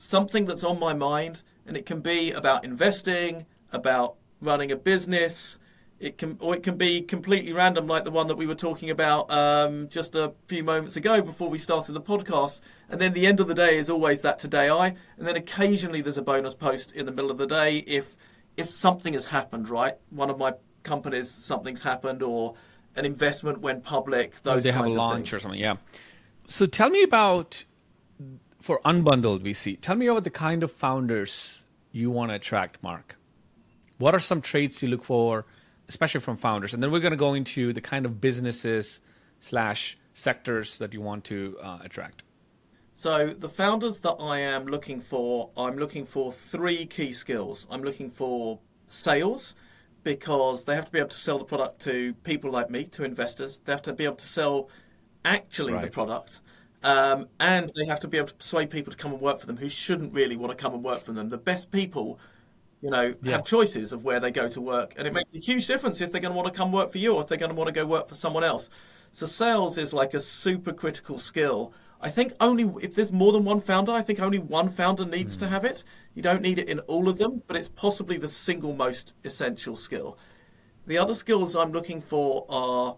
something 0.02 0.46
that's 0.46 0.64
on 0.64 0.78
my 0.78 0.92
mind, 0.92 1.42
and 1.66 1.76
it 1.76 1.86
can 1.86 2.00
be 2.00 2.32
about 2.32 2.64
investing, 2.64 3.46
about 3.72 4.16
running 4.40 4.72
a 4.72 4.76
business. 4.76 5.58
It 6.00 6.18
can, 6.18 6.36
or 6.40 6.56
it 6.56 6.64
can 6.64 6.76
be 6.76 7.02
completely 7.02 7.52
random, 7.52 7.86
like 7.86 8.04
the 8.04 8.10
one 8.10 8.26
that 8.26 8.34
we 8.34 8.44
were 8.44 8.56
talking 8.56 8.90
about 8.90 9.30
um, 9.30 9.88
just 9.88 10.16
a 10.16 10.32
few 10.48 10.64
moments 10.64 10.96
ago 10.96 11.22
before 11.22 11.48
we 11.48 11.58
started 11.58 11.92
the 11.92 12.00
podcast. 12.00 12.60
And 12.88 13.00
then 13.00 13.12
the 13.12 13.24
end 13.28 13.38
of 13.38 13.46
the 13.46 13.54
day 13.54 13.76
is 13.76 13.88
always 13.88 14.22
that 14.22 14.40
today 14.40 14.68
I, 14.68 14.88
and 15.16 15.28
then 15.28 15.36
occasionally 15.36 16.00
there's 16.00 16.18
a 16.18 16.22
bonus 16.22 16.56
post 16.56 16.90
in 16.92 17.06
the 17.06 17.12
middle 17.12 17.30
of 17.30 17.38
the 17.38 17.46
day 17.46 17.78
if 17.86 18.16
if 18.56 18.68
something 18.68 19.14
has 19.14 19.26
happened, 19.26 19.68
right? 19.68 19.94
One 20.10 20.28
of 20.28 20.36
my 20.36 20.54
companies, 20.82 21.30
something's 21.30 21.82
happened, 21.82 22.22
or 22.22 22.54
an 22.96 23.04
investment 23.04 23.60
went 23.60 23.84
public. 23.84 24.42
Those 24.42 24.64
they 24.64 24.72
have 24.72 24.84
a 24.84 24.88
of 24.88 24.94
launch 24.94 25.30
things. 25.30 25.34
or 25.34 25.40
something. 25.40 25.60
Yeah. 25.60 25.76
So 26.46 26.66
tell 26.66 26.90
me 26.90 27.04
about 27.04 27.64
for 28.62 28.81
unbundled 28.85 29.40
VC. 29.40 29.79
Tell 29.81 29.96
me 29.96 30.07
about 30.07 30.25
the 30.25 30.31
kind 30.31 30.62
of 30.62 30.70
founders 30.70 31.64
you 31.90 32.11
want 32.11 32.31
to 32.31 32.37
attract, 32.37 32.83
Marc. 32.83 33.16
What 33.98 34.14
are 34.14 34.20
some 34.20 34.40
traits 34.40 34.83
you 34.83 34.88
look 34.88 35.05
for, 35.05 35.44
especially 35.88 36.20
from 36.20 36.37
founders? 36.37 36.72
And 36.72 36.83
then 36.83 36.90
we're 36.90 37.01
going 37.01 37.12
to 37.12 37.16
go 37.16 37.35
into 37.35 37.72
the 37.72 37.81
kind 37.81 38.07
of 38.07 38.20
businesses 38.20 39.01
slash 39.40 39.98
sectors 40.14 40.79
that 40.79 40.92
you 40.92 41.01
want 41.01 41.25
to 41.25 41.59
uh, 41.61 41.79
attract. 41.83 42.22
So 42.94 43.29
the 43.31 43.48
founders 43.48 43.98
that 44.01 44.14
I 44.20 44.38
am 44.38 44.66
looking 44.66 45.01
for, 45.01 45.51
I'm 45.57 45.77
looking 45.77 46.07
for 46.07 46.31
three 46.33 46.87
key 46.87 47.12
skills. 47.12 47.66
I'm 47.68 47.83
looking 47.83 48.11
for 48.11 48.61
sales 48.87 49.57
because 50.05 50.64
they 50.64 50.77
have 50.77 50.87
to 50.87 50.92
be 50.92 50.98
able 51.01 51.09
to 51.09 51.16
sell 51.16 51.38
the 51.38 51.44
product 51.44 51.81
to 51.81 52.14
people 52.22 52.53
like 52.53 52.70
me, 52.70 52.85
to 52.85 53.03
investors. 53.03 53.61
They 53.64 53.72
have 53.72 53.83
to 53.83 53.92
be 53.92 54.05
able 54.05 54.16
to 54.16 54.27
sell 54.27 54.68
actually 55.25 55.77
the 55.79 55.88
product. 55.88 56.41
Um, 56.85 57.29
and 57.38 57.71
they 57.77 57.87
have 57.87 58.01
to 58.01 58.09
be 58.09 58.18
able 58.18 58.29
to 58.29 58.35
persuade 58.35 58.71
people 58.71 58.90
to 58.90 58.97
come 58.97 59.12
and 59.12 59.21
work 59.21 59.38
for 59.38 59.47
them 59.47 59.57
who 59.57 59.68
shouldn't 59.68 60.12
really 60.12 60.37
want 60.37 60.51
to 60.51 60.57
come 60.61 60.75
and 60.75 60.83
work 60.83 61.01
for 61.03 61.12
them. 61.12 61.29
The 61.29 61.38
best 61.38 61.71
people, 61.71 62.18
you 62.81 62.90
know, 62.90 63.14
Yeah. 63.23 63.33
have 63.33 63.45
choices 63.45 63.92
of 63.92 64.05
where 64.05 64.18
they 64.18 64.31
go 64.33 64.49
to 64.49 64.61
work. 64.61 64.95
And 64.97 65.07
it 65.07 65.12
makes 65.12 65.35
a 65.37 65.38
huge 65.38 65.66
difference 65.66 66.01
if 66.01 66.11
they're 66.11 66.21
going 66.21 66.33
to 66.33 66.37
want 66.37 66.53
to 66.53 66.57
come 66.57 66.73
work 66.73 66.90
for 66.90 66.99
you 66.99 67.14
or 67.14 67.23
if 67.23 67.29
they're 67.29 67.38
going 67.38 67.51
to 67.51 67.57
want 67.57 67.68
to 67.68 67.73
go 67.73 67.87
work 67.87 68.09
for 68.09 68.14
someone 68.16 68.42
else. 68.42 68.68
So 69.12 69.27
sales 69.27 69.79
is 69.79 69.92
like 69.92 70.14
a 70.14 70.21
super 70.21 70.73
critical 70.73 71.18
skill. 71.18 71.73
I 72.01 72.11
think 72.11 72.33
only 72.40 72.64
if 72.83 72.97
there's 72.97 73.12
more 73.12 73.31
than 73.31 73.45
one 73.45 73.61
founder, 73.61 73.92
I 73.92 74.03
think 74.03 74.18
only 74.21 74.40
one 74.40 74.68
founder 74.68 75.05
needs 75.05 75.37
to 75.37 75.47
have 75.47 75.64
it. 75.64 75.85
You 76.14 76.23
don't 76.23 76.42
need 76.42 76.59
it 76.59 76.68
in 76.68 76.81
all 76.81 77.09
of 77.09 77.16
them, 77.18 77.42
but 77.47 77.57
it's 77.57 77.68
possibly 77.68 78.16
the 78.16 78.29
single 78.29 78.75
most 78.75 79.14
essential 79.23 79.77
skill. 79.77 80.18
The 80.88 80.99
other 80.99 81.14
skills 81.14 81.55
I'm 81.55 81.71
looking 81.71 82.01
for 82.01 82.45
are 82.49 82.97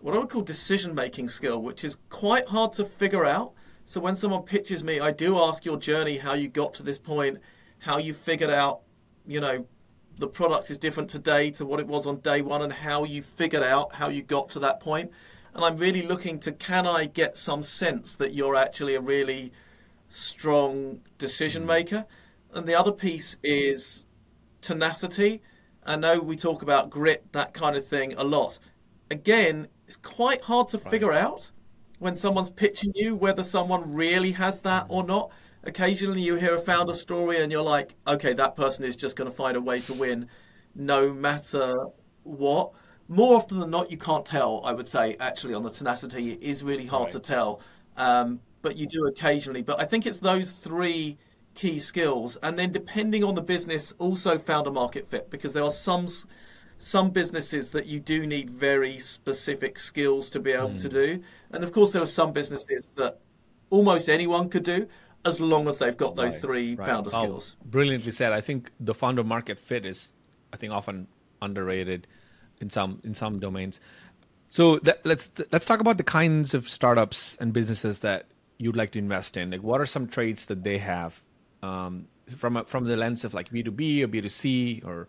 what 0.00 0.14
I 0.14 0.18
would 0.18 0.30
call 0.30 0.42
decision 0.42 0.94
making 0.94 1.28
skill, 1.28 1.62
which 1.62 1.84
is 1.84 1.98
quite 2.08 2.48
hard 2.48 2.72
to 2.74 2.84
figure 2.84 3.24
out. 3.26 3.52
So 3.84 4.00
when 4.00 4.16
someone 4.16 4.42
pitches 4.42 4.82
me, 4.82 5.00
I 5.00 5.10
do 5.10 5.38
ask 5.38 5.64
your 5.64 5.76
journey, 5.76 6.16
how 6.16 6.34
you 6.34 6.48
got 6.48 6.74
to 6.74 6.82
this 6.82 6.98
point, 6.98 7.38
how 7.78 7.98
you 7.98 8.14
figured 8.14 8.50
out, 8.50 8.80
you 9.26 9.40
know, 9.40 9.66
the 10.18 10.28
product 10.28 10.70
is 10.70 10.78
different 10.78 11.08
today 11.08 11.50
to 11.52 11.64
what 11.64 11.80
it 11.80 11.86
was 11.86 12.06
on 12.06 12.20
day 12.20 12.42
one, 12.42 12.62
and 12.62 12.72
how 12.72 13.04
you 13.04 13.22
figured 13.22 13.62
out 13.62 13.94
how 13.94 14.08
you 14.08 14.22
got 14.22 14.50
to 14.50 14.58
that 14.60 14.80
point. 14.80 15.10
And 15.54 15.64
I'm 15.64 15.76
really 15.76 16.02
looking 16.02 16.38
to 16.40 16.52
can 16.52 16.86
I 16.86 17.06
get 17.06 17.36
some 17.36 17.62
sense 17.62 18.14
that 18.16 18.34
you're 18.34 18.54
actually 18.54 18.94
a 18.94 19.00
really 19.00 19.52
strong 20.08 21.00
decision 21.18 21.62
mm-hmm. 21.62 21.68
maker? 21.68 22.06
And 22.52 22.66
the 22.66 22.74
other 22.74 22.92
piece 22.92 23.36
is 23.42 24.06
tenacity. 24.60 25.42
I 25.84 25.96
know 25.96 26.20
we 26.20 26.36
talk 26.36 26.62
about 26.62 26.90
grit, 26.90 27.24
that 27.32 27.54
kind 27.54 27.76
of 27.76 27.86
thing, 27.86 28.14
a 28.14 28.24
lot. 28.24 28.58
Again, 29.10 29.68
it's 29.90 29.96
quite 29.96 30.40
hard 30.40 30.68
to 30.68 30.78
figure 30.78 31.12
out 31.12 31.50
when 31.98 32.14
someone's 32.14 32.48
pitching 32.48 32.92
you 32.94 33.16
whether 33.16 33.42
someone 33.42 33.92
really 33.92 34.30
has 34.30 34.60
that 34.60 34.86
or 34.88 35.02
not. 35.02 35.32
Occasionally, 35.64 36.22
you 36.22 36.36
hear 36.36 36.54
a 36.54 36.60
founder 36.60 36.94
story 36.94 37.42
and 37.42 37.50
you're 37.50 37.60
like, 37.60 37.96
okay, 38.06 38.32
that 38.34 38.54
person 38.54 38.84
is 38.84 38.94
just 38.94 39.16
going 39.16 39.28
to 39.28 39.36
find 39.36 39.56
a 39.56 39.60
way 39.60 39.80
to 39.80 39.92
win 39.92 40.28
no 40.76 41.12
matter 41.12 41.86
what. 42.22 42.70
More 43.08 43.34
often 43.34 43.58
than 43.58 43.70
not, 43.70 43.90
you 43.90 43.96
can't 43.96 44.24
tell, 44.24 44.60
I 44.64 44.72
would 44.72 44.86
say, 44.86 45.16
actually, 45.18 45.54
on 45.54 45.64
the 45.64 45.70
tenacity. 45.70 46.34
It 46.34 46.40
is 46.44 46.62
really 46.62 46.86
hard 46.86 47.06
Right. 47.06 47.12
to 47.14 47.18
tell. 47.18 47.60
Um, 47.96 48.38
but 48.62 48.76
you 48.76 48.86
do 48.86 49.06
occasionally. 49.08 49.62
But 49.62 49.80
I 49.80 49.86
think 49.86 50.06
it's 50.06 50.18
those 50.18 50.52
three 50.52 51.18
key 51.56 51.80
skills. 51.80 52.38
And 52.44 52.56
then, 52.56 52.70
depending 52.70 53.24
on 53.24 53.34
the 53.34 53.42
business, 53.42 53.92
also 53.98 54.38
founder 54.38 54.70
market 54.70 55.08
fit 55.08 55.30
because 55.30 55.52
there 55.52 55.64
are 55.64 55.72
some 55.72 56.06
some 56.80 57.10
businesses 57.10 57.68
that 57.70 57.86
you 57.86 58.00
do 58.00 58.26
need 58.26 58.50
very 58.50 58.98
specific 58.98 59.78
skills 59.78 60.30
to 60.30 60.40
be 60.40 60.52
able 60.52 60.70
mm. 60.70 60.80
to 60.80 60.88
do. 60.88 61.22
And 61.52 61.62
of 61.62 61.72
course, 61.72 61.92
there 61.92 62.02
are 62.02 62.06
some 62.06 62.32
businesses 62.32 62.88
that 62.96 63.18
almost 63.68 64.08
anyone 64.08 64.48
could 64.48 64.64
do 64.64 64.88
as 65.24 65.38
long 65.40 65.68
as 65.68 65.76
they've 65.76 65.96
got 65.96 66.16
those 66.16 66.32
right, 66.32 66.42
three 66.42 66.74
right. 66.74 66.88
founder 66.88 67.10
oh, 67.12 67.22
skills. 67.22 67.56
Brilliantly 67.64 68.12
said. 68.12 68.32
I 68.32 68.40
think 68.40 68.70
the 68.80 68.94
founder 68.94 69.22
market 69.22 69.58
fit 69.58 69.84
is, 69.84 70.12
I 70.52 70.56
think, 70.56 70.72
often 70.72 71.06
underrated 71.42 72.06
in 72.60 72.70
some 72.70 73.00
in 73.04 73.14
some 73.14 73.38
domains. 73.38 73.80
So 74.48 74.78
that, 74.80 75.04
let's 75.04 75.30
let's 75.52 75.66
talk 75.66 75.80
about 75.80 75.98
the 75.98 76.02
kinds 76.04 76.54
of 76.54 76.68
startups 76.68 77.36
and 77.40 77.52
businesses 77.52 78.00
that 78.00 78.26
you'd 78.58 78.76
like 78.76 78.92
to 78.92 78.98
invest 78.98 79.36
in. 79.36 79.50
Like, 79.50 79.62
what 79.62 79.80
are 79.80 79.86
some 79.86 80.08
traits 80.08 80.46
that 80.46 80.64
they 80.64 80.78
have 80.78 81.22
um, 81.62 82.06
from 82.36 82.56
a, 82.56 82.64
from 82.64 82.84
the 82.84 82.96
lens 82.96 83.24
of 83.24 83.34
like 83.34 83.50
B 83.50 83.62
two 83.62 83.70
B 83.70 84.02
or 84.02 84.06
B 84.06 84.22
two 84.22 84.30
C 84.30 84.82
or 84.84 85.08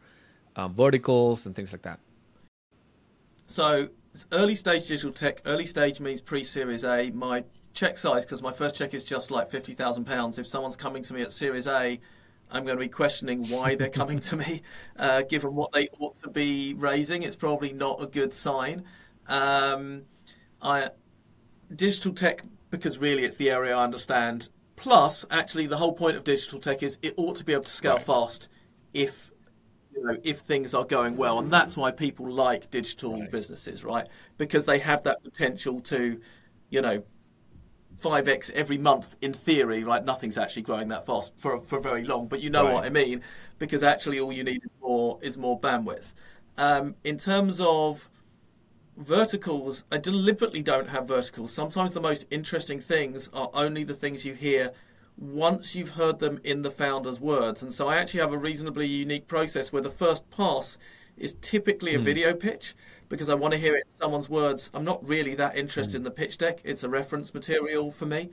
um, 0.56 0.74
verticals 0.74 1.46
and 1.46 1.56
things 1.56 1.72
like 1.72 1.82
that? 1.84 2.00
So 3.48 3.90
early 4.32 4.56
stage 4.56 4.88
digital 4.88 5.12
tech. 5.12 5.42
Early 5.46 5.66
stage 5.66 6.00
means 6.00 6.22
pre 6.22 6.44
Series 6.44 6.84
A. 6.84 7.12
My 7.12 7.44
check 7.74 7.98
size, 7.98 8.26
because 8.26 8.42
my 8.42 8.52
first 8.52 8.76
check 8.76 8.94
is 8.94 9.04
just 9.04 9.32
like 9.32 9.50
fifty 9.50 9.74
thousand 9.74 10.06
pounds. 10.06 10.38
If 10.40 10.48
someone's 10.48 10.76
coming 10.76 11.04
to 11.04 11.14
me 11.14 11.22
at 11.22 11.32
Series 11.32 11.68
A, 11.68 12.00
I'm 12.52 12.66
going 12.66 12.78
to 12.78 12.84
be 12.84 12.90
questioning 12.90 13.46
why 13.48 13.76
they're 13.76 13.90
coming 13.90 14.20
to 14.20 14.38
me, 14.38 14.62
uh, 14.98 15.24
given 15.24 15.56
what 15.56 15.72
they 15.72 15.88
ought 16.00 16.16
to 16.24 16.30
be 16.30 16.74
raising. 16.76 17.24
It's 17.24 17.36
probably 17.36 17.74
not 17.74 18.02
a 18.02 18.08
good 18.08 18.34
sign. 18.34 18.84
Um, 19.28 20.04
I, 20.62 20.90
digital 21.76 22.14
tech, 22.14 22.44
because 22.70 22.98
really 22.98 23.24
it's 23.24 23.38
the 23.38 23.50
area 23.52 23.76
I 23.76 23.84
understand. 23.84 24.50
Plus, 24.76 25.26
actually, 25.30 25.68
the 25.68 25.78
whole 25.78 25.94
point 25.94 26.18
of 26.18 26.24
digital 26.24 26.60
tech 26.60 26.84
is 26.84 26.98
it 27.02 27.14
ought 27.18 27.36
to 27.38 27.46
be 27.46 27.54
able 27.54 27.64
to 27.64 27.72
scale 27.72 27.96
right. 27.96 28.06
fast 28.06 28.50
if 28.94 29.31
you 30.02 30.08
know 30.08 30.18
if 30.24 30.40
things 30.40 30.74
are 30.74 30.86
going 30.86 31.16
well, 31.16 31.40
and 31.40 31.52
that's 31.52 31.78
why 31.78 31.92
people 31.92 32.32
like 32.32 32.72
digital 32.72 33.20
right. 33.20 33.32
businesses, 33.32 33.84
right? 33.84 34.08
Because 34.38 34.66
they 34.66 34.80
have 34.80 35.04
that 35.04 35.24
potential 35.24 35.80
to, 35.82 36.20
you 36.70 36.82
know, 36.82 37.04
5x 38.00 38.50
every 38.52 38.78
month 38.78 39.16
in 39.22 39.34
theory, 39.34 39.84
right? 39.84 40.04
Nothing's 40.04 40.38
actually 40.38 40.64
growing 40.64 40.88
that 40.88 41.06
fast 41.06 41.34
for 41.38 41.62
for 41.62 41.80
very 41.80 42.04
long, 42.04 42.28
but 42.28 42.42
you 42.42 42.50
know 42.50 42.66
right. 42.66 42.74
what 42.74 42.84
I 42.84 42.90
mean, 42.90 43.22
because 43.60 43.84
actually 43.84 44.20
all 44.20 44.32
you 44.32 44.44
need 44.44 44.64
is 44.64 44.72
more 44.82 45.20
is 45.22 45.38
more 45.38 45.60
bandwidth. 45.60 46.14
Um, 46.58 46.96
in 47.04 47.18
terms 47.18 47.62
of 47.62 48.10
verticals, 48.98 49.84
I 49.92 49.98
deliberately 49.98 50.64
don't 50.64 50.90
have 50.90 51.08
verticals. 51.08 51.54
Sometimes 51.54 51.94
the 51.94 52.02
most 52.02 52.26
interesting 52.32 52.80
things 52.80 53.30
are 53.34 53.50
only 53.54 53.84
the 53.84 53.94
things 53.94 54.26
you 54.26 54.34
hear 54.34 54.72
once 55.18 55.76
you've 55.76 55.92
heard 55.92 56.20
them 56.20 56.40
in 56.44 56.62
the 56.62 56.72
founder's 56.72 57.20
words. 57.20 57.62
And 57.62 57.74
so 57.74 57.88
I 57.88 57.98
actually 57.98 58.22
have 58.22 58.34
a 58.34 58.38
reasonably 58.38 58.88
unique 58.88 59.28
process 59.28 59.72
where 59.72 59.82
the 59.82 59.92
first 59.92 60.30
pass 60.32 60.78
is 61.18 61.36
typically 61.42 61.96
a 61.96 62.00
mm. 62.00 62.04
video 62.04 62.34
pitch 62.34 62.76
because 63.10 63.30
I 63.30 63.36
want 63.36 63.54
to 63.54 63.60
hear 63.60 63.76
it 63.76 63.84
in 63.86 64.00
someone's 64.00 64.30
words. 64.30 64.72
I'm 64.74 64.84
not 64.84 65.08
really 65.08 65.36
that 65.36 65.58
interested 65.58 65.94
mm. 65.94 65.98
in 65.98 66.04
the 66.04 66.12
pitch 66.12 66.38
deck. 66.38 66.62
It's 66.64 66.84
a 66.84 66.90
reference 66.90 67.34
material 67.34 67.92
for 67.92 68.06
me. 68.06 68.30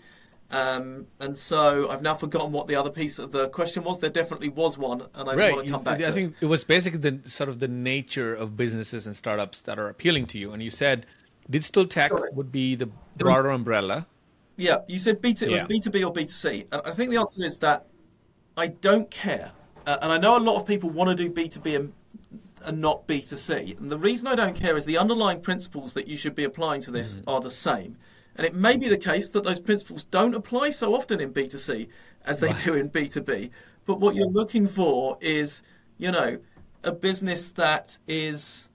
Um, 0.50 1.06
and 1.20 1.36
so 1.36 1.90
I've 1.90 2.00
now 2.00 2.14
forgotten 2.14 2.52
what 2.52 2.68
the 2.68 2.76
other 2.76 2.90
piece 2.90 3.18
of 3.18 3.32
the 3.32 3.48
question 3.50 3.84
was. 3.84 3.98
There 3.98 4.08
definitely 4.08 4.48
was 4.48 4.78
one, 4.78 5.02
and 5.14 5.28
I 5.28 5.34
right. 5.34 5.52
want 5.52 5.66
to 5.66 5.72
come 5.72 5.82
back. 5.82 6.00
I 6.00 6.04
to 6.04 6.12
think 6.12 6.36
it. 6.40 6.44
it 6.44 6.46
was 6.46 6.64
basically 6.64 7.00
the 7.00 7.28
sort 7.28 7.50
of 7.50 7.58
the 7.58 7.68
nature 7.68 8.34
of 8.34 8.56
businesses 8.56 9.06
and 9.06 9.14
startups 9.14 9.60
that 9.62 9.78
are 9.78 9.88
appealing 9.88 10.26
to 10.28 10.38
you. 10.38 10.52
And 10.52 10.62
you 10.62 10.70
said 10.70 11.04
digital 11.50 11.86
tech 11.86 12.12
would 12.32 12.50
be 12.50 12.74
the 12.76 12.88
broader 13.18 13.50
umbrella. 13.50 14.06
Yeah, 14.58 14.78
you 14.88 14.98
said 14.98 15.22
B 15.22 15.32
two. 15.32 15.46
It 15.46 15.52
was 15.52 15.62
B 15.62 15.80
two 15.80 15.90
B 15.90 16.04
or 16.04 16.12
B 16.12 16.24
two 16.24 16.30
C. 16.30 16.66
And 16.72 16.82
I 16.84 16.90
think 16.90 17.10
the 17.10 17.16
answer 17.16 17.42
is 17.44 17.56
that 17.58 17.86
I 18.56 18.66
don't 18.66 19.08
care, 19.10 19.52
uh, 19.86 19.98
and 20.02 20.12
I 20.12 20.18
know 20.18 20.36
a 20.36 20.40
lot 20.42 20.56
of 20.56 20.66
people 20.66 20.90
want 20.90 21.08
to 21.08 21.14
do 21.14 21.30
B 21.30 21.48
two 21.48 21.60
B 21.60 21.76
and 21.76 21.92
and 22.64 22.80
not 22.80 23.06
B 23.06 23.20
two 23.20 23.36
C. 23.36 23.76
And 23.78 23.90
the 23.90 23.96
reason 23.98 24.26
I 24.26 24.34
don't 24.34 24.56
care 24.56 24.76
is 24.76 24.84
the 24.84 24.98
underlying 24.98 25.40
principles 25.40 25.92
that 25.94 26.08
you 26.08 26.16
should 26.16 26.34
be 26.34 26.44
applying 26.44 26.82
to 26.82 26.90
this 26.90 27.14
mm-hmm. 27.14 27.30
are 27.30 27.40
the 27.40 27.50
same. 27.50 27.96
And 28.34 28.44
it 28.44 28.54
may 28.54 28.76
be 28.76 28.88
the 28.88 28.98
case 28.98 29.30
that 29.30 29.44
those 29.44 29.60
principles 29.60 30.04
don't 30.04 30.34
apply 30.34 30.70
so 30.70 30.94
often 30.94 31.20
in 31.20 31.32
B2C 31.32 31.88
as 32.24 32.38
they 32.38 32.48
right. 32.48 32.64
do 32.64 32.74
in 32.74 32.90
B2B. 32.90 33.50
But 33.86 34.00
what 34.00 34.14
you're 34.14 34.28
looking 34.28 34.66
for 34.66 35.16
is, 35.20 35.62
you 35.98 36.12
know, 36.12 36.38
a 36.84 36.92
business 36.92 37.50
that 37.50 37.98
is 38.06 38.67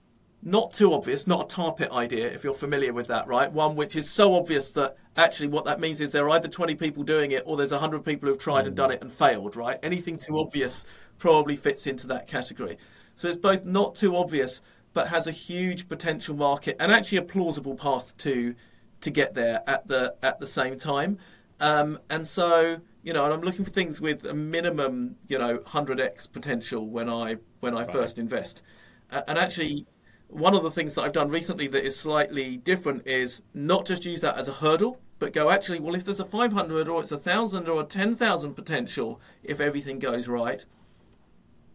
not 0.44 0.74
too 0.74 0.92
obvious, 0.92 1.26
not 1.26 1.44
a 1.44 1.56
tar 1.56 1.72
pit 1.72 1.90
idea, 1.90 2.30
if 2.30 2.44
you're 2.44 2.54
familiar 2.54 2.92
with 2.92 3.06
that, 3.06 3.26
right? 3.26 3.50
One 3.50 3.76
which 3.76 3.96
is 3.96 4.08
so 4.08 4.34
obvious 4.34 4.72
that 4.72 4.96
actually 5.16 5.48
what 5.48 5.64
that 5.64 5.80
means 5.80 6.00
is 6.00 6.10
there 6.10 6.26
are 6.26 6.30
either 6.30 6.48
20 6.48 6.74
people 6.74 7.02
doing 7.02 7.32
it 7.32 7.42
or 7.46 7.56
there's 7.56 7.72
100 7.72 8.04
people 8.04 8.28
who've 8.28 8.38
tried 8.38 8.66
and 8.66 8.76
done 8.76 8.90
it 8.90 9.00
and 9.00 9.10
failed, 9.10 9.56
right? 9.56 9.78
Anything 9.82 10.18
too 10.18 10.38
obvious 10.38 10.84
probably 11.18 11.56
fits 11.56 11.86
into 11.86 12.06
that 12.08 12.26
category. 12.26 12.76
So 13.16 13.26
it's 13.28 13.38
both 13.38 13.64
not 13.64 13.94
too 13.94 14.16
obvious, 14.16 14.60
but 14.92 15.08
has 15.08 15.26
a 15.26 15.32
huge 15.32 15.88
potential 15.88 16.36
market 16.36 16.76
and 16.78 16.92
actually 16.92 17.18
a 17.18 17.22
plausible 17.22 17.74
path 17.74 18.16
to 18.18 18.54
to 19.00 19.10
get 19.10 19.34
there 19.34 19.62
at 19.66 19.86
the 19.88 20.14
at 20.22 20.40
the 20.40 20.46
same 20.46 20.78
time. 20.78 21.18
Um, 21.60 21.98
and 22.10 22.26
so 22.26 22.78
you 23.02 23.12
know, 23.12 23.24
and 23.24 23.32
I'm 23.32 23.42
looking 23.42 23.64
for 23.64 23.70
things 23.70 24.00
with 24.00 24.24
a 24.26 24.34
minimum 24.34 25.16
you 25.28 25.38
know 25.38 25.58
100x 25.58 26.30
potential 26.32 26.86
when 26.88 27.08
I 27.08 27.36
when 27.60 27.74
I 27.74 27.84
right. 27.84 27.92
first 27.92 28.18
invest. 28.18 28.62
Uh, 29.10 29.22
and 29.28 29.38
actually, 29.38 29.86
one 30.28 30.54
of 30.54 30.62
the 30.62 30.70
things 30.70 30.94
that 30.94 31.02
I've 31.02 31.12
done 31.12 31.28
recently 31.28 31.66
that 31.68 31.84
is 31.84 31.96
slightly 31.96 32.56
different 32.56 33.06
is 33.06 33.42
not 33.52 33.86
just 33.86 34.04
use 34.04 34.20
that 34.22 34.36
as 34.36 34.48
a 34.48 34.52
hurdle, 34.52 35.00
but 35.18 35.32
go 35.32 35.50
actually, 35.50 35.80
well, 35.80 35.94
if 35.94 36.04
there's 36.04 36.20
a 36.20 36.24
500 36.24 36.88
or 36.88 37.00
it's 37.00 37.12
a 37.12 37.18
thousand 37.18 37.68
or 37.68 37.82
a 37.82 37.84
10,000 37.84 38.54
potential, 38.54 39.20
if 39.42 39.60
everything 39.60 39.98
goes 39.98 40.28
right, 40.28 40.64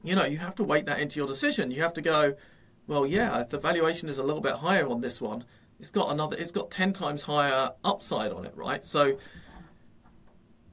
you 0.03 0.15
know, 0.15 0.25
you 0.25 0.38
have 0.38 0.55
to 0.55 0.63
weight 0.63 0.85
that 0.85 0.99
into 0.99 1.19
your 1.19 1.27
decision. 1.27 1.71
You 1.71 1.81
have 1.81 1.93
to 1.93 2.01
go, 2.01 2.33
well, 2.88 3.05
yeah, 3.05 3.43
the 3.49 3.57
valuation 3.57 4.09
is 4.09 4.17
a 4.17 4.23
little 4.23 4.41
bit 4.41 4.53
higher 4.53 4.88
on 4.88 5.01
this 5.01 5.21
one. 5.21 5.43
It's 5.79 5.89
got 5.89 6.12
another 6.12 6.35
it's 6.38 6.51
got 6.51 6.71
10 6.71 6.91
times 6.91 7.23
higher 7.23 7.71
upside 7.85 8.31
on 8.33 8.45
it 8.45 8.53
right? 8.55 8.83
So 8.83 9.17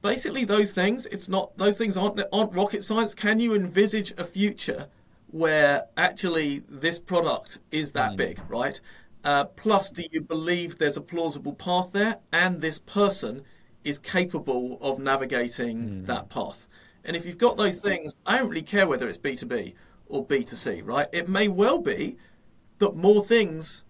basically 0.01 0.43
those 0.43 0.73
things 0.73 1.05
it's 1.05 1.29
not 1.29 1.57
those 1.57 1.77
things 1.77 1.95
aren't 1.95 2.21
aren't 2.33 2.53
rocket 2.53 2.83
science. 2.83 3.15
Can 3.15 3.39
you 3.39 3.55
envisage 3.55 4.11
a 4.17 4.25
future 4.25 4.87
where 5.31 5.85
actually 5.97 6.63
this 6.69 6.99
product 6.99 7.59
is 7.71 7.91
that 7.91 8.13
mm. 8.13 8.17
big 8.17 8.39
right 8.47 8.79
uh, 9.23 9.43
plus 9.43 9.91
do 9.91 10.03
you 10.11 10.21
believe 10.21 10.77
there's 10.77 10.97
a 10.97 11.01
plausible 11.01 11.53
path 11.53 11.89
there 11.91 12.17
and 12.31 12.61
this 12.61 12.79
person 12.79 13.41
is 13.83 13.99
capable 13.99 14.77
of 14.81 14.99
navigating 14.99 15.77
mm. 15.77 16.05
that 16.05 16.29
path 16.29 16.67
and 17.03 17.15
if 17.15 17.25
you've 17.25 17.37
got 17.37 17.57
those 17.57 17.79
things 17.79 18.15
i 18.25 18.37
don't 18.37 18.49
really 18.49 18.61
care 18.61 18.87
whether 18.87 19.07
it's 19.07 19.17
b2b 19.17 19.73
or 20.07 20.25
b2c 20.25 20.81
right 20.85 21.07
it 21.11 21.27
may 21.27 21.47
well 21.47 21.79
be 21.79 22.17
that 22.79 22.95
more 22.95 23.25
things 23.25 23.83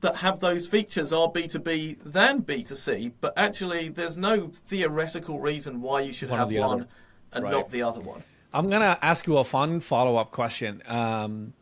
that 0.00 0.16
have 0.16 0.40
those 0.40 0.66
features 0.66 1.12
are 1.12 1.28
B2B 1.28 1.98
than 2.04 2.42
B2C, 2.42 3.12
but 3.20 3.32
actually 3.36 3.88
there's 3.88 4.16
no 4.16 4.50
theoretical 4.66 5.40
reason 5.40 5.80
why 5.80 6.00
you 6.02 6.12
should 6.12 6.30
one 6.30 6.38
have 6.38 6.52
one 6.52 6.80
other. 6.80 6.88
and 7.32 7.44
right. 7.44 7.50
not 7.50 7.70
the 7.70 7.82
other 7.82 8.00
one. 8.00 8.22
I'm 8.52 8.68
going 8.68 8.82
to 8.82 8.98
ask 9.04 9.26
you 9.26 9.36
a 9.38 9.44
fun 9.44 9.80
follow 9.80 10.16
up 10.16 10.30
question. 10.30 10.82
Um, 10.86 11.52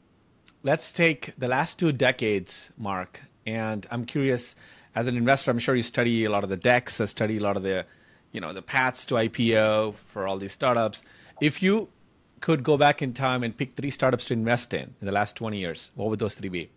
let's 0.63 0.93
take 0.93 1.33
the 1.39 1.49
last 1.49 1.79
two 1.79 1.93
decades, 1.93 2.71
Marc, 2.77 3.21
and 3.47 3.87
I'm 3.91 4.05
curious 4.05 4.55
as 4.95 5.09
an 5.09 5.17
investor, 5.17 5.51
I'm 5.51 5.59
sure 5.59 5.75
you 5.75 5.83
study 5.83 6.25
a 6.25 6.31
lot 6.31 6.45
of 6.45 6.51
the 6.51 6.57
decks, 6.57 7.01
I 7.01 7.07
study 7.07 7.39
a 7.39 7.41
lot 7.41 7.57
of 7.57 7.63
the, 7.63 7.85
you 8.33 8.41
know, 8.41 8.53
the 8.53 8.63
paths 8.63 9.05
to 9.07 9.15
IPO 9.15 9.95
for 10.13 10.29
all 10.29 10.39
these 10.39 10.53
startups. 10.53 11.03
If 11.41 11.63
you 11.63 11.89
could 12.41 12.63
go 12.63 12.77
back 12.77 13.03
in 13.03 13.13
time 13.13 13.43
and 13.43 13.57
pick 13.57 13.73
three 13.73 13.91
startups 13.91 14.27
to 14.27 14.35
invest 14.35 14.73
in 14.73 14.95
in 15.01 15.07
the 15.07 15.13
last 15.13 15.35
20 15.37 15.59
years, 15.59 15.91
what 15.97 16.11
would 16.11 16.21
those 16.21 16.37
three 16.37 16.49
be? 16.49 16.71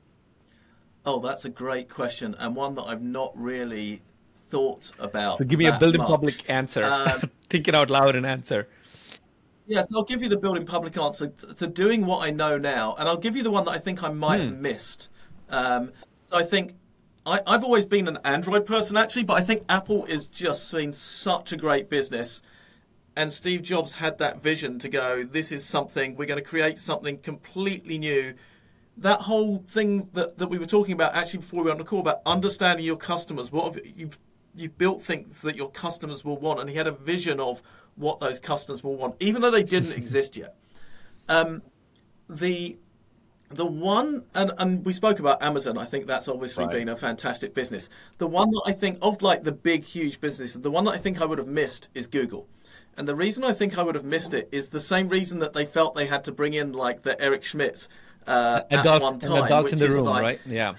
Oh, 1.05 1.19
that's 1.19 1.45
a 1.45 1.49
great 1.49 1.89
question, 1.89 2.35
and 2.39 2.55
one 2.55 2.75
that 2.75 2.83
I've 2.83 3.01
not 3.01 3.31
really 3.35 4.01
thought 4.49 4.91
about. 4.99 5.37
So 5.37 5.45
give 5.45 5.59
me 5.59 5.67
a 5.67 5.77
building 5.77 6.01
public 6.01 6.49
answer. 6.49 6.83
Um, 6.83 7.29
Think 7.49 7.67
it 7.67 7.75
out 7.75 7.89
loud 7.89 8.15
and 8.15 8.25
answer. 8.25 8.67
Yeah, 9.67 9.83
so 9.85 9.97
I'll 9.97 10.03
give 10.03 10.21
you 10.21 10.29
the 10.29 10.37
building 10.37 10.65
public 10.65 10.97
answer 10.97 11.27
to 11.27 11.67
doing 11.67 12.05
what 12.05 12.25
I 12.25 12.31
know 12.31 12.57
now, 12.57 12.95
and 12.97 13.07
I'll 13.07 13.17
give 13.17 13.35
you 13.35 13.43
the 13.43 13.51
one 13.51 13.65
that 13.65 13.71
I 13.71 13.77
think 13.77 14.01
I 14.01 14.09
might 14.09 14.39
hmm. 14.39 14.45
have 14.45 14.57
missed. 14.59 15.09
Um, 15.49 15.91
so 16.25 16.37
I 16.37 16.43
think 16.43 16.73
I, 17.25 17.41
have 17.45 17.63
always 17.63 17.85
been 17.85 18.07
an 18.07 18.17
Android 18.23 18.65
person, 18.65 18.95
actually, 18.95 19.23
but 19.23 19.33
I 19.33 19.41
think 19.41 19.63
Apple 19.67 20.05
is 20.05 20.27
just 20.27 20.71
been 20.71 20.93
such 20.93 21.51
a 21.51 21.57
great 21.57 21.89
business. 21.89 22.41
And 23.17 23.33
Steve 23.33 23.63
Jobs 23.63 23.95
had 23.95 24.19
that 24.19 24.41
vision 24.41 24.79
to 24.79 24.89
go, 24.89 25.23
this 25.23 25.51
is 25.51 25.65
something, 25.65 26.15
we're 26.15 26.27
going 26.27 26.41
to 26.41 26.49
create 26.49 26.79
something 26.79 27.17
completely 27.17 27.97
new 27.97 28.35
that 28.97 29.21
whole 29.21 29.63
thing 29.67 30.09
that, 30.13 30.37
that 30.37 30.49
we 30.49 30.57
were 30.57 30.65
talking 30.65 30.93
about 30.93 31.13
actually 31.13 31.39
before 31.39 31.59
we 31.59 31.65
went 31.65 31.79
on 31.79 31.85
the 31.85 31.89
call 31.89 31.99
about 31.99 32.21
understanding 32.25 32.83
your 32.83 32.97
customers. 32.97 33.51
What 33.51 33.73
have 33.73 33.85
you 33.85 34.09
you 34.55 34.69
built 34.69 35.03
things 35.03 35.41
that 35.41 35.55
your 35.55 35.69
customers 35.69 36.25
will 36.25 36.37
want, 36.37 36.59
and 36.59 36.67
he 36.67 36.75
had 36.75 36.87
a 36.87 36.91
vision 36.91 37.39
of 37.39 37.61
what 37.97 38.19
those 38.19 38.39
customers 38.39 38.83
will 38.83 38.95
want, 38.95 39.15
even 39.19 39.41
though 39.41 39.51
they 39.51 39.63
didn't 39.63 39.91
exist 39.97 40.37
yet. 40.37 40.55
Um, 41.27 41.61
the 42.29 42.77
the 43.49 43.65
one 43.65 44.25
and, 44.35 44.51
and 44.57 44.85
we 44.85 44.93
spoke 44.93 45.19
about 45.19 45.41
Amazon. 45.41 45.77
I 45.77 45.85
think 45.85 46.05
that's 46.05 46.27
obviously 46.27 46.65
right. 46.65 46.73
been 46.73 46.89
a 46.89 46.97
fantastic 46.97 47.53
business. 47.53 47.89
The 48.17 48.27
one 48.27 48.51
that 48.51 48.63
I 48.65 48.73
think 48.73 48.99
of 49.01 49.21
like 49.21 49.43
the 49.43 49.51
big 49.51 49.83
huge 49.83 50.19
business, 50.19 50.53
the 50.53 50.71
one 50.71 50.85
that 50.85 50.91
I 50.91 50.97
think 50.97 51.21
I 51.21 51.25
would 51.25 51.37
have 51.37 51.47
missed 51.47 51.89
is 51.93 52.07
Google. 52.07 52.47
And 52.97 53.07
the 53.07 53.15
reason 53.15 53.43
I 53.43 53.53
think 53.53 53.77
I 53.77 53.83
would 53.83 53.95
have 53.95 54.03
missed 54.03 54.33
it 54.33 54.49
is 54.51 54.69
the 54.69 54.81
same 54.81 55.07
reason 55.07 55.39
that 55.39 55.53
they 55.53 55.65
felt 55.65 55.95
they 55.95 56.07
had 56.07 56.23
to 56.25 56.31
bring 56.31 56.53
in 56.53 56.73
like 56.73 57.03
the 57.03 57.19
Eric 57.21 57.43
Schmidt 57.43 57.87
uh, 58.25 58.61
at 58.71 58.85
one 59.01 59.19
time. 59.19 59.43
adults 59.43 59.71
in 59.71 59.77
the 59.79 59.89
room, 59.89 60.05
like- 60.05 60.23
right? 60.23 60.41
Yeah. 60.45 60.73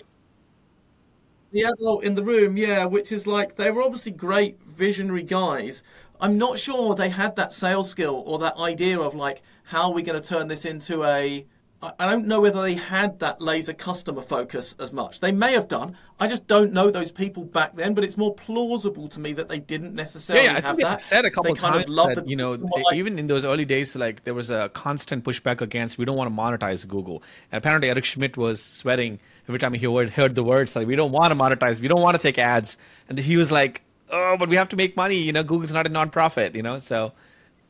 the 1.52 1.62
adult 1.62 2.02
in 2.04 2.16
the 2.16 2.24
room, 2.24 2.56
yeah, 2.56 2.84
which 2.84 3.12
is 3.12 3.26
like 3.26 3.56
they 3.56 3.70
were 3.70 3.82
obviously 3.82 4.12
great 4.12 4.60
visionary 4.62 5.22
guys. 5.22 5.82
I'm 6.20 6.38
not 6.38 6.58
sure 6.58 6.94
they 6.94 7.08
had 7.08 7.36
that 7.36 7.52
sales 7.52 7.90
skill 7.90 8.22
or 8.26 8.38
that 8.40 8.56
idea 8.56 8.98
of 8.98 9.14
like 9.14 9.42
how 9.62 9.90
are 9.90 9.92
we 9.92 10.02
going 10.02 10.20
to 10.20 10.26
turn 10.26 10.48
this 10.48 10.64
into 10.64 11.04
a 11.04 11.46
I 11.80 12.10
don't 12.10 12.26
know 12.26 12.40
whether 12.40 12.60
they 12.60 12.74
had 12.74 13.20
that 13.20 13.40
laser 13.40 13.72
customer 13.72 14.20
focus 14.20 14.74
as 14.80 14.92
much. 14.92 15.20
They 15.20 15.30
may 15.30 15.52
have 15.52 15.68
done. 15.68 15.96
I 16.18 16.26
just 16.26 16.48
don't 16.48 16.72
know 16.72 16.90
those 16.90 17.12
people 17.12 17.44
back 17.44 17.76
then. 17.76 17.94
But 17.94 18.02
it's 18.02 18.16
more 18.16 18.34
plausible 18.34 19.06
to 19.06 19.20
me 19.20 19.32
that 19.34 19.48
they 19.48 19.60
didn't 19.60 19.94
necessarily 19.94 20.44
Yeah, 20.44 20.52
yeah, 20.54 20.58
I 20.58 20.60
have 20.62 20.76
think 20.76 20.88
that. 20.88 21.00
said 21.00 21.24
a 21.24 21.30
couple 21.30 21.54
they 21.54 21.60
kind 21.60 21.74
times 21.74 21.84
of 21.84 21.90
loved 21.90 22.16
that 22.16 22.24
the 22.24 22.30
you 22.30 22.36
know, 22.36 22.52
like, 22.52 22.96
even 22.96 23.16
in 23.16 23.28
those 23.28 23.44
early 23.44 23.64
days, 23.64 23.94
like 23.94 24.24
there 24.24 24.34
was 24.34 24.50
a 24.50 24.70
constant 24.70 25.22
pushback 25.22 25.60
against 25.60 25.98
we 25.98 26.04
don't 26.04 26.16
want 26.16 26.34
to 26.34 26.36
monetize 26.36 26.86
Google. 26.86 27.22
And 27.52 27.58
apparently, 27.58 27.90
Eric 27.90 28.04
Schmidt 28.04 28.36
was 28.36 28.60
sweating 28.60 29.20
every 29.48 29.60
time 29.60 29.72
he 29.72 29.86
heard, 29.86 30.10
heard 30.10 30.34
the 30.34 30.42
words 30.42 30.74
like 30.74 30.88
we 30.88 30.96
don't 30.96 31.12
want 31.12 31.30
to 31.30 31.36
monetize, 31.36 31.78
we 31.78 31.86
don't 31.86 32.02
want 32.02 32.16
to 32.16 32.22
take 32.22 32.38
ads, 32.38 32.76
and 33.08 33.16
he 33.20 33.36
was 33.36 33.52
like, 33.52 33.82
oh, 34.10 34.36
but 34.38 34.48
we 34.48 34.56
have 34.56 34.68
to 34.70 34.76
make 34.76 34.96
money. 34.96 35.16
You 35.16 35.32
know, 35.32 35.42
Google's 35.42 35.72
not 35.72 35.86
a 35.86 35.90
non-profit. 35.90 36.54
You 36.54 36.62
know, 36.62 36.78
so 36.78 37.12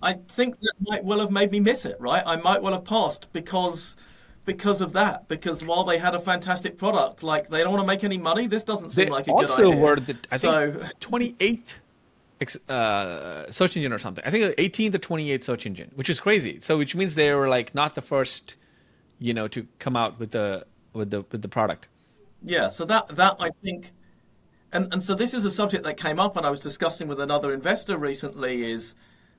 I 0.03 0.15
think 0.15 0.59
that 0.61 0.75
might 0.81 1.05
well 1.05 1.21
have 1.21 1.31
made 1.31 1.51
me 1.51 1.61
miss 1.61 1.85
it, 1.85 1.97
right? 2.01 2.23
I 2.25 2.37
might 2.37 2.63
well 2.63 2.73
have 2.73 2.85
passed 2.85 3.33
because 3.33 3.97
because 4.45 4.81
of 4.81 4.93
that. 4.95 5.29
Because 5.29 5.63
while 5.63 5.85
they 5.85 5.99
had 5.99 6.15
a 6.15 6.21
fantastic 6.21 6.79
product, 6.79 7.23
like 7.23 7.49
they 7.49 7.59
don't 7.59 7.73
want 7.73 7.83
to 7.83 7.87
make 7.87 8.05
any 8.05 8.19
money. 8.19 8.47
This 8.47 8.65
doesn't 8.65 8.91
seem 8.91 9.07
they 9.07 9.11
like 9.11 9.29
a 9.29 9.33
good 9.33 9.51
idea. 9.51 9.67
Also, 9.67 9.77
were 9.77 9.97
the 9.97 10.17
I 10.31 10.37
so 10.37 10.73
think 10.73 11.01
twenty 11.01 11.37
eighth. 11.41 11.79
Uh, 12.69 13.51
search 13.51 13.77
engine 13.77 13.93
or 13.93 13.99
something. 13.99 14.23
I 14.25 14.31
think 14.31 14.55
18th 14.59 14.95
or 14.95 14.99
28th 15.01 15.43
search 15.43 15.67
engine, 15.67 15.91
which 15.97 16.09
is 16.09 16.21
crazy. 16.21 16.61
So, 16.61 16.79
which 16.79 16.95
means 16.95 17.17
they 17.17 17.33
were 17.35 17.49
like 17.49 17.75
not 17.75 17.97
the 17.97 18.01
first, 18.01 18.55
you 19.19 19.35
know, 19.35 19.49
to 19.49 19.67
come 19.81 19.97
out 19.97 20.21
with 20.21 20.31
the 20.31 20.65
with 20.93 21.11
the 21.11 21.25
with 21.33 21.43
the 21.43 21.49
product. 21.49 21.89
yeah, 22.45 22.69
so 22.69 22.85
that 22.85 23.09
that 23.17 23.35
I 23.41 23.51
think, 23.65 23.91
and 24.73 24.93
and 24.93 25.03
so 25.03 25.15
this 25.15 25.35
is 25.35 25.45
a 25.45 25.51
subject 25.51 25.85
that 25.85 25.97
came 25.97 26.21
up, 26.21 26.37
and 26.37 26.47
I 26.47 26.51
was 26.51 26.61
discussing 26.61 27.09
with 27.09 27.21
another 27.21 27.53
investor 27.53 27.97
recently. 27.97 28.71
Is 28.71 28.95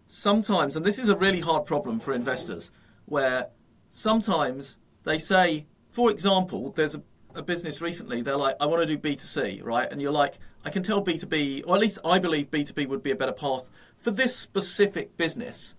sometimes, 0.07 0.75
and 0.75 0.85
this 0.85 0.99
is 0.99 1.09
a 1.09 1.15
really 1.15 1.39
hard 1.39 1.65
problem 1.65 1.99
for 1.99 2.13
investors, 2.13 2.71
where 3.05 3.49
sometimes 3.91 4.77
they 5.03 5.17
say, 5.17 5.65
for 5.91 6.11
example, 6.11 6.71
there's 6.71 6.95
a, 6.95 7.01
a 7.35 7.41
business 7.41 7.81
recently, 7.81 8.21
they're 8.21 8.37
like, 8.37 8.55
I 8.59 8.65
want 8.65 8.87
to 8.87 8.97
do 8.97 8.97
B2C, 8.97 9.63
right? 9.63 9.91
And 9.91 10.01
you're 10.01 10.11
like, 10.11 10.37
I 10.65 10.69
can 10.69 10.83
tell 10.83 11.03
B2B, 11.03 11.63
or 11.65 11.75
at 11.75 11.81
least 11.81 11.99
I 12.03 12.19
believe 12.19 12.51
B2B 12.51 12.87
would 12.87 13.03
be 13.03 13.11
a 13.11 13.15
better 13.15 13.31
path 13.31 13.65
for 13.97 14.11
this 14.11 14.35
specific 14.35 15.15
business. 15.17 15.75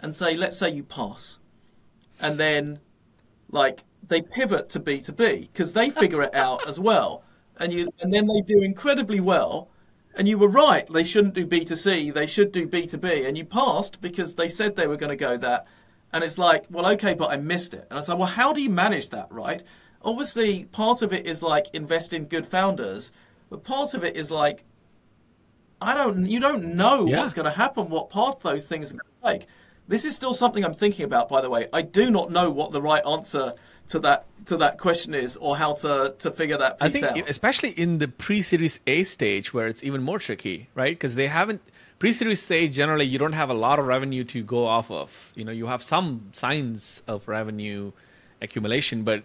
And 0.00 0.14
say, 0.14 0.36
let's 0.36 0.56
say 0.56 0.70
you 0.70 0.84
pass. 0.84 1.40
And 2.20 2.38
then, 2.38 2.78
like, 3.50 3.82
they 4.06 4.22
pivot 4.22 4.68
to 4.70 4.80
B2B 4.80 5.52
because 5.52 5.72
they 5.72 5.90
figure 5.90 6.22
it 6.22 6.34
out 6.34 6.68
as 6.68 6.78
well. 6.78 7.24
And 7.60 7.72
you, 7.72 7.88
and 8.00 8.12
then 8.12 8.26
they 8.26 8.40
do 8.40 8.62
incredibly 8.62 9.20
well. 9.20 9.68
And 10.16 10.26
you 10.26 10.38
were 10.38 10.48
right, 10.48 10.86
they 10.92 11.04
shouldn't 11.04 11.34
do 11.34 11.46
B2C, 11.46 12.12
they 12.12 12.26
should 12.26 12.50
do 12.50 12.66
B2B. 12.66 13.26
And 13.28 13.38
you 13.38 13.44
passed 13.44 14.00
because 14.00 14.34
they 14.34 14.48
said 14.48 14.74
they 14.74 14.86
were 14.88 14.96
going 14.96 15.10
to 15.10 15.16
go 15.16 15.36
that. 15.36 15.66
And 16.12 16.24
it's 16.24 16.38
like, 16.38 16.64
well, 16.70 16.90
okay, 16.92 17.14
but 17.14 17.30
I 17.30 17.36
missed 17.36 17.74
it. 17.74 17.86
And 17.90 17.98
I 17.98 18.02
said, 18.02 18.14
well, 18.18 18.26
how 18.26 18.52
do 18.52 18.60
you 18.60 18.70
manage 18.70 19.10
that, 19.10 19.28
right? 19.30 19.62
Obviously, 20.02 20.64
part 20.66 21.02
of 21.02 21.12
it 21.12 21.26
is 21.26 21.42
like 21.42 21.66
invest 21.72 22.12
in 22.12 22.24
good 22.24 22.46
founders, 22.46 23.12
but 23.50 23.62
part 23.62 23.94
of 23.94 24.02
it 24.04 24.16
is 24.16 24.30
like, 24.30 24.64
I 25.80 25.94
don't, 25.94 26.26
you 26.26 26.40
don't 26.40 26.74
know 26.74 27.06
Yeah. 27.06 27.18
what's 27.20 27.34
going 27.34 27.44
to 27.44 27.50
happen, 27.52 27.88
what 27.88 28.10
path 28.10 28.40
those 28.42 28.66
things 28.66 28.90
are 28.92 28.96
going 28.96 29.38
to 29.38 29.38
take. 29.38 29.48
This 29.86 30.04
is 30.04 30.16
still 30.16 30.34
something 30.34 30.64
I'm 30.64 30.74
thinking 30.74 31.04
about, 31.04 31.28
by 31.28 31.40
the 31.40 31.50
way. 31.50 31.68
I 31.72 31.82
do 31.82 32.10
not 32.10 32.30
know 32.30 32.50
what 32.50 32.72
the 32.72 32.82
right 32.82 33.04
answer 33.06 33.52
to 33.88 33.98
that 34.00 34.26
to 34.46 34.56
that 34.58 34.78
question 34.78 35.14
is, 35.14 35.36
or 35.36 35.56
how 35.56 35.74
to 35.74 36.14
to 36.18 36.30
figure 36.30 36.58
that 36.58 36.78
piece 36.78 36.88
I 36.88 36.90
think, 36.90 37.04
out. 37.06 37.30
especially 37.30 37.70
in 37.70 37.98
the 37.98 38.08
pre-series 38.08 38.80
A 38.86 39.04
stage, 39.04 39.52
where 39.52 39.66
it's 39.66 39.82
even 39.82 40.02
more 40.02 40.18
tricky, 40.18 40.68
right? 40.74 40.92
Because 40.92 41.14
they 41.14 41.28
haven't 41.28 41.60
pre-series 41.98 42.42
stage. 42.42 42.74
Generally, 42.74 43.06
you 43.06 43.18
don't 43.18 43.32
have 43.32 43.50
a 43.50 43.54
lot 43.54 43.78
of 43.78 43.86
revenue 43.86 44.24
to 44.24 44.42
go 44.42 44.66
off 44.66 44.90
of. 44.90 45.32
You 45.34 45.44
know, 45.44 45.52
you 45.52 45.66
have 45.66 45.82
some 45.82 46.30
signs 46.32 47.02
of 47.06 47.28
revenue 47.28 47.92
accumulation, 48.40 49.02
but 49.02 49.22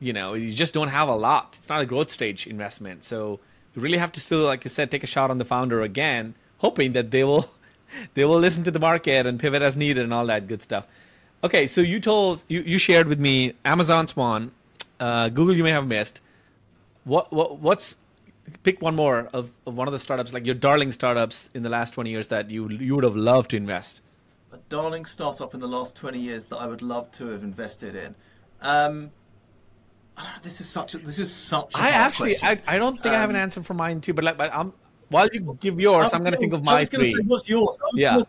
you 0.00 0.12
know, 0.12 0.34
you 0.34 0.52
just 0.52 0.74
don't 0.74 0.88
have 0.88 1.08
a 1.08 1.16
lot. 1.16 1.56
It's 1.58 1.68
not 1.68 1.80
a 1.80 1.86
growth 1.86 2.10
stage 2.10 2.46
investment, 2.46 3.04
so 3.04 3.40
you 3.74 3.82
really 3.82 3.98
have 3.98 4.12
to 4.12 4.20
still, 4.20 4.40
like 4.40 4.64
you 4.64 4.70
said, 4.70 4.90
take 4.90 5.04
a 5.04 5.06
shot 5.06 5.30
on 5.30 5.38
the 5.38 5.44
founder 5.44 5.82
again, 5.82 6.34
hoping 6.58 6.92
that 6.92 7.10
they 7.10 7.24
will 7.24 7.50
they 8.14 8.24
will 8.24 8.38
listen 8.38 8.64
to 8.64 8.70
the 8.70 8.80
market 8.80 9.26
and 9.26 9.38
pivot 9.40 9.62
as 9.62 9.76
needed 9.76 10.04
and 10.04 10.14
all 10.14 10.26
that 10.26 10.46
good 10.46 10.62
stuff. 10.62 10.86
Okay, 11.44 11.66
so 11.66 11.80
you 11.80 12.00
told 12.00 12.42
you, 12.48 12.60
you 12.62 12.78
shared 12.78 13.06
with 13.06 13.20
me 13.20 13.52
Amazon 13.64 14.06
Swan, 14.08 14.50
uh, 14.98 15.28
Google 15.28 15.54
you 15.56 15.62
may 15.62 15.70
have 15.70 15.86
missed. 15.86 16.20
What 17.04 17.32
what 17.32 17.58
what's 17.60 17.96
pick 18.62 18.82
one 18.82 18.96
more 18.96 19.28
of, 19.32 19.50
of 19.66 19.76
one 19.76 19.86
of 19.86 19.92
the 19.92 19.98
startups 19.98 20.32
like 20.32 20.44
your 20.46 20.54
darling 20.54 20.90
startups 20.90 21.50
in 21.54 21.62
the 21.62 21.68
last 21.68 21.94
twenty 21.94 22.10
years 22.10 22.28
that 22.28 22.50
you 22.50 22.68
you 22.70 22.94
would 22.94 23.04
have 23.04 23.16
loved 23.16 23.50
to 23.50 23.56
invest. 23.56 24.00
a 24.52 24.56
darling 24.70 25.04
startup 25.04 25.52
in 25.54 25.60
the 25.60 25.68
last 25.68 25.94
20 25.94 26.18
years 26.18 26.46
that 26.46 26.56
I 26.56 26.66
would 26.66 26.80
love 26.80 27.12
to 27.12 27.26
have 27.28 27.42
invested 27.44 27.94
in. 27.94 28.14
Um, 28.62 29.10
this 30.42 30.60
is 30.62 30.68
such 30.68 30.94
a, 30.94 30.98
this 30.98 31.18
is 31.18 31.30
such 31.32 31.74
a 31.74 31.78
I 31.78 31.90
actually 31.90 32.34
question. 32.36 32.62
I, 32.66 32.74
I 32.76 32.78
don't 32.78 32.96
think 33.02 33.14
I 33.14 33.18
have 33.20 33.28
an 33.30 33.36
Um, 33.36 33.42
answer 33.42 33.62
for 33.62 33.74
mine 33.74 34.00
too, 34.00 34.14
but 34.14 34.24
like 34.24 34.38
but 34.38 34.50
I'm 34.54 34.72
while 35.10 35.28
you 35.32 35.56
give 35.60 35.78
yours, 35.78 36.12
I'm 36.12 36.22
going 36.22 36.32
to 36.34 36.38
think 36.38 36.52
of 36.54 36.62
my 36.64 36.84
three. 36.84 37.12
say, 37.12 37.20
what's 37.26 37.48
yours? 37.48 37.78
Yeah. 37.94 38.10
Gonna, 38.12 38.26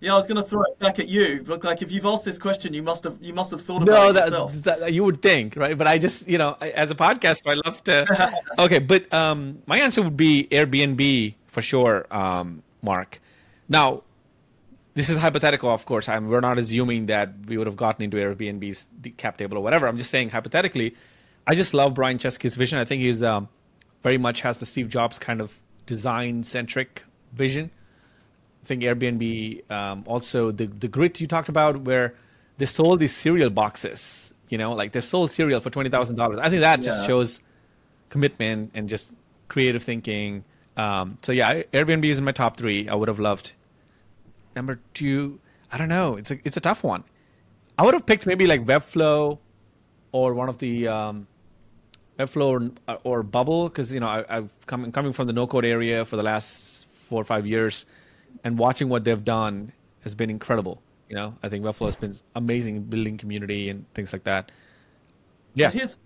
yeah, 0.00 0.12
I 0.12 0.14
was 0.14 0.26
going 0.26 0.42
to 0.42 0.48
throw 0.48 0.62
it 0.62 0.78
back 0.78 0.98
at 0.98 1.08
you. 1.08 1.42
But 1.44 1.64
like, 1.64 1.82
if 1.82 1.90
you've 1.90 2.06
asked 2.06 2.24
this 2.24 2.38
question, 2.38 2.72
you 2.72 2.82
must 2.82 3.04
have 3.04 3.16
you 3.20 3.32
must 3.32 3.50
have 3.50 3.62
thought 3.62 3.82
about 3.82 3.92
No, 3.92 4.08
it 4.10 4.12
that, 4.14 4.24
yourself. 4.24 4.52
that 4.62 4.92
you 4.92 5.04
would 5.04 5.20
think, 5.22 5.56
right? 5.56 5.76
But 5.76 5.86
I 5.86 5.98
just, 5.98 6.28
you 6.28 6.38
know, 6.38 6.56
I, 6.60 6.70
as 6.70 6.90
a 6.90 6.94
podcaster, 6.94 7.50
I 7.50 7.54
love 7.66 7.82
to. 7.84 8.32
okay, 8.60 8.78
but 8.78 9.12
um, 9.12 9.62
my 9.66 9.78
answer 9.80 10.02
would 10.02 10.16
be 10.16 10.46
Airbnb 10.52 11.34
for 11.48 11.62
sure, 11.62 12.06
um, 12.14 12.62
Marc. 12.82 13.20
Now, 13.68 14.02
this 14.94 15.10
is 15.10 15.18
hypothetical, 15.18 15.70
of 15.70 15.84
course. 15.86 16.08
I'm, 16.08 16.28
we're 16.28 16.40
not 16.40 16.58
assuming 16.58 17.06
that 17.06 17.32
we 17.46 17.56
would 17.56 17.66
have 17.66 17.76
gotten 17.76 18.02
into 18.04 18.16
Airbnb's 18.16 18.88
cap 19.16 19.36
table 19.36 19.58
or 19.58 19.62
whatever. 19.62 19.86
I'm 19.86 19.98
just 19.98 20.10
saying 20.10 20.30
hypothetically. 20.30 20.94
I 21.46 21.54
just 21.54 21.72
love 21.74 21.94
Brian 21.94 22.18
Chesky's 22.18 22.56
vision. 22.56 22.78
I 22.78 22.84
think 22.84 23.02
he's 23.02 23.22
um, 23.22 23.48
very 24.02 24.18
much 24.18 24.42
has 24.42 24.58
the 24.58 24.66
Steve 24.66 24.88
Jobs 24.88 25.18
kind 25.18 25.40
of 25.40 25.54
design 25.86 26.44
centric 26.44 27.04
vision. 27.32 27.70
I 28.68 28.76
think 28.76 28.82
Airbnb 28.82 29.70
um, 29.70 30.04
also 30.06 30.50
the 30.50 30.66
the 30.66 30.88
grit 30.88 31.18
you 31.22 31.26
talked 31.26 31.48
about 31.48 31.82
where 31.82 32.14
they 32.58 32.66
sold 32.66 33.00
these 33.00 33.16
cereal 33.16 33.48
boxes. 33.48 34.34
You 34.50 34.58
know, 34.58 34.74
like 34.74 34.92
they 34.92 35.00
sold 35.00 35.32
cereal 35.32 35.60
for 35.60 35.70
twenty 35.70 35.88
thousand 35.88 36.16
dollars. 36.16 36.38
I 36.42 36.50
think 36.50 36.60
that 36.60 36.82
just 36.82 37.06
shows 37.06 37.40
commitment 38.10 38.72
and 38.74 38.86
just 38.86 39.14
creative 39.48 39.82
thinking. 39.82 40.44
Um, 40.76 41.16
so 41.22 41.32
yeah, 41.32 41.62
Airbnb 41.72 42.04
is 42.04 42.18
in 42.18 42.24
my 42.24 42.32
top 42.32 42.58
three. 42.58 42.90
I 42.90 42.94
would 42.94 43.08
have 43.08 43.18
loved. 43.18 43.52
Number 44.54 44.80
two, 44.92 45.40
I 45.72 45.78
don't 45.78 45.88
know. 45.88 46.16
It's 46.16 46.30
a 46.30 46.38
it's 46.44 46.58
a 46.58 46.60
tough 46.60 46.84
one. 46.84 47.04
I 47.78 47.84
would 47.84 47.94
have 47.94 48.04
picked 48.04 48.26
maybe 48.26 48.46
like 48.46 48.66
Webflow, 48.66 49.38
or 50.12 50.34
one 50.34 50.50
of 50.50 50.58
the 50.58 50.88
um, 50.88 51.26
Webflow 52.18 52.70
or, 52.86 52.98
or 53.04 53.22
Bubble 53.22 53.70
because 53.70 53.94
you 53.94 54.00
know 54.00 54.08
I, 54.08 54.24
I've 54.28 54.66
come 54.66 54.92
coming 54.92 55.14
from 55.14 55.26
the 55.26 55.32
no 55.32 55.46
code 55.46 55.64
area 55.64 56.04
for 56.04 56.16
the 56.16 56.22
last 56.22 56.86
four 57.08 57.22
or 57.22 57.24
five 57.24 57.46
years, 57.46 57.86
and 58.44 58.58
watching 58.58 58.88
what 58.88 59.04
they've 59.04 59.24
done 59.24 59.72
has 60.02 60.14
been 60.14 60.30
incredible. 60.30 60.80
You 61.08 61.16
know, 61.16 61.34
I 61.42 61.48
think 61.48 61.64
Buffalo 61.64 61.88
has 61.88 61.96
been 61.96 62.14
amazing 62.34 62.82
building 62.82 63.16
community 63.16 63.70
and 63.70 63.84
things 63.94 64.12
like 64.12 64.24
that. 64.24 64.50
Yeah, 65.54 65.70
Here's, 65.70 65.96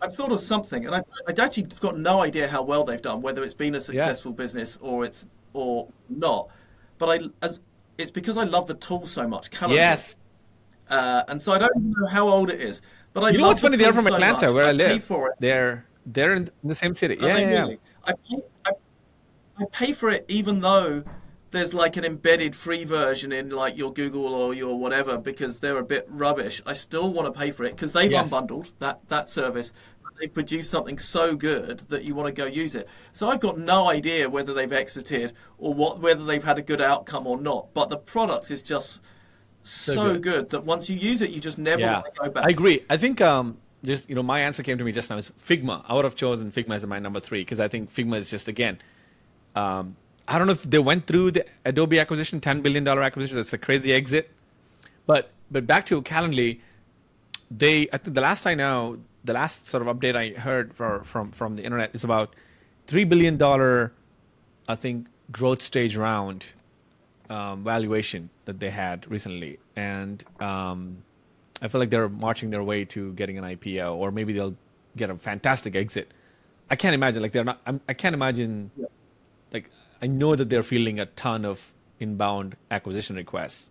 I've 0.00 0.14
thought 0.14 0.32
of 0.32 0.40
something, 0.40 0.86
and 0.86 0.94
I, 0.94 1.02
I 1.26 1.42
actually 1.42 1.64
got 1.80 1.96
no 1.96 2.22
idea 2.22 2.46
how 2.48 2.62
well 2.62 2.84
they've 2.84 3.00
done, 3.00 3.22
whether 3.22 3.42
it's 3.42 3.54
been 3.54 3.74
a 3.76 3.80
successful 3.80 4.32
business 4.32 4.76
or 4.78 5.04
it's 5.04 5.26
or 5.54 5.88
not. 6.08 6.48
But 6.98 7.08
I, 7.08 7.20
as 7.40 7.60
it's 7.98 8.10
because 8.10 8.36
I 8.36 8.44
love 8.44 8.66
the 8.66 8.74
tool 8.74 9.06
so 9.06 9.26
much. 9.26 9.50
Calendly. 9.50 9.76
yes, 9.76 10.16
Uh, 10.88 11.22
and 11.28 11.40
so 11.42 11.52
I 11.52 11.58
don't 11.58 11.76
know 11.76 12.06
how 12.08 12.28
old 12.28 12.50
it 12.50 12.60
is. 12.60 12.82
But 13.12 13.24
I 13.24 13.30
you 13.30 13.38
know 13.38 13.46
what's 13.48 13.60
the 13.60 13.66
funny? 13.68 13.76
They're 13.76 13.92
from 13.92 14.04
so 14.04 14.14
Atlanta, 14.14 14.46
much. 14.46 14.54
where 14.54 14.66
I, 14.66 14.70
I 14.70 14.72
live. 14.72 15.04
for 15.04 15.28
it. 15.28 15.34
They're 15.40 15.86
they're 16.06 16.34
in 16.34 16.50
the 16.64 16.74
same 16.74 16.94
city. 16.94 17.18
Are 17.18 17.28
Yeah, 17.28 17.38
yeah, 17.38 17.50
yeah. 17.50 17.60
really? 17.60 17.78
I 18.04 18.12
pay, 18.12 18.42
I, 18.66 18.70
I 19.58 19.64
pay 19.72 19.92
for 19.92 20.10
it 20.10 20.24
even 20.28 20.60
though 20.60 21.04
there's 21.52 21.72
like 21.74 21.96
an 21.96 22.04
embedded 22.04 22.56
free 22.56 22.84
version 22.84 23.30
in 23.30 23.50
like 23.50 23.76
your 23.76 23.92
Google 23.92 24.34
or 24.34 24.54
your 24.54 24.78
whatever 24.78 25.18
because 25.18 25.58
they're 25.58 25.78
a 25.78 25.84
bit 25.84 26.06
rubbish. 26.08 26.60
I 26.66 26.72
still 26.72 27.12
want 27.12 27.32
to 27.32 27.38
pay 27.38 27.52
for 27.52 27.64
it 27.64 27.76
because 27.76 27.92
they've 27.92 28.10
Yes. 28.10 28.30
unbundled 28.30 28.72
that, 28.80 29.00
that 29.08 29.28
service. 29.28 29.72
They 30.20 30.28
produce 30.28 30.68
something 30.68 30.98
so 30.98 31.34
good 31.34 31.80
that 31.88 32.04
you 32.04 32.14
want 32.14 32.28
to 32.28 32.32
go 32.32 32.46
use 32.46 32.74
it. 32.74 32.88
So 33.12 33.28
I've 33.28 33.40
got 33.40 33.58
no 33.58 33.90
idea 33.90 34.30
whether 34.30 34.54
they've 34.54 34.72
exited 34.72 35.32
or 35.58 35.74
what 35.74 36.00
whether 36.00 36.24
they've 36.24 36.44
had 36.44 36.58
a 36.58 36.62
good 36.62 36.80
outcome 36.80 37.26
or 37.26 37.40
not. 37.40 37.74
But 37.74 37.90
the 37.90 37.96
product 37.96 38.50
is 38.50 38.62
just 38.62 39.00
so, 39.62 40.12
good. 40.12 40.22
good. 40.22 40.50
that 40.50 40.64
once 40.64 40.88
you 40.88 40.96
use 40.96 41.22
it, 41.22 41.30
you 41.30 41.40
just 41.40 41.58
never 41.58 41.80
yeah, 41.80 41.94
want 41.94 42.14
to 42.14 42.20
go 42.20 42.30
back. 42.30 42.44
I 42.44 42.50
agree. 42.50 42.84
I 42.88 42.98
think 42.98 43.20
um, 43.20 43.58
just 43.84 44.08
you 44.08 44.14
know, 44.14 44.22
my 44.22 44.40
answer 44.40 44.62
came 44.62 44.78
to 44.78 44.84
me 44.84 44.92
just 44.92 45.10
now 45.10 45.16
is 45.16 45.30
Figma. 45.30 45.84
I 45.88 45.94
would 45.94 46.04
have 46.04 46.14
chosen 46.14 46.52
Figma 46.52 46.74
as 46.76 46.86
my 46.86 47.00
number 47.00 47.18
three 47.18 47.40
because 47.40 47.58
I 47.58 47.66
think 47.68 47.92
Figma 47.92 48.16
is 48.18 48.30
just 48.30 48.48
again. 48.48 48.78
Um, 49.56 49.96
I 50.32 50.38
don't 50.38 50.46
know 50.46 50.54
if 50.54 50.62
they 50.62 50.78
went 50.78 51.06
through 51.06 51.32
the 51.32 51.44
Adobe 51.66 52.00
acquisition, 52.00 52.40
ten 52.40 52.62
billion 52.62 52.84
dollar 52.84 53.02
acquisition. 53.02 53.36
That's 53.36 53.52
a 53.52 53.58
crazy 53.58 53.92
exit. 53.92 54.30
But 55.06 55.30
but 55.50 55.66
back 55.66 55.84
to 55.86 56.00
Calendly, 56.00 56.60
they 57.50 57.86
I 57.92 57.98
think 57.98 58.14
the 58.14 58.22
last 58.22 58.46
I 58.46 58.54
know, 58.54 58.98
the 59.24 59.34
last 59.34 59.68
sort 59.68 59.86
of 59.86 59.94
update 59.94 60.16
I 60.16 60.30
heard 60.40 60.72
for, 60.72 61.04
from 61.04 61.32
from 61.32 61.56
the 61.56 61.62
internet 61.62 61.90
is 61.94 62.02
about 62.02 62.34
three 62.86 63.04
billion 63.04 63.36
dollar, 63.36 63.92
I 64.66 64.74
think, 64.74 65.06
growth 65.30 65.60
stage 65.60 65.96
round 65.96 66.46
um, 67.28 67.62
valuation 67.62 68.30
that 68.46 68.58
they 68.58 68.70
had 68.70 69.10
recently, 69.10 69.58
and 69.76 70.24
um, 70.40 71.02
I 71.60 71.68
feel 71.68 71.78
like 71.78 71.90
they're 71.90 72.08
marching 72.08 72.48
their 72.48 72.62
way 72.62 72.86
to 72.86 73.12
getting 73.12 73.36
an 73.36 73.44
IPO, 73.44 73.96
or 73.96 74.10
maybe 74.10 74.32
they'll 74.32 74.56
get 74.96 75.10
a 75.10 75.14
fantastic 75.14 75.76
exit. 75.76 76.10
I 76.70 76.76
can't 76.76 76.94
imagine 76.94 77.20
like 77.20 77.32
they're 77.32 77.44
not. 77.44 77.60
I'm, 77.66 77.82
I 77.86 77.92
can 77.92 78.12
not 78.12 78.16
imagine. 78.16 78.70
Yeah. 78.78 78.86
I 80.02 80.08
know 80.08 80.34
that 80.34 80.48
they're 80.48 80.64
fielding 80.64 80.98
a 80.98 81.06
ton 81.06 81.44
of 81.44 81.72
inbound 82.00 82.56
acquisition 82.70 83.14
requests, 83.16 83.70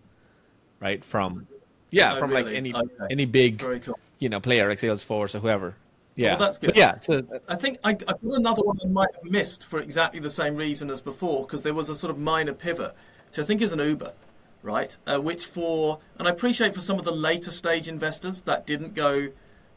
right? 0.80 1.04
From 1.04 1.48
yeah, 1.90 2.18
from 2.18 2.32
really? 2.32 2.44
like 2.44 2.56
any 2.56 2.74
okay. 2.74 3.06
any 3.12 3.26
big 3.26 3.60
cool. 3.60 4.00
you 4.20 4.30
know 4.30 4.40
player 4.40 4.70
like 4.70 4.80
Salesforce 4.80 5.36
or 5.36 5.40
whoever. 5.40 5.76
Yeah, 6.16 6.32
well, 6.32 6.40
that's 6.40 6.58
good. 6.58 6.68
But 6.68 6.78
yeah, 6.78 7.00
so, 7.00 7.24
I 7.48 7.56
think 7.56 7.80
I, 7.84 7.92
have 7.92 8.06
got 8.06 8.20
another 8.24 8.64
one 8.64 8.80
I 8.84 8.88
might 8.88 9.14
have 9.14 9.32
missed 9.32 9.64
for 9.64 9.80
exactly 9.80 10.20
the 10.20 10.30
same 10.30 10.56
reason 10.56 10.90
as 10.90 11.02
before 11.02 11.46
because 11.46 11.64
there 11.64 11.74
was 11.74 11.90
a 11.90 11.96
sort 11.96 12.12
of 12.12 12.18
minor 12.18 12.54
pivot, 12.54 12.94
which 13.28 13.40
I 13.40 13.44
think 13.44 13.62
is 13.62 13.74
an 13.74 13.80
Uber, 13.80 14.14
right? 14.62 14.96
Uh, 15.06 15.20
which 15.20 15.46
for 15.46 16.00
and 16.18 16.28
I 16.28 16.32
appreciate 16.32 16.74
for 16.74 16.82
some 16.82 16.98
of 16.98 17.04
the 17.06 17.12
later 17.12 17.52
stage 17.52 17.90
investors 17.90 18.42
that 18.42 18.66
didn't 18.66 18.94
go 18.94 19.30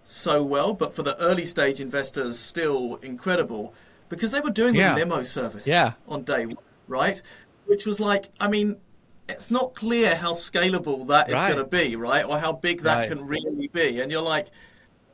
so 0.04 0.42
well, 0.44 0.72
but 0.72 0.94
for 0.94 1.02
the 1.02 1.18
early 1.18 1.46
stage 1.46 1.80
investors, 1.80 2.38
still 2.38 2.96
incredible 2.96 3.74
because 4.08 4.30
they 4.30 4.40
were 4.40 4.50
doing 4.50 4.74
yeah. 4.74 4.94
the 4.94 5.00
limo 5.00 5.22
service 5.22 5.66
yeah. 5.66 5.92
on 6.08 6.22
day 6.24 6.46
one, 6.46 6.56
right? 6.88 7.20
Which 7.66 7.86
was 7.86 8.00
like, 8.00 8.30
I 8.38 8.48
mean, 8.48 8.76
it's 9.28 9.50
not 9.50 9.74
clear 9.74 10.14
how 10.14 10.32
scalable 10.32 11.06
that 11.08 11.28
is 11.28 11.34
right. 11.34 11.52
going 11.52 11.64
to 11.64 11.70
be, 11.70 11.96
right? 11.96 12.24
Or 12.24 12.38
how 12.38 12.52
big 12.52 12.82
that 12.82 12.96
right. 12.96 13.08
can 13.08 13.24
really 13.24 13.68
be. 13.68 14.00
And 14.00 14.12
you're 14.12 14.22
like, 14.22 14.48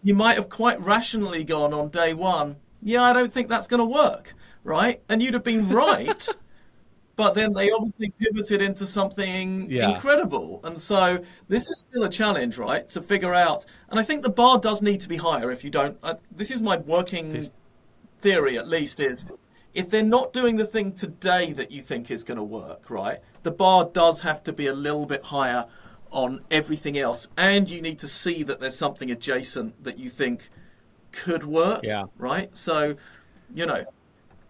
you 0.03 0.15
might 0.15 0.37
have 0.37 0.49
quite 0.49 0.81
rationally 0.81 1.45
gone 1.45 1.73
on 1.73 1.91
day 1.91 2.15
one, 2.15 2.57
yeah, 2.83 3.03
I 3.03 3.13
don't 3.13 3.33
think 3.33 3.49
that's 3.49 3.67
going 3.67 3.79
to 3.79 3.85
work, 3.85 4.35
right? 4.65 5.01
And 5.09 5.23
you'd 5.23 5.35
have 5.35 5.45
been 5.45 5.69
right. 5.69 6.29
but 7.17 7.35
then 7.35 7.53
they 7.53 7.71
obviously 7.71 8.11
pivoted 8.19 8.63
into 8.63 8.87
something 8.87 9.71
yeah. 9.71 9.91
incredible. 9.91 10.61
And 10.65 10.79
so 10.79 11.23
this 11.49 11.69
is 11.69 11.81
still 11.81 12.05
a 12.05 12.09
challenge, 12.09 12.57
right? 12.57 12.89
To 12.91 13.03
figure 13.03 13.35
out. 13.35 13.67
And 13.91 14.01
I 14.01 14.03
think 14.03 14.23
the 14.23 14.31
bar 14.31 14.59
does 14.59 14.81
need 14.81 15.03
to 15.03 15.09
be 15.09 15.17
higher 15.17 15.51
if 15.51 15.63
you 15.63 15.69
don't. 15.69 15.99
Uh, 16.03 16.15
this 16.35 16.51
is 16.51 16.63
my 16.63 16.79
working 16.79 17.33
Please. 17.33 17.51
Theory, 18.21 18.59
at 18.59 18.69
least, 18.69 19.01
is 19.01 19.25
if 19.75 19.89
they're 19.89 20.03
not 20.03 20.33
doing 20.33 20.57
the 20.57 20.67
thing 20.67 20.93
today 20.93 21.53
that 21.53 21.71
you 21.71 21.81
think 21.81 22.11
is 22.11 22.25
going 22.25 22.39
to 22.39 22.45
work, 22.45 22.91
right? 22.91 23.19
The 23.43 23.51
bar 23.51 23.91
does 23.93 24.21
have 24.23 24.43
to 24.45 24.53
be 24.53 24.67
a 24.67 24.73
little 24.73 25.07
bit 25.07 25.23
higher 25.23 25.67
on 26.11 26.41
everything 26.51 26.99
else, 26.99 27.29
and 27.37 27.71
you 27.71 27.81
need 27.81 27.99
to 28.01 28.09
see 28.09 28.43
that 28.43 28.61
there's 28.61 28.77
something 28.77 29.11
adjacent 29.11 29.83
that 29.85 29.99
you 29.99 30.11
think 30.11 30.49
could 31.13 31.45
work. 31.45 31.81
Yeah. 31.85 32.05
Right. 32.19 32.55
So, 32.57 32.97
you 33.55 33.67
know, 33.67 33.85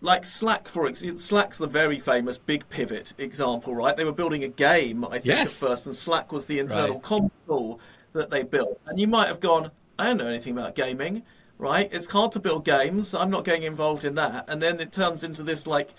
like 0.00 0.24
Slack, 0.24 0.66
for 0.66 0.86
example, 0.86 1.18
Slack's 1.18 1.58
the 1.58 1.66
very 1.66 1.98
famous 1.98 2.38
big 2.38 2.66
pivot 2.68 3.12
example, 3.18 3.74
right? 3.74 3.96
They 3.96 4.04
were 4.04 4.12
building 4.12 4.44
a 4.44 4.48
game, 4.48 5.04
I 5.04 5.12
think, 5.12 5.26
yes. 5.26 5.62
at 5.62 5.68
first, 5.68 5.86
and 5.86 5.94
Slack 5.94 6.32
was 6.32 6.46
the 6.46 6.58
internal 6.58 6.94
right. 6.94 7.02
console 7.02 7.80
that 8.14 8.30
they 8.30 8.42
built. 8.42 8.80
And 8.86 8.98
you 8.98 9.06
might 9.06 9.28
have 9.28 9.40
gone, 9.40 9.70
I 9.98 10.04
don't 10.04 10.16
know 10.16 10.26
anything 10.26 10.56
about 10.56 10.74
gaming, 10.74 11.22
right? 11.60 11.88
It's 11.92 12.06
hard 12.06 12.32
to 12.32 12.40
build 12.40 12.64
games. 12.64 13.14
I'm 13.14 13.30
not 13.30 13.44
getting 13.44 13.64
involved 13.64 14.04
in 14.04 14.14
that. 14.16 14.48
And 14.48 14.60
then 14.60 14.80
it 14.80 14.92
turns 14.92 15.22
into 15.22 15.42
this 15.42 15.66
like 15.66 15.90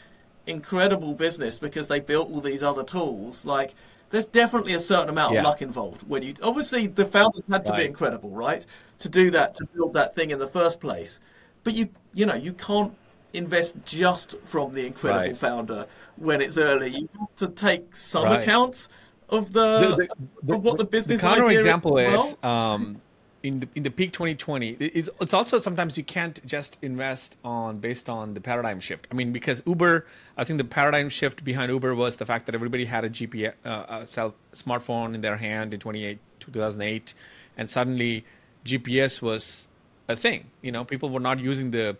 incredible 0.48 1.14
business 1.14 1.60
because 1.60 1.88
they 1.88 2.00
built 2.00 2.32
all 2.32 2.42
these 2.42 2.64
other 2.64 2.84
tools. 2.84 3.46
Like, 3.46 3.76
there's 4.10 4.26
definitely 4.26 4.74
a 4.74 4.80
certain 4.80 5.10
amount 5.10 5.34
yeah. 5.34 5.40
of 5.40 5.46
luck 5.46 5.62
involved 5.62 6.02
when 6.08 6.24
you 6.24 6.34
obviously 6.44 6.88
the 6.88 7.06
founders 7.06 7.44
had 7.50 7.64
to 7.66 7.72
right. 7.72 7.78
be 7.78 7.86
incredible, 7.86 8.32
right? 8.32 8.66
To 9.00 9.10
do 9.10 9.32
that, 9.32 9.56
to 9.56 9.66
build 9.74 9.94
that 9.94 10.16
thing 10.16 10.32
in 10.32 10.40
the 10.40 10.48
first 10.48 10.80
place. 10.80 11.20
But 11.64 11.74
you 11.74 11.90
you 12.14 12.26
know, 12.26 12.36
you 12.36 12.54
can't 12.54 12.94
invest 13.34 13.76
just 13.86 14.38
from 14.42 14.74
the 14.74 14.86
incredible 14.86 15.28
right. 15.28 15.38
founder 15.38 15.86
when 16.18 16.42
it's 16.42 16.58
early. 16.58 16.90
You 16.90 17.10
have 17.20 17.36
to 17.38 17.48
take 17.48 17.96
some 17.96 18.26
right. 18.26 18.42
account 18.42 18.90
of 19.30 19.54
the, 19.54 19.96
the, 19.96 20.08
the, 20.44 20.56
of 20.56 20.64
what 20.64 20.78
the 20.78 20.84
business. 20.84 21.22
The 21.22 21.28
counter 21.28 21.50
example 21.50 21.98
is 21.98 22.36
um, 22.44 23.02
in 23.44 23.60
the 23.62 23.68
in 23.76 23.84
the 23.84 23.90
peak 23.90 24.14
2020 24.14 24.72
it's, 24.80 25.10
it's 25.20 25.34
also 25.34 25.60
sometimes 25.60 25.98
you 25.98 26.04
can't 26.04 26.46
just 26.46 26.78
invest 26.82 27.38
on 27.44 27.80
based 27.80 28.10
on 28.10 28.34
the 28.34 28.42
paradigm 28.42 28.80
shift 28.80 29.08
i 29.12 29.14
mean 29.14 29.32
because 29.32 29.64
uber 29.66 30.06
i 30.38 30.44
think 30.44 30.58
the 30.58 30.64
paradigm 30.64 31.10
shift 31.10 31.44
behind 31.44 31.72
uber 31.72 31.96
was 31.96 32.18
the 32.18 32.26
fact 32.26 32.46
that 32.46 32.56
everybody 32.56 32.86
had 32.86 33.04
a 33.04 33.10
gps 33.10 33.54
uh, 33.66 34.06
cell, 34.06 34.36
smartphone 34.54 35.16
in 35.16 35.22
their 35.22 35.38
hand 35.38 35.74
in 35.74 35.80
2008 35.80 37.14
and 37.58 37.70
suddenly 37.70 38.26
gps 38.66 39.22
was 39.22 39.68
a 40.08 40.16
thing 40.16 40.46
you 40.62 40.72
know 40.72 40.86
people 40.86 41.10
were 41.10 41.20
not 41.20 41.40
using 41.40 41.72
the 41.72 41.98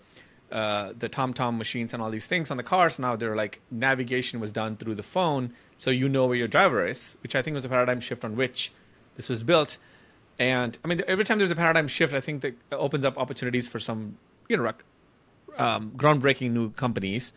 uh, 0.52 0.92
the 1.00 1.08
TomTom 1.08 1.58
machines 1.58 1.94
and 1.94 2.04
all 2.04 2.10
these 2.10 2.28
things 2.28 2.52
on 2.52 2.58
the 2.58 2.64
cars. 2.64 3.00
Now 3.00 3.16
they're 3.16 3.38
like 3.38 3.62
navigation 3.72 4.42
was 4.42 4.52
done 4.52 4.76
through 4.76 4.96
the 4.96 5.04
phone, 5.04 5.54
so 5.78 5.92
you 5.92 6.10
know 6.10 6.26
where 6.26 6.36
your 6.36 6.50
driver 6.50 6.86
is, 6.86 7.16
which 7.24 7.36
I 7.36 7.42
think 7.42 7.56
was 7.56 7.64
a 7.64 7.70
paradigm 7.70 8.02
shift 8.02 8.26
on 8.26 8.36
which 8.36 8.74
this 9.16 9.30
was 9.30 9.44
built. 9.44 9.78
And 10.42 10.76
I 10.84 10.88
mean, 10.88 11.04
every 11.08 11.24
time 11.24 11.38
there's 11.38 11.52
a 11.52 11.56
paradigm 11.56 11.88
shift, 11.88 12.16
I 12.16 12.20
think 12.20 12.42
that 12.42 12.56
opens 12.72 13.06
up 13.06 13.16
opportunities 13.16 13.68
for 13.68 13.78
some, 13.78 14.18
you 14.50 14.58
know, 14.58 14.74
um, 15.56 15.92
groundbreaking 15.92 16.50
new 16.50 16.72
companies. 16.72 17.32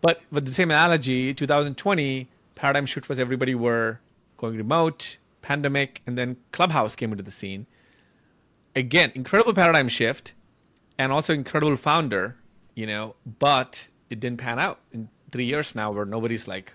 But 0.00 0.20
with 0.32 0.44
the 0.44 0.50
same 0.50 0.72
analogy, 0.72 1.32
2020 1.32 2.28
paradigm 2.56 2.86
shift 2.86 3.08
was 3.08 3.20
everybody 3.20 3.54
were 3.54 4.00
going 4.36 4.56
remote, 4.56 5.18
pandemic, 5.42 6.02
and 6.08 6.18
then 6.18 6.36
Clubhouse 6.50 6.96
came 6.96 7.12
into 7.12 7.22
the 7.22 7.30
scene. 7.30 7.66
Again, 8.74 9.12
incredible 9.14 9.54
paradigm 9.54 9.86
shift, 9.86 10.32
and 10.98 11.12
also 11.12 11.32
incredible 11.32 11.76
founder, 11.76 12.34
you 12.74 12.84
know, 12.84 13.14
but 13.38 13.86
it 14.10 14.18
didn't 14.18 14.40
pan 14.40 14.58
out 14.58 14.80
in 14.92 15.08
three 15.30 15.44
years 15.44 15.76
now, 15.76 15.92
where 15.92 16.04
nobody's 16.04 16.48
like 16.48 16.72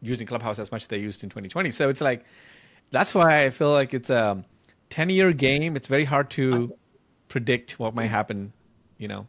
using 0.00 0.26
Clubhouse 0.26 0.58
as 0.58 0.72
much 0.72 0.84
as 0.84 0.88
they 0.88 0.96
used 0.96 1.22
in 1.22 1.28
2020. 1.28 1.70
So 1.70 1.90
it's 1.90 2.00
like 2.00 2.24
that's 2.90 3.14
why 3.14 3.44
I 3.44 3.50
feel 3.50 3.72
like 3.72 3.92
it's 3.92 4.08
um, 4.08 4.46
10 4.90 5.10
year 5.10 5.32
game, 5.32 5.76
it's 5.76 5.88
very 5.88 6.04
hard 6.04 6.30
to 6.30 6.76
predict 7.28 7.78
what 7.78 7.94
might 7.94 8.06
happen, 8.06 8.52
you 8.98 9.08
know. 9.08 9.26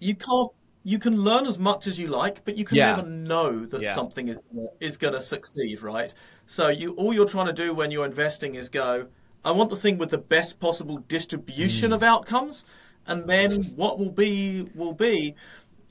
You 0.00 0.14
can't 0.14 0.50
you 0.84 0.98
can 0.98 1.22
learn 1.22 1.46
as 1.46 1.58
much 1.58 1.86
as 1.86 1.98
you 1.98 2.06
like, 2.06 2.44
but 2.46 2.56
you 2.56 2.64
can 2.64 2.78
yeah. 2.78 2.96
never 2.96 3.06
know 3.06 3.66
that 3.66 3.82
yeah. 3.82 3.94
something 3.94 4.28
is 4.28 4.40
is 4.80 4.96
going 4.96 5.12
to 5.12 5.20
succeed, 5.20 5.82
right? 5.82 6.14
So 6.46 6.68
you 6.68 6.92
all 6.92 7.12
you're 7.12 7.28
trying 7.28 7.46
to 7.46 7.52
do 7.52 7.74
when 7.74 7.90
you're 7.90 8.06
investing 8.06 8.54
is 8.54 8.68
go, 8.68 9.08
I 9.44 9.50
want 9.50 9.70
the 9.70 9.76
thing 9.76 9.98
with 9.98 10.10
the 10.10 10.18
best 10.18 10.58
possible 10.60 10.98
distribution 11.08 11.90
mm. 11.90 11.94
of 11.94 12.02
outcomes, 12.02 12.64
and 13.06 13.28
then 13.28 13.64
what 13.76 13.98
will 13.98 14.10
be 14.10 14.68
will 14.74 14.94
be, 14.94 15.34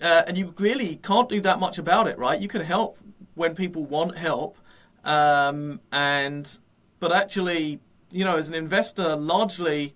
uh, 0.01 0.23
and 0.25 0.37
you 0.37 0.53
really 0.57 0.95
can't 0.95 1.29
do 1.29 1.41
that 1.41 1.59
much 1.59 1.77
about 1.77 2.07
it, 2.07 2.17
right? 2.17 2.39
You 2.39 2.47
can 2.47 2.61
help 2.61 2.97
when 3.35 3.55
people 3.55 3.85
want 3.85 4.17
help, 4.17 4.57
um, 5.03 5.79
and 5.91 6.57
but 6.99 7.11
actually 7.11 7.79
you 8.17 8.25
know, 8.25 8.35
as 8.35 8.49
an 8.49 8.55
investor, 8.55 9.15
largely 9.15 9.95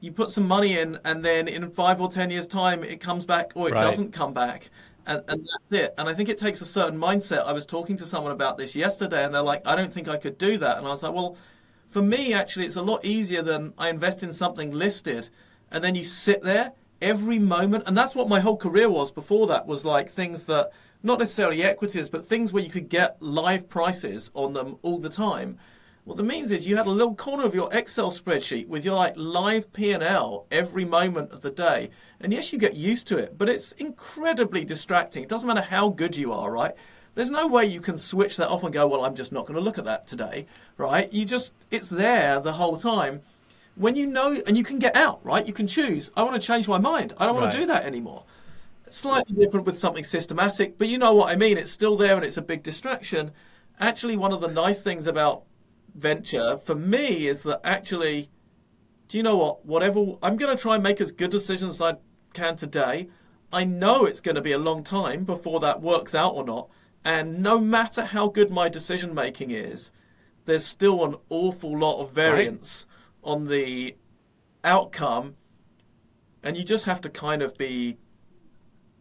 you 0.00 0.12
put 0.12 0.30
some 0.30 0.46
money 0.46 0.78
in, 0.78 0.98
and 1.04 1.24
then 1.24 1.48
in 1.48 1.70
five 1.70 2.00
or 2.00 2.10
ten 2.10 2.30
years' 2.30 2.46
time, 2.46 2.84
it 2.84 3.00
comes 3.00 3.24
back 3.24 3.52
or 3.54 3.68
it 3.68 3.72
right. 3.72 3.80
doesn't 3.80 4.12
come 4.12 4.32
back, 4.32 4.70
and, 5.06 5.22
and 5.28 5.40
that's 5.40 5.82
it. 5.82 5.94
And 5.96 6.08
I 6.08 6.14
think 6.14 6.28
it 6.28 6.38
takes 6.38 6.60
a 6.60 6.66
certain 6.66 6.98
mindset. 6.98 7.46
I 7.46 7.52
was 7.52 7.64
talking 7.64 7.96
to 7.96 8.06
someone 8.06 8.32
about 8.32 8.58
this 8.58 8.76
yesterday, 8.76 9.24
and 9.24 9.34
they're 9.34 9.42
like, 9.42 9.66
"I 9.66 9.74
don't 9.74 9.92
think 9.92 10.08
I 10.08 10.18
could 10.18 10.36
do 10.36 10.58
that," 10.58 10.78
and 10.78 10.86
I 10.86 10.90
was 10.90 11.02
like, 11.02 11.14
"Well." 11.14 11.36
For 11.88 12.02
me, 12.02 12.34
actually, 12.34 12.66
it's 12.66 12.76
a 12.76 12.82
lot 12.82 13.02
easier 13.02 13.40
than 13.40 13.72
I 13.78 13.88
invest 13.88 14.22
in 14.22 14.30
something 14.30 14.72
listed, 14.72 15.30
and 15.70 15.82
then 15.82 15.94
you 15.94 16.04
sit 16.04 16.42
there 16.42 16.74
every 17.00 17.38
moment. 17.38 17.84
And 17.86 17.96
that's 17.96 18.14
what 18.14 18.28
my 18.28 18.40
whole 18.40 18.58
career 18.58 18.90
was 18.90 19.10
before 19.10 19.46
that 19.46 19.66
was 19.66 19.86
like 19.86 20.10
things 20.10 20.44
that 20.44 20.72
not 21.02 21.18
necessarily 21.18 21.62
equities, 21.62 22.10
but 22.10 22.26
things 22.26 22.52
where 22.52 22.62
you 22.62 22.68
could 22.68 22.90
get 22.90 23.16
live 23.22 23.70
prices 23.70 24.30
on 24.34 24.52
them 24.52 24.76
all 24.82 24.98
the 24.98 25.08
time. 25.08 25.58
What 26.08 26.16
that 26.16 26.22
means 26.22 26.50
is 26.50 26.66
you 26.66 26.74
had 26.74 26.86
a 26.86 26.90
little 26.90 27.14
corner 27.14 27.44
of 27.44 27.54
your 27.54 27.68
Excel 27.70 28.10
spreadsheet 28.10 28.66
with 28.66 28.82
your 28.82 28.94
like 28.94 29.12
live 29.16 29.70
P&L 29.74 30.46
every 30.50 30.86
moment 30.86 31.32
of 31.32 31.42
the 31.42 31.50
day. 31.50 31.90
And 32.20 32.32
yes, 32.32 32.50
you 32.50 32.58
get 32.58 32.74
used 32.74 33.06
to 33.08 33.18
it, 33.18 33.36
but 33.36 33.50
it's 33.50 33.72
incredibly 33.72 34.64
distracting. 34.64 35.22
It 35.22 35.28
doesn't 35.28 35.46
matter 35.46 35.60
how 35.60 35.90
good 35.90 36.16
you 36.16 36.32
are, 36.32 36.50
right? 36.50 36.72
There's 37.14 37.30
no 37.30 37.46
way 37.46 37.66
you 37.66 37.82
can 37.82 37.98
switch 37.98 38.38
that 38.38 38.48
off 38.48 38.64
and 38.64 38.72
go, 38.72 38.86
well, 38.86 39.04
I'm 39.04 39.14
just 39.14 39.32
not 39.32 39.44
going 39.44 39.56
to 39.56 39.60
look 39.60 39.76
at 39.76 39.84
that 39.84 40.08
today, 40.08 40.46
right? 40.78 41.12
You 41.12 41.26
just, 41.26 41.52
it's 41.70 41.88
there 41.88 42.40
the 42.40 42.52
whole 42.52 42.78
time. 42.78 43.20
When 43.76 43.94
you 43.94 44.06
know, 44.06 44.40
and 44.46 44.56
you 44.56 44.64
can 44.64 44.78
get 44.78 44.96
out, 44.96 45.22
right? 45.26 45.46
You 45.46 45.52
can 45.52 45.66
choose, 45.66 46.10
I 46.16 46.22
want 46.22 46.40
to 46.40 46.46
change 46.46 46.66
my 46.68 46.78
mind. 46.78 47.12
I 47.18 47.26
don't 47.26 47.34
want 47.34 47.48
right. 47.48 47.52
to 47.52 47.60
do 47.60 47.66
that 47.66 47.84
anymore. 47.84 48.24
It's 48.86 48.96
slightly 48.96 49.36
different 49.36 49.66
with 49.66 49.78
something 49.78 50.04
systematic, 50.04 50.78
but 50.78 50.88
you 50.88 50.96
know 50.96 51.12
what 51.12 51.28
I 51.28 51.36
mean. 51.36 51.58
It's 51.58 51.70
still 51.70 51.98
there 51.98 52.16
and 52.16 52.24
it's 52.24 52.38
a 52.38 52.42
big 52.42 52.62
distraction. 52.62 53.30
Actually, 53.78 54.16
one 54.16 54.32
of 54.32 54.40
the 54.40 54.48
nice 54.48 54.80
things 54.80 55.06
about 55.06 55.42
venture 55.94 56.58
for 56.58 56.74
me 56.74 57.26
is 57.26 57.42
that 57.42 57.60
actually, 57.64 58.30
do 59.08 59.16
you 59.16 59.22
know 59.22 59.36
what? 59.36 59.64
Whatever, 59.66 60.16
I'm 60.22 60.36
going 60.36 60.56
to 60.56 60.60
try 60.60 60.74
and 60.74 60.82
make 60.82 61.00
as 61.00 61.12
good 61.12 61.30
decisions 61.30 61.76
as 61.76 61.82
I 61.82 61.96
can 62.34 62.56
today. 62.56 63.08
I 63.52 63.64
know 63.64 64.04
it's 64.04 64.20
going 64.20 64.34
to 64.34 64.42
be 64.42 64.52
a 64.52 64.58
long 64.58 64.84
time 64.84 65.24
before 65.24 65.60
that 65.60 65.80
works 65.80 66.14
out 66.14 66.34
or 66.34 66.44
not. 66.44 66.68
And 67.04 67.42
no 67.42 67.58
matter 67.58 68.04
how 68.04 68.28
good 68.28 68.50
my 68.50 68.68
decision 68.68 69.14
making 69.14 69.50
is, 69.50 69.92
there's 70.44 70.64
still 70.64 71.04
an 71.04 71.16
awful 71.30 71.76
lot 71.78 72.00
of 72.02 72.12
variance 72.12 72.86
right. 73.24 73.32
on 73.32 73.46
the 73.46 73.96
outcome, 74.64 75.36
and 76.42 76.56
you 76.56 76.64
just 76.64 76.84
have 76.84 77.00
to 77.02 77.08
kind 77.08 77.42
of 77.42 77.56
be 77.56 77.96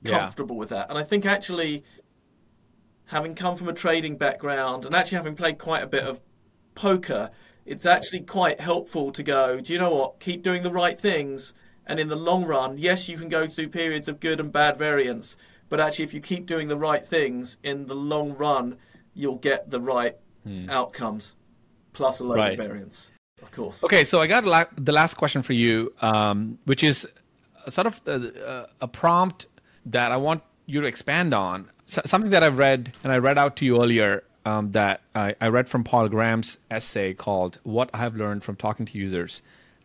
Yeah. 0.04 0.20
comfortable 0.20 0.56
with 0.56 0.70
that. 0.70 0.90
And 0.90 0.98
I 0.98 1.04
think 1.04 1.26
actually, 1.26 1.84
having 3.06 3.36
come 3.36 3.56
from 3.56 3.70
a 3.70 3.74
trading 3.74 4.18
background 4.18 4.86
and 4.86 4.96
actually 4.96 5.18
having 5.18 5.36
played 5.36 5.58
quite 5.58 5.84
a 5.84 5.88
bit 5.88 6.04
of 6.04 6.22
poker, 6.78 7.32
it's 7.66 7.86
actually 7.86 8.22
quite 8.22 8.62
helpful 8.62 9.12
to 9.12 9.24
go, 9.24 9.60
do 9.60 9.74
you 9.74 9.80
know 9.80 9.94
what? 9.94 10.22
Keep 10.22 10.44
doing 10.44 10.64
the 10.64 10.72
right 10.72 10.98
things. 10.98 11.54
And 11.86 12.00
in 12.00 12.08
the 12.08 12.16
long 12.16 12.46
run, 12.46 12.78
yes, 12.78 13.10
you 13.10 13.18
can 13.18 13.30
go 13.30 13.48
through 13.48 13.70
periods 13.70 14.08
of 14.08 14.20
good 14.20 14.40
and 14.40 14.52
bad 14.52 14.78
variance, 14.78 15.36
but 15.70 15.80
actually, 15.80 16.06
if 16.06 16.14
you 16.14 16.22
keep 16.22 16.46
doing 16.46 16.68
the 16.68 16.78
right 16.78 17.06
things 17.06 17.58
in 17.64 17.88
the 17.88 17.96
long 17.96 18.36
run, 18.36 18.78
you'll 19.14 19.38
get 19.38 19.70
the 19.70 19.82
right 19.82 20.16
hmm. 20.44 20.70
outcomes 20.70 21.36
plus 21.94 22.20
a 22.20 22.24
load 22.24 22.38
Right. 22.38 22.52
of 22.52 22.58
variance, 22.58 23.10
of 23.42 23.52
course. 23.52 23.84
Okay, 23.84 24.04
so 24.04 24.22
I 24.22 24.28
got 24.28 24.46
la- 24.46 24.66
the 24.78 24.92
last 24.92 25.16
question 25.16 25.42
for 25.42 25.54
you, 25.54 25.94
um, 26.02 26.60
which 26.66 26.84
is 26.84 27.08
uh, 27.66 27.70
sort 27.70 27.88
of 27.88 28.02
a, 28.06 28.68
a 28.82 28.88
prompt 28.88 29.48
that 29.88 30.12
I 30.12 30.18
want 30.18 30.44
you 30.68 30.82
to 30.82 30.88
expand 30.88 31.34
on. 31.34 31.70
So, 31.86 32.02
something 32.06 32.32
that 32.32 32.44
I've 32.44 32.58
read, 32.58 32.94
and 33.04 33.12
I 33.12 33.18
read 33.18 33.38
out 33.38 33.56
to 33.58 33.66
you 33.66 33.82
earlier, 33.82 34.24
um, 34.48 34.72
that 34.72 35.02
I, 35.14 35.36
I 35.42 35.50
read 35.50 35.68
from 35.68 35.84
Paul 35.84 36.08
Graham's 36.08 36.58
essay 36.72 37.14
called 37.14 37.60
What 37.64 37.90
I 37.94 37.98
Have 37.98 38.16
Learned 38.16 38.46
from 38.46 38.56
Talking 38.56 38.86
to 38.86 38.98
Users. 38.98 39.42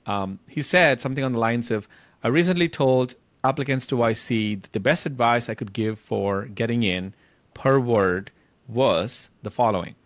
Um, 0.07 0.39
he 0.47 0.63
said 0.63 1.01
something 1.01 1.25
on 1.25 1.33
the 1.33 1.41
lines 1.41 1.73
of 1.73 1.89
I 2.23 2.29
recently 2.29 2.69
told 2.69 3.17
applicants 3.43 3.89
to 3.89 3.97
YC 3.97 4.63
that 4.63 4.73
the 4.73 4.79
best 4.79 5.05
advice 5.05 5.49
I 5.49 5.55
could 5.55 5.73
give 5.73 5.99
for 5.99 6.45
getting 6.45 6.85
in 6.85 7.13
per 7.55 7.81
word 7.81 8.31
was 8.69 9.31
the 9.43 9.51
following 9.51 9.97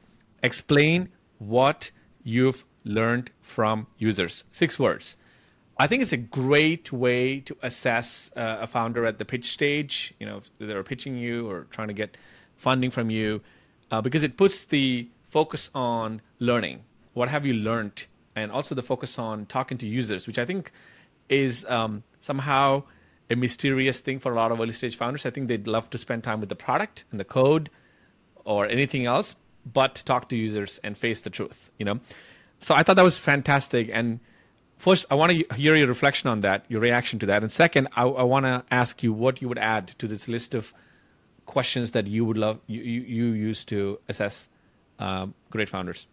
explain 0.42 1.11
what 1.38 1.90
you've 2.22 2.64
learned 2.84 3.30
from 3.42 3.86
users. 3.98 4.44
Six 4.52 4.78
words. 4.78 5.18
I 5.78 5.86
think 5.86 6.00
it's 6.00 6.14
a 6.14 6.16
great 6.16 6.90
way 6.90 7.40
to 7.40 7.57
assess 7.62 8.30
uh, 8.34 8.59
a 8.62 8.66
founder 8.66 9.04
at 9.04 9.18
the 9.18 9.26
pitch 9.26 9.50
stage. 9.50 10.14
You 10.18 10.24
know, 10.24 10.36
if 10.38 10.50
they're 10.59 10.82
pitching 10.82 11.18
you 11.18 11.50
or 11.50 11.66
trying 11.70 11.88
to 11.88 11.94
get 11.94 12.16
funding 12.57 12.90
from 12.90 13.11
you, 13.11 13.42
uh, 13.91 14.01
because 14.01 14.22
it 14.22 14.37
puts 14.37 14.64
the 14.66 15.09
focus 15.28 15.70
on 15.74 16.20
learning. 16.39 16.80
What 17.14 17.28
have 17.28 17.47
you 17.47 17.55
learned, 17.55 18.07
and 18.34 18.53
also 18.53 18.74
the 18.74 18.82
focus 18.82 19.18
on 19.18 19.47
talking 19.47 19.78
to 19.78 19.87
users, 19.87 20.26
which 20.26 20.39
I 20.39 20.45
think 20.45 20.72
is 21.28 21.64
um, 21.66 22.03
somehow 22.20 22.82
a 23.30 23.37
mysterious 23.37 24.01
thing 24.01 24.18
for 24.18 24.32
a 24.32 24.37
lot 24.37 24.53
of 24.53 24.61
early 24.61 24.72
stage 24.72 24.97
founders. 24.97 25.26
I 25.26 25.30
think 25.30 25.49
they'd 25.49 25.66
love 25.66 25.91
to 25.91 25.99
spend 25.99 26.22
time 26.24 26.41
with 26.41 26.49
the 26.49 26.57
product 26.57 27.05
and 27.11 27.18
the 27.18 27.24
code 27.24 27.70
or 28.45 28.66
anything 28.66 29.07
else, 29.07 29.34
but 29.70 30.03
talk 30.07 30.28
to 30.28 30.37
users 30.37 30.78
and 30.84 30.97
face 30.97 31.22
the 31.22 31.30
truth. 31.30 31.70
You 31.78 31.87
know, 31.87 32.01
so 32.61 32.74
I 32.74 32.82
thought 32.82 32.97
that 32.97 33.03
was 33.03 33.18
fantastic. 33.18 33.91
And 33.93 34.20
first, 34.78 35.07
I 35.11 35.14
want 35.14 35.32
to 35.32 35.55
hear 35.55 35.74
your 35.74 35.89
reflection 35.89 36.28
on 36.28 36.43
that, 36.43 36.64
your 36.68 36.80
reaction 36.80 37.18
to 37.20 37.26
that, 37.26 37.43
and 37.43 37.51
second, 37.51 37.89
I, 37.97 38.03
I 38.05 38.22
want 38.22 38.47
to 38.47 38.64
ask 38.70 39.03
you 39.03 39.12
what 39.12 39.43
you 39.43 39.49
would 39.49 39.59
add 39.59 39.89
to 39.99 40.07
this 40.07 40.28
list 40.28 40.55
of 40.55 40.72
questions 41.47 41.92
that 41.92 42.07
you 42.07 42.24
would 42.24 42.36
love 42.36 42.61
you 42.66 42.82
you, 42.82 43.32
use 43.32 43.64
to 43.64 43.99
assess 44.09 44.49
um, 44.99 45.34
great 45.51 45.68
founders. 45.68 46.07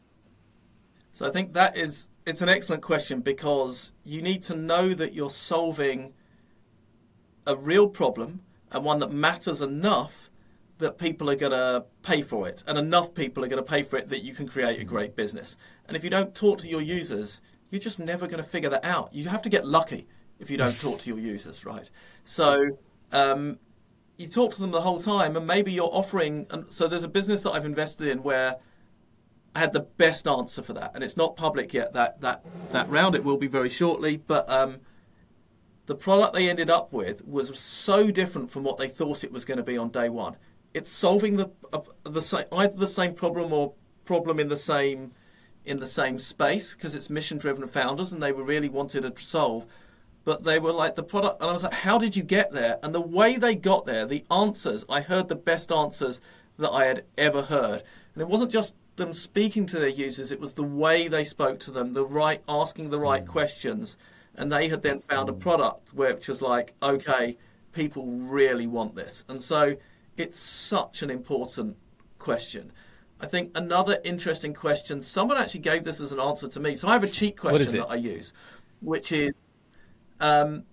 So 1.14 1.28
I 1.28 1.32
think 1.32 1.54
that 1.54 1.78
is 1.78 2.10
it's 2.26 2.42
an 2.42 2.50
excellent 2.50 2.82
question 2.82 3.22
because 3.22 3.92
you 4.04 4.22
need 4.22 4.44
to 4.44 4.56
know 4.56 4.94
that 4.94 5.14
you're 5.14 5.30
solving 5.30 6.14
a 7.46 7.56
real 7.56 7.88
problem 7.88 8.42
and 8.72 8.84
one 8.84 9.00
that 9.00 9.12
matters 9.12 9.62
enough 9.62 10.30
that 10.80 10.98
people 10.98 11.30
are 11.30 11.36
going 11.36 11.52
to 11.52 11.86
pay 12.02 12.22
for 12.22 12.48
it 12.48 12.64
and 12.68 12.78
enough 12.78 13.14
people 13.14 13.44
are 13.44 13.48
going 13.48 13.64
to 13.64 13.70
pay 13.70 13.84
for 13.84 13.98
it 13.98 14.10
that 14.10 14.24
you 14.24 14.34
can 14.34 14.48
create 14.48 14.80
a 14.80 14.84
great 14.84 15.16
business. 15.16 15.58
And 15.88 15.96
if 15.96 16.04
you 16.04 16.10
don't 16.10 16.34
talk 16.34 16.60
to 16.60 16.70
your 16.70 16.82
users, 16.82 17.42
you're 17.70 17.80
just 17.80 18.00
never 18.00 18.28
going 18.28 18.42
to 18.42 18.50
figure 18.50 18.70
that 18.70 18.84
out. 18.84 19.14
You 19.14 19.28
have 19.30 19.42
to 19.44 19.50
get 19.50 19.66
lucky 19.66 20.08
if 20.40 20.50
you 20.50 20.58
don't 20.58 20.78
talk 20.80 21.00
to 21.00 21.10
your 21.10 21.20
users, 21.20 21.66
right? 21.66 21.90
So 22.26 22.78
um, 23.12 23.60
you 24.18 24.28
talk 24.28 24.54
to 24.54 24.62
them 24.62 24.72
the 24.72 24.82
whole 24.82 25.00
time 25.00 25.36
and 25.36 25.48
maybe 25.48 25.72
you're 25.72 25.90
offering 25.92 26.46
and 26.52 26.72
so 26.72 26.88
there's 26.88 27.04
a 27.04 27.10
business 27.10 27.42
that 27.42 27.52
I've 27.52 27.66
invested 27.66 28.08
in 28.08 28.24
where 28.24 28.58
I 29.56 29.60
had 29.60 29.74
the 29.74 29.82
best 29.82 30.28
answer 30.28 30.64
for 30.64 30.74
that, 30.74 30.92
and 30.96 31.04
it's 31.04 31.16
not 31.16 31.36
public 31.36 31.74
yet. 31.74 31.94
That 31.94 32.22
that 32.22 32.44
that 32.72 32.90
round 32.90 33.16
it 33.16 33.24
will 33.24 33.38
be 33.38 33.48
very 33.48 33.70
shortly, 33.70 34.18
but 34.18 34.50
um, 34.50 34.80
the 35.86 35.96
product 35.96 36.34
they 36.34 36.50
ended 36.50 36.70
up 36.70 36.92
with 36.92 37.26
was 37.28 37.58
so 37.60 38.10
different 38.10 38.50
from 38.50 38.64
what 38.64 38.78
they 38.78 38.88
thought 38.88 39.24
it 39.24 39.32
was 39.32 39.46
going 39.46 39.58
to 39.58 39.64
be 39.64 39.78
on 39.78 39.90
day 39.90 40.10
one. 40.10 40.38
It's 40.74 40.92
solving 40.92 41.38
the 41.38 41.52
uh, 41.72 41.82
the 42.04 42.22
same 42.22 42.46
either 42.52 42.76
the 42.76 42.88
same 42.88 43.14
problem 43.14 43.54
or 43.54 43.74
problem 44.06 44.40
in 44.40 44.48
the 44.48 44.58
same 44.58 45.12
in 45.66 45.78
the 45.78 45.88
same 45.88 46.18
space 46.18 46.74
because 46.74 46.96
it's 46.96 47.10
mission 47.10 47.38
driven 47.38 47.68
founders 47.68 48.12
and 48.12 48.22
they 48.22 48.32
were 48.32 48.44
really 48.44 48.70
wanted 48.70 49.02
to 49.02 49.22
solve. 49.22 49.68
But 50.26 50.44
they 50.44 50.58
were 50.60 50.72
like 50.72 50.96
the 50.96 51.04
product, 51.04 51.42
and 51.42 51.50
I 51.50 51.54
was 51.54 51.64
like, 51.64 51.74
"How 51.74 51.98
did 51.98 52.16
you 52.16 52.24
get 52.24 52.52
there?" 52.52 52.80
And 52.82 52.96
the 52.96 53.02
way 53.02 53.36
they 53.36 53.56
got 53.56 53.86
there, 53.86 54.06
the 54.06 54.26
answers, 54.32 54.86
I 54.88 55.02
heard 55.02 55.28
the 55.28 55.36
best 55.36 55.72
answers 55.72 56.22
that 56.58 56.72
I 56.72 56.86
had 56.86 57.04
ever 57.18 57.42
heard, 57.42 57.84
and 58.14 58.22
it 58.22 58.28
wasn't 58.28 58.52
just 58.52 58.74
them 58.96 59.12
speaking 59.12 59.66
to 59.68 59.80
their 59.80 59.90
users; 59.90 60.32
it 60.32 60.40
was 60.40 60.54
the 60.54 60.64
way 60.64 61.08
they 61.08 61.24
spoke 61.26 61.60
to 61.62 61.72
them, 61.72 61.94
the 61.94 62.06
right 62.06 62.42
asking 62.48 62.90
the 62.90 63.00
right 63.00 63.26
questions, 63.26 63.98
and 64.36 64.52
they 64.52 64.70
had 64.70 64.82
then 64.82 65.00
found 65.00 65.30
a 65.30 65.34
product 65.34 65.94
which 65.94 66.30
was 66.30 66.42
like, 66.42 66.74
"Okay, 66.82 67.38
people 67.74 68.06
really 68.06 68.68
want 68.68 68.96
this," 68.96 69.26
and 69.28 69.42
so 69.42 69.76
it's 70.16 70.40
such 70.40 71.02
an 71.02 71.10
important 71.10 71.76
question. 72.20 72.72
I 73.20 73.26
think 73.28 73.52
another 73.56 74.00
interesting 74.04 74.54
question. 74.54 75.02
Someone 75.02 75.38
actually 75.38 75.62
gave 75.62 75.84
this 75.84 76.00
as 76.00 76.12
an 76.12 76.20
answer 76.20 76.48
to 76.48 76.60
me, 76.60 76.76
so 76.76 76.88
I 76.88 76.94
have 76.94 77.04
a 77.04 77.08
cheat 77.08 77.36
question 77.36 77.74
that 77.74 77.90
I 77.90 77.96
use, 77.96 78.32
which 78.82 79.12
is 79.12 79.42
um, 80.20 80.64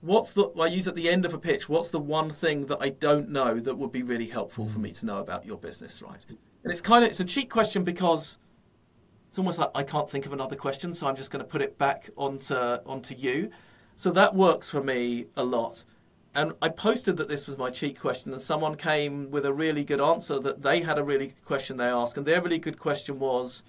what's 0.00 0.32
the 0.32 0.48
I 0.60 0.66
use 0.66 0.86
at 0.86 0.94
the 0.94 1.08
end 1.08 1.24
of 1.24 1.34
a 1.34 1.38
pitch, 1.38 1.68
what's 1.68 1.88
the 1.88 2.00
one 2.00 2.30
thing 2.30 2.66
that 2.66 2.78
I 2.80 2.90
don't 2.90 3.30
know 3.30 3.58
that 3.58 3.74
would 3.74 3.92
be 3.92 4.02
really 4.02 4.26
helpful 4.26 4.68
for 4.68 4.78
me 4.78 4.92
to 4.92 5.06
know 5.06 5.18
about 5.18 5.46
your 5.46 5.58
business, 5.58 6.02
right? 6.02 6.24
And 6.28 6.72
it's 6.72 6.80
kind 6.80 7.04
of 7.04 7.10
it's 7.10 7.20
a 7.20 7.24
cheat 7.24 7.50
question 7.50 7.84
because 7.84 8.38
it's 9.28 9.38
almost 9.38 9.58
like 9.58 9.70
I 9.74 9.82
can't 9.82 10.08
think 10.08 10.26
of 10.26 10.32
another 10.32 10.56
question, 10.56 10.94
so 10.94 11.06
I'm 11.06 11.16
just 11.16 11.30
going 11.30 11.44
to 11.44 11.50
put 11.50 11.62
it 11.62 11.76
back 11.78 12.10
onto 12.16 12.54
onto 12.54 13.14
you. 13.14 13.50
So 13.96 14.10
that 14.10 14.34
works 14.34 14.68
for 14.68 14.82
me 14.82 15.26
a 15.36 15.44
lot. 15.44 15.84
And 16.36 16.52
I 16.60 16.68
posted 16.68 17.16
that 17.18 17.28
this 17.28 17.46
was 17.46 17.56
my 17.56 17.70
cheat 17.70 17.98
question, 17.98 18.32
and 18.32 18.42
someone 18.42 18.74
came 18.74 19.30
with 19.30 19.46
a 19.46 19.52
really 19.52 19.84
good 19.84 20.00
answer 20.00 20.40
that 20.40 20.62
they 20.62 20.80
had 20.80 20.98
a 20.98 21.02
really 21.02 21.28
good 21.28 21.44
question 21.44 21.76
they 21.76 21.84
asked, 21.84 22.18
and 22.18 22.26
their 22.26 22.42
really 22.42 22.58
good 22.58 22.78
question 22.78 23.20
was, 23.20 23.62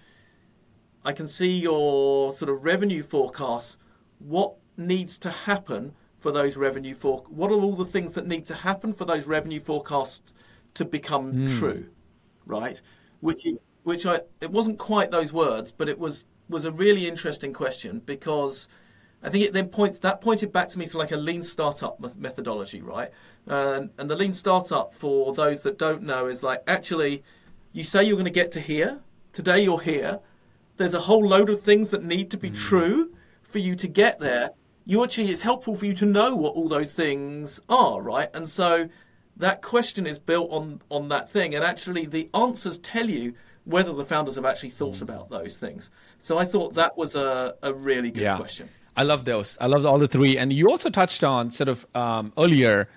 I 1.03 1.14
can 1.14 1.28
see 1.28 1.60
your 1.60 2.36
sort 2.36 2.49
of 2.49 2.66
revenue 2.66 3.03
forecasts. 3.03 3.78
What 4.18 4.56
needs 4.78 5.17
to 5.19 5.30
happen 5.30 5.93
for 6.19 6.32
those 6.32 6.57
revenue 6.57 6.95
for? 6.95 7.23
What 7.30 7.51
are 7.51 7.55
all 7.55 7.76
the 7.76 7.86
things 7.86 8.13
that 8.13 8.28
need 8.28 8.45
to 8.47 8.55
happen 8.55 8.93
for 8.93 9.05
those 9.05 9.28
revenue 9.28 9.59
forecasts 9.59 10.34
to 10.76 10.86
become 10.86 11.32
hmm. 11.32 11.59
true? 11.59 11.89
Right, 12.45 12.82
which 13.21 13.45
is 13.45 13.63
which 13.84 14.05
I 14.05 14.21
it 14.41 14.51
wasn't 14.51 14.78
quite 14.78 15.11
those 15.11 15.34
words, 15.34 15.71
but 15.71 15.89
it 15.89 15.97
was 15.97 16.26
was 16.49 16.65
a 16.65 16.71
really 16.71 17.07
interesting 17.07 17.53
question 17.53 18.01
because 18.05 18.67
I 19.23 19.30
think 19.30 19.45
it 19.45 19.53
then 19.53 19.69
points 19.69 19.99
that 19.99 20.21
pointed 20.21 20.51
back 20.51 20.69
to 20.69 20.80
me 20.80 20.86
to 20.88 20.97
like 20.97 21.11
a 21.11 21.17
lean 21.17 21.43
startup 21.43 21.99
methodology, 22.17 22.82
right? 22.82 23.09
And 23.47 23.89
and 23.97 24.09
the 24.09 24.15
lean 24.15 24.34
startup 24.34 24.93
for 24.93 25.34
those 25.34 25.61
that 25.61 25.80
don't 25.80 26.03
know 26.03 26.28
is 26.28 26.43
like 26.43 26.61
actually 26.67 27.23
you 27.73 27.84
say 27.84 28.03
you're 28.03 28.15
going 28.15 28.26
to 28.26 28.32
get 28.32 28.51
to 28.51 28.59
here 28.59 28.99
today 29.34 29.61
you're 29.61 29.82
here 29.82 30.19
there's 30.78 30.93
a 30.93 30.99
whole 30.99 31.26
load 31.26 31.49
of 31.49 31.61
things 31.61 31.89
that 31.89 32.03
need 32.03 32.32
to 32.32 32.38
be 32.38 32.49
hmm. 32.49 32.55
true 32.55 33.11
for 33.43 33.59
you 33.59 33.76
to 33.76 33.88
get 33.88 34.19
there. 34.19 34.49
You 34.86 35.03
actually, 35.03 35.29
it's 35.29 35.41
helpful 35.41 35.75
for 35.75 35.86
you 35.86 35.93
to 35.95 36.05
know 36.05 36.36
what 36.36 36.55
all 36.55 36.69
those 36.69 36.91
things 36.91 37.59
are, 37.69 38.01
right? 38.01 38.29
And 38.33 38.47
so 38.47 38.88
that 39.38 39.61
question 39.61 40.05
is 40.05 40.19
built 40.19 40.51
on 40.51 40.81
on 40.89 41.09
that 41.09 41.29
thing, 41.29 41.55
and 41.55 41.63
actually 41.63 42.05
the 42.05 42.29
answers 42.33 42.77
tell 42.77 43.09
you 43.09 43.33
whether 43.65 43.91
the 43.93 44.05
founders 44.05 44.36
have 44.36 44.45
actually 44.45 44.69
thought 44.69 45.01
about 45.01 45.29
those 45.29 45.57
things. 45.57 45.89
So 46.19 46.38
I 46.38 46.45
thought 46.45 46.75
that 46.75 46.97
was 46.97 47.15
a, 47.15 47.55
a 47.63 47.73
really 47.73 48.11
good 48.11 48.23
yeah. 48.23 48.38
question. 48.38 48.69
I 48.95 49.03
love 49.03 49.25
those. 49.25 49.57
I 49.59 49.67
love 49.67 49.86
all 49.86 49.99
the 49.99 50.07
three. 50.07 50.38
And 50.38 50.53
you 50.53 50.69
also 50.69 50.89
touched 50.89 51.23
on 51.23 51.51
sort 51.51 51.67
of 51.67 51.86
um, 51.95 52.31
earlier 52.38 52.88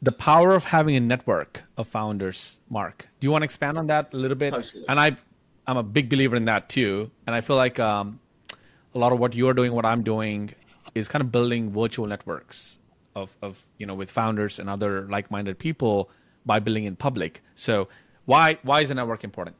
the 0.00 0.12
power 0.12 0.54
of 0.54 0.64
having 0.64 0.96
a 0.96 1.00
network 1.00 1.62
of 1.76 1.88
founders. 1.88 2.60
Marc, 2.70 3.08
do 3.20 3.26
you 3.26 3.30
want 3.30 3.42
to 3.42 3.44
expand 3.44 3.78
on 3.78 3.86
that 3.88 4.12
a 4.12 4.16
little 4.16 4.36
bit? 4.36 4.52
Totally. 4.52 4.84
And 4.88 5.00
I, 5.00 5.16
I'm 5.66 5.76
a 5.76 5.82
big 5.82 6.08
believer 6.08 6.36
in 6.36 6.44
that 6.44 6.68
too. 6.68 7.10
And 7.26 7.34
I 7.34 7.40
feel 7.40 7.56
like 7.56 7.80
um, 7.80 8.20
a 8.94 8.98
lot 8.98 9.12
of 9.12 9.18
what 9.18 9.34
you're 9.34 9.54
doing, 9.54 9.72
what 9.72 9.84
I'm 9.84 10.02
doing, 10.02 10.54
is 10.94 11.08
kind 11.08 11.22
of 11.22 11.32
building 11.32 11.72
virtual 11.72 12.06
networks 12.06 12.78
of, 13.14 13.36
of 13.42 13.66
you 13.78 13.86
know 13.86 13.94
with 13.94 14.10
founders 14.10 14.58
and 14.58 14.68
other 14.68 15.08
like-minded 15.08 15.58
people 15.58 16.10
by 16.44 16.58
building 16.58 16.84
in 16.84 16.96
public. 16.96 17.42
So 17.54 17.88
why 18.24 18.58
why 18.62 18.80
is 18.82 18.88
the 18.88 18.94
network 18.94 19.24
important? 19.24 19.56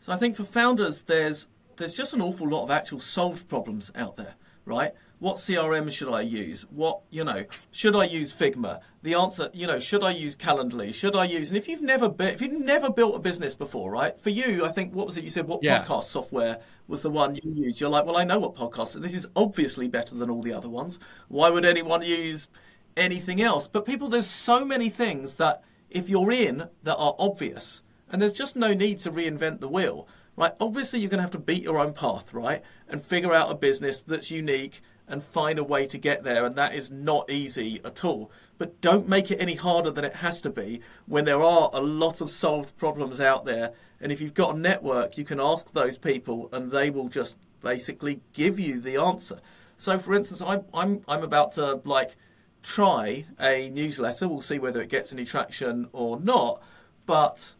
So 0.00 0.12
I 0.12 0.16
think 0.16 0.36
for 0.36 0.44
founders, 0.44 1.02
there's 1.02 1.48
there's 1.76 1.94
just 1.94 2.12
an 2.14 2.20
awful 2.20 2.48
lot 2.48 2.64
of 2.64 2.70
actual 2.70 3.00
solved 3.00 3.48
problems 3.48 3.90
out 3.94 4.16
there, 4.16 4.34
right? 4.64 4.92
What 5.20 5.36
CRM 5.36 5.92
should 5.92 6.12
I 6.12 6.22
use? 6.22 6.62
What, 6.62 7.02
you 7.10 7.24
know, 7.24 7.44
should 7.70 7.94
I 7.94 8.04
use 8.04 8.32
Figma? 8.32 8.80
The 9.02 9.14
answer, 9.14 9.50
you 9.52 9.66
know, 9.66 9.78
should 9.78 10.02
I 10.02 10.12
use 10.12 10.34
Calendly? 10.34 10.92
Should 10.94 11.14
I 11.14 11.24
use, 11.24 11.50
and 11.50 11.58
if 11.58 11.68
you've 11.68 11.82
never 11.82 12.12
if 12.20 12.40
you've 12.40 12.60
never 12.60 12.90
built 12.90 13.14
a 13.14 13.18
business 13.18 13.54
before, 13.54 13.90
right? 13.90 14.18
For 14.20 14.30
you, 14.30 14.64
I 14.64 14.72
think, 14.72 14.94
what 14.94 15.06
was 15.06 15.18
it 15.18 15.24
you 15.24 15.30
said? 15.30 15.46
What 15.46 15.62
yeah. 15.62 15.82
podcast 15.82 16.04
software 16.04 16.58
was 16.88 17.02
the 17.02 17.10
one 17.10 17.34
you 17.34 17.52
used? 17.52 17.80
You're 17.80 17.90
like, 17.90 18.06
well, 18.06 18.16
I 18.16 18.24
know 18.24 18.38
what 18.38 18.56
podcast, 18.56 18.94
and 18.94 19.04
this 19.04 19.14
is 19.14 19.26
obviously 19.36 19.88
better 19.88 20.14
than 20.14 20.30
all 20.30 20.42
the 20.42 20.54
other 20.54 20.70
ones. 20.70 20.98
Why 21.28 21.50
would 21.50 21.66
anyone 21.66 22.02
use 22.02 22.48
anything 22.96 23.42
else? 23.42 23.68
But 23.68 23.84
people, 23.84 24.08
there's 24.08 24.26
so 24.26 24.64
many 24.64 24.88
things 24.88 25.34
that 25.34 25.62
if 25.90 26.08
you're 26.08 26.32
in 26.32 26.68
that 26.82 26.96
are 26.96 27.14
obvious, 27.18 27.82
and 28.10 28.22
there's 28.22 28.32
just 28.32 28.56
no 28.56 28.72
need 28.72 28.98
to 29.00 29.12
reinvent 29.12 29.60
the 29.60 29.68
wheel, 29.68 30.08
right? 30.36 30.52
Obviously, 30.60 30.98
you're 30.98 31.10
going 31.10 31.18
to 31.18 31.22
have 31.22 31.30
to 31.32 31.38
beat 31.38 31.62
your 31.62 31.78
own 31.78 31.92
path, 31.92 32.32
right? 32.32 32.62
And 32.88 33.02
figure 33.02 33.34
out 33.34 33.50
a 33.50 33.54
business 33.54 34.00
that's 34.00 34.30
unique 34.30 34.80
and 35.10 35.22
find 35.22 35.58
a 35.58 35.64
way 35.64 35.86
to 35.86 35.98
get 35.98 36.22
there. 36.24 36.44
And 36.44 36.56
that 36.56 36.74
is 36.74 36.90
not 36.90 37.28
easy 37.28 37.80
at 37.84 38.04
all. 38.04 38.30
But 38.58 38.80
don't 38.80 39.08
make 39.08 39.30
it 39.30 39.40
any 39.40 39.56
harder 39.56 39.90
than 39.90 40.04
it 40.04 40.14
has 40.14 40.40
to 40.42 40.50
be 40.50 40.80
when 41.06 41.24
there 41.24 41.42
are 41.42 41.68
a 41.72 41.80
lot 41.80 42.20
of 42.20 42.30
solved 42.30 42.76
problems 42.78 43.20
out 43.20 43.44
there. 43.44 43.72
And 44.00 44.12
if 44.12 44.20
you've 44.20 44.34
got 44.34 44.54
a 44.54 44.58
network, 44.58 45.18
you 45.18 45.24
can 45.24 45.40
ask 45.40 45.70
those 45.72 45.98
people 45.98 46.48
and 46.52 46.70
they 46.70 46.90
will 46.90 47.08
just 47.08 47.38
basically 47.60 48.20
give 48.32 48.58
you 48.58 48.80
the 48.80 48.96
answer. 48.96 49.40
So, 49.76 49.98
for 49.98 50.14
instance, 50.14 50.40
I'm, 50.40 50.64
I'm, 50.72 51.02
I'm 51.08 51.24
about 51.24 51.52
to 51.52 51.80
like 51.84 52.14
try 52.62 53.24
a 53.40 53.70
newsletter. 53.70 54.28
We'll 54.28 54.40
see 54.40 54.58
whether 54.58 54.80
it 54.80 54.90
gets 54.90 55.12
any 55.12 55.24
traction 55.24 55.88
or 55.92 56.20
not. 56.20 56.62
But 57.04 57.56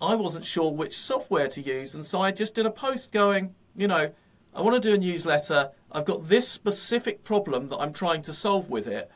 I 0.00 0.14
wasn't 0.14 0.44
sure 0.44 0.72
which 0.72 0.96
software 0.96 1.48
to 1.48 1.60
use. 1.60 1.94
And 1.94 2.06
so 2.06 2.20
I 2.20 2.30
just 2.30 2.54
did 2.54 2.66
a 2.66 2.70
post 2.70 3.12
going, 3.12 3.54
you 3.76 3.88
know, 3.88 4.10
I 4.54 4.62
want 4.62 4.82
to 4.82 4.88
do 4.88 4.94
a 4.94 4.98
newsletter. 4.98 5.70
I've 5.92 6.04
got 6.04 6.28
this 6.28 6.48
specific 6.48 7.24
problem 7.24 7.68
that 7.68 7.78
I'm 7.78 7.92
trying 7.92 8.22
to 8.22 8.32
solve 8.32 8.68
with 8.68 8.86
it. 8.86 9.10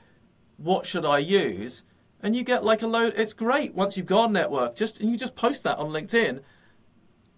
What 0.59 0.87
should 0.87 1.05
I 1.05 1.18
use? 1.18 1.82
And 2.22 2.35
you 2.35 2.45
get 2.45 2.64
like 2.64 2.82
a 2.82 2.87
load. 2.87 3.14
It's 3.16 3.35
great 3.35 3.74
once 3.74 3.97
you've 3.97 4.07
got 4.07 4.30
a 4.30 4.32
network. 4.32 4.76
Just 4.76 5.01
and 5.01 5.11
you 5.11 5.16
just 5.16 5.35
post 5.35 5.64
that 5.64 5.78
on 5.78 5.91
LinkedIn. 5.91 6.41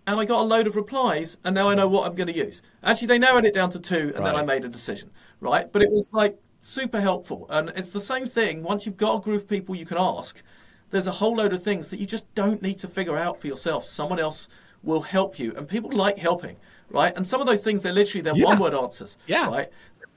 And 0.09 0.21
I 0.21 0.25
got 0.25 0.43
a 0.43 0.45
load 0.45 0.69
of 0.69 0.77
replies, 0.77 1.37
and 1.43 1.53
now 1.53 1.69
I 1.69 1.75
know 1.75 1.89
what 1.89 2.07
I'm 2.07 2.15
going 2.15 2.29
to 2.29 2.37
use. 2.37 2.63
Actually, 2.85 3.09
they 3.09 3.19
narrowed 3.19 3.45
it 3.45 3.55
down 3.55 3.71
to 3.71 3.81
two, 3.81 4.13
and 4.15 4.21
right. 4.21 4.25
then 4.27 4.37
I 4.37 4.45
made 4.45 4.65
a 4.65 4.69
decision. 4.69 5.11
Right, 5.41 5.71
but 5.73 5.83
it 5.83 5.91
was 5.91 6.09
like 6.13 6.39
super 6.61 7.01
helpful, 7.01 7.47
and 7.51 7.71
it's 7.71 7.91
the 7.91 8.01
same 8.01 8.27
thing. 8.27 8.63
Once 8.63 8.87
you've 8.87 8.97
got 8.97 9.17
a 9.17 9.21
group 9.21 9.43
of 9.43 9.49
people 9.49 9.75
you 9.75 9.85
can 9.85 9.99
ask, 9.99 10.43
there's 10.91 11.09
a 11.09 11.13
whole 11.13 11.35
load 11.35 11.53
of 11.53 11.63
things 11.63 11.89
that 11.89 11.99
you 11.99 12.07
just 12.07 12.33
don't 12.37 12.63
need 12.63 12.79
to 12.79 12.89
figure 12.89 13.17
out 13.17 13.41
for 13.41 13.49
yourself. 13.49 13.85
Someone 13.85 14.21
else 14.21 14.49
will 14.85 15.01
help 15.01 15.41
you, 15.41 15.53
and 15.57 15.69
people 15.69 15.91
like 15.91 16.19
helping 16.19 16.57
right? 16.91 17.17
And 17.17 17.27
some 17.27 17.41
of 17.41 17.47
those 17.47 17.61
things, 17.61 17.83
they're 17.83 17.93
literally 17.93 18.23
they're 18.23 18.37
yeah. 18.37 18.45
one 18.45 18.59
word 18.59 18.75
answers, 18.75 19.17
yeah. 19.27 19.49
right? 19.49 19.69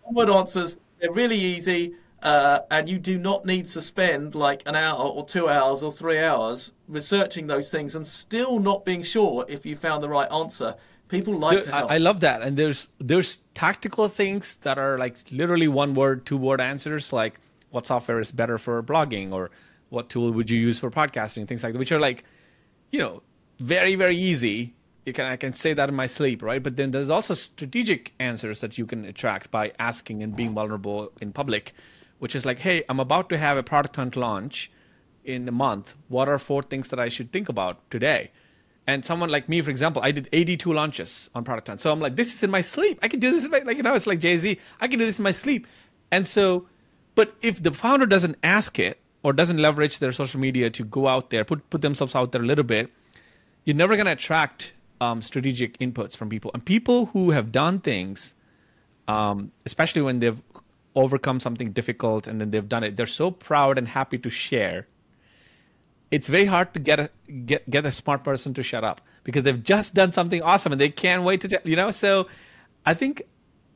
One 0.03 0.15
word 0.15 0.29
answers, 0.29 0.77
they're 0.99 1.11
really 1.11 1.37
easy, 1.37 1.95
uh, 2.21 2.59
and 2.69 2.89
you 2.89 2.99
do 2.99 3.17
not 3.17 3.45
need 3.45 3.67
to 3.67 3.81
spend 3.81 4.35
like 4.35 4.67
an 4.67 4.75
hour 4.75 4.99
or 4.99 5.25
two 5.25 5.47
hours 5.47 5.83
or 5.83 5.91
three 5.91 6.19
hours 6.19 6.73
researching 6.87 7.47
those 7.47 7.69
things 7.69 7.95
and 7.95 8.05
still 8.05 8.59
not 8.59 8.85
being 8.85 9.03
sure 9.03 9.45
if 9.47 9.65
you 9.65 9.75
found 9.75 10.03
the 10.03 10.09
right 10.09 10.31
answer. 10.31 10.75
People 11.07 11.37
like 11.39 11.63
to 11.63 11.71
help. 11.71 11.89
I, 11.89 11.95
I 11.95 11.97
love 11.97 12.19
that, 12.19 12.43
and 12.43 12.55
there's 12.55 12.89
there's 12.99 13.39
tactical 13.55 14.09
things 14.09 14.57
that 14.57 14.77
are 14.77 14.97
like 14.97 15.17
literally 15.31 15.67
one 15.67 15.95
word, 15.95 16.25
two 16.25 16.37
word 16.37 16.61
answers, 16.61 17.11
like 17.11 17.39
what 17.71 17.85
software 17.85 18.19
is 18.19 18.31
better 18.31 18.57
for 18.57 18.81
blogging 18.83 19.31
or 19.31 19.49
what 19.89 20.09
tool 20.09 20.31
would 20.31 20.51
you 20.51 20.59
use 20.59 20.79
for 20.79 20.91
podcasting, 20.91 21.47
things 21.47 21.63
like 21.63 21.73
that, 21.73 21.79
which 21.79 21.91
are 21.91 21.99
like, 21.99 22.25
you 22.91 22.99
know, 22.99 23.23
very 23.59 23.95
very 23.95 24.15
easy 24.15 24.75
you 25.05 25.13
can 25.13 25.25
I 25.25 25.35
can 25.37 25.53
say 25.53 25.73
that 25.73 25.89
in 25.89 25.95
my 25.95 26.07
sleep, 26.07 26.41
right? 26.41 26.61
But 26.61 26.75
then 26.75 26.91
there's 26.91 27.09
also 27.09 27.33
strategic 27.33 28.13
answers 28.19 28.61
that 28.61 28.77
you 28.77 28.85
can 28.85 29.05
attract 29.05 29.51
by 29.51 29.71
asking 29.79 30.23
and 30.23 30.35
being 30.35 30.53
vulnerable 30.53 31.11
in 31.21 31.31
public, 31.31 31.73
which 32.19 32.35
is 32.35 32.45
like, 32.45 32.59
hey, 32.59 32.83
I'm 32.89 32.99
about 32.99 33.29
to 33.29 33.37
have 33.37 33.57
a 33.57 33.63
product 33.63 33.95
hunt 33.95 34.15
launch 34.15 34.71
in 35.23 35.47
a 35.47 35.51
month. 35.51 35.95
What 36.07 36.27
are 36.27 36.37
four 36.37 36.61
things 36.61 36.89
that 36.89 36.99
I 36.99 37.07
should 37.07 37.31
think 37.31 37.49
about 37.49 37.89
today? 37.89 38.31
And 38.87 39.05
someone 39.05 39.29
like 39.29 39.47
me, 39.47 39.61
for 39.61 39.69
example, 39.69 40.01
I 40.03 40.11
did 40.11 40.27
82 40.33 40.73
launches 40.73 41.29
on 41.35 41.43
product 41.43 41.67
hunt. 41.67 41.79
So 41.79 41.91
I'm 41.91 41.99
like, 41.99 42.15
this 42.15 42.33
is 42.33 42.41
in 42.41 42.49
my 42.49 42.61
sleep. 42.61 42.99
I 43.01 43.07
can 43.07 43.19
do 43.19 43.31
this 43.31 43.45
in 43.45 43.51
my 43.51 43.59
like 43.59 43.77
you 43.77 43.83
know, 43.83 43.93
it's 43.93 44.07
like 44.07 44.19
Jay 44.19 44.37
Z. 44.37 44.59
I 44.81 44.87
can 44.87 44.99
do 44.99 45.05
this 45.05 45.19
in 45.19 45.23
my 45.23 45.31
sleep. 45.31 45.67
And 46.11 46.27
so, 46.27 46.67
but 47.15 47.35
if 47.41 47.61
the 47.61 47.71
founder 47.71 48.05
doesn't 48.05 48.37
ask 48.43 48.79
it 48.79 48.99
or 49.21 49.31
doesn't 49.31 49.57
leverage 49.57 49.99
their 49.99 50.11
social 50.11 50.39
media 50.39 50.69
to 50.71 50.83
go 50.83 51.07
out 51.07 51.29
there, 51.29 51.45
put 51.45 51.69
put 51.69 51.81
themselves 51.81 52.15
out 52.15 52.31
there 52.31 52.41
a 52.41 52.45
little 52.45 52.63
bit, 52.63 52.91
you're 53.63 53.75
never 53.75 53.95
going 53.95 54.07
to 54.07 54.11
attract 54.13 54.73
um, 55.01 55.21
strategic 55.21 55.77
inputs 55.79 56.15
from 56.15 56.29
people 56.29 56.51
and 56.53 56.63
people 56.63 57.07
who 57.07 57.31
have 57.31 57.51
done 57.51 57.79
things, 57.79 58.35
um, 59.07 59.51
especially 59.65 60.01
when 60.01 60.19
they've 60.19 60.41
overcome 60.95 61.39
something 61.39 61.71
difficult 61.71 62.27
and 62.27 62.41
then 62.41 62.51
they've 62.51 62.67
done 62.67 62.83
it. 62.83 62.97
They're 62.97 63.05
so 63.05 63.31
proud 63.31 63.77
and 63.77 63.87
happy 63.87 64.17
to 64.17 64.29
share. 64.29 64.87
It's 66.11 66.27
very 66.27 66.45
hard 66.45 66.73
to 66.73 66.79
get 66.79 66.99
a 66.99 67.09
get 67.45 67.69
get 67.69 67.85
a 67.85 67.91
smart 67.91 68.23
person 68.23 68.53
to 68.55 68.63
shut 68.63 68.83
up 68.83 69.01
because 69.23 69.43
they've 69.43 69.63
just 69.63 69.93
done 69.93 70.11
something 70.11 70.41
awesome 70.41 70.71
and 70.71 70.81
they 70.81 70.89
can't 70.89 71.23
wait 71.23 71.41
to 71.41 71.47
tell 71.47 71.61
you 71.63 71.75
know. 71.75 71.91
So, 71.91 72.27
I 72.85 72.95
think 72.95 73.21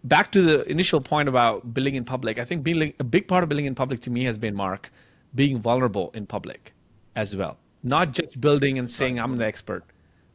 back 0.03 0.31
to 0.31 0.41
the 0.41 0.69
initial 0.69 0.99
point 0.99 1.29
about 1.29 1.73
building 1.73 1.95
in 1.95 2.05
public. 2.05 2.39
I 2.39 2.45
think 2.45 2.63
being 2.63 2.93
a 2.99 3.03
big 3.03 3.27
part 3.27 3.43
of 3.43 3.49
building 3.49 3.65
in 3.65 3.75
public 3.75 4.01
to 4.01 4.09
me 4.09 4.23
has 4.23 4.37
been 4.37 4.55
Marc 4.55 4.91
being 5.35 5.59
vulnerable 5.59 6.11
in 6.15 6.25
public 6.25 6.73
as 7.15 7.35
well, 7.35 7.57
not 7.83 8.13
just 8.13 8.41
building 8.41 8.79
and 8.79 8.89
saying 8.89 9.19
I'm 9.19 9.37
the 9.37 9.45
expert 9.45 9.85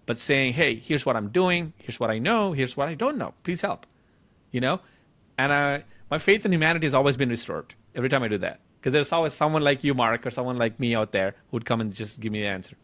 but 0.09 0.19
saying, 0.19 0.55
hey, 0.55 0.75
here's 0.75 1.05
what 1.05 1.17
I'm 1.17 1.29
doing, 1.29 1.75
here's 1.77 2.01
what 2.01 2.11
I 2.11 2.19
know, 2.19 2.53
here's 2.53 2.79
what 2.79 2.89
I 2.89 2.95
don't 2.95 3.19
know. 3.19 3.35
Please 3.45 3.61
help. 3.61 3.87
You 4.51 4.63
know? 4.63 4.81
And 5.37 5.53
I, 5.53 5.85
my 6.11 6.17
faith 6.17 6.47
in 6.47 6.53
humanity 6.53 6.87
has 6.87 6.95
always 6.95 7.19
been 7.19 7.29
restored 7.29 7.75
every 7.95 8.09
time 8.09 8.23
I 8.23 8.29
do 8.29 8.39
that. 8.39 8.61
Because 8.81 8.95
there's 8.95 9.13
always 9.13 9.35
someone 9.35 9.63
like 9.63 9.85
you, 9.85 9.93
Marc, 9.93 10.27
or 10.27 10.31
someone 10.31 10.57
like 10.57 10.81
me 10.81 10.95
out 10.95 11.13
there 11.13 11.33
who 11.51 11.57
would 11.59 11.67
come 11.67 11.83
and 11.83 11.93
just 11.93 12.21
give 12.21 12.33
me 12.33 12.41
the 12.41 12.47
answer. 12.47 12.75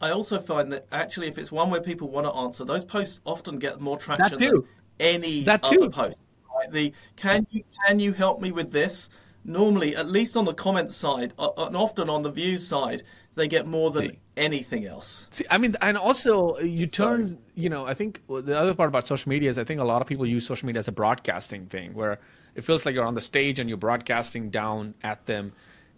I 0.00 0.10
also 0.10 0.40
find 0.40 0.72
that 0.72 0.86
actually, 0.90 1.28
if 1.28 1.36
it's 1.36 1.52
one 1.52 1.68
where 1.68 1.82
people 1.82 2.08
want 2.08 2.26
to 2.26 2.32
answer, 2.32 2.64
those 2.64 2.82
posts 2.84 3.20
often 3.26 3.58
get 3.58 3.78
more 3.82 3.98
traction 3.98 4.38
than 4.38 4.62
any 4.98 5.42
that 5.44 5.62
too. 5.64 5.76
other 5.82 5.90
post. 5.90 6.28
Right? 6.56 6.72
The 6.72 6.94
can 7.16 7.46
you 7.50 7.62
can 7.84 8.00
you 8.00 8.14
help 8.14 8.40
me 8.40 8.52
with 8.52 8.72
this? 8.72 9.10
Normally, 9.44 9.96
at 9.96 10.06
least 10.06 10.34
on 10.36 10.46
the 10.46 10.54
comment 10.54 10.92
side, 10.92 11.34
uh, 11.38 11.50
and 11.58 11.76
often 11.76 12.08
on 12.08 12.22
the 12.22 12.30
views 12.30 12.66
side, 12.66 13.02
they 13.34 13.48
get 13.48 13.66
more 13.66 13.90
than. 13.90 14.16
Anything 14.38 14.86
else. 14.86 15.26
See, 15.30 15.44
I 15.50 15.58
mean, 15.58 15.76
and 15.82 15.98
also 15.98 16.56
uh, 16.56 16.60
you 16.60 16.86
turn, 16.86 17.28
so, 17.28 17.38
you 17.54 17.68
know, 17.68 17.86
I 17.86 17.94
think 17.94 18.22
the 18.28 18.58
other 18.58 18.74
part 18.74 18.88
about 18.88 19.06
social 19.06 19.28
media 19.28 19.50
is 19.50 19.58
I 19.58 19.64
think 19.64 19.80
a 19.80 19.84
lot 19.84 20.00
of 20.00 20.08
people 20.08 20.24
use 20.24 20.46
social 20.46 20.66
media 20.66 20.78
as 20.78 20.88
a 20.88 20.92
broadcasting 20.92 21.66
thing 21.66 21.94
where 21.94 22.18
it 22.54 22.64
feels 22.64 22.86
like 22.86 22.94
you're 22.94 23.04
on 23.04 23.14
the 23.14 23.20
stage 23.20 23.58
and 23.58 23.68
you're 23.68 23.76
broadcasting 23.76 24.50
down 24.50 24.94
at 25.02 25.26
them. 25.26 25.52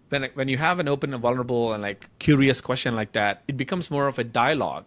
Then 0.09 0.29
when 0.35 0.49
you 0.49 0.59
have 0.59 0.81
an 0.81 0.89
open 0.89 1.15
and 1.15 1.23
vulnerable 1.23 1.73
and 1.73 1.83
like 1.83 2.09
curious 2.19 2.61
question 2.61 2.97
like 2.97 3.13
that, 3.13 3.43
it 3.47 3.57
becomes 3.57 3.91
more 3.91 4.09
of 4.09 4.19
a 4.19 4.25
dialogue 4.25 4.87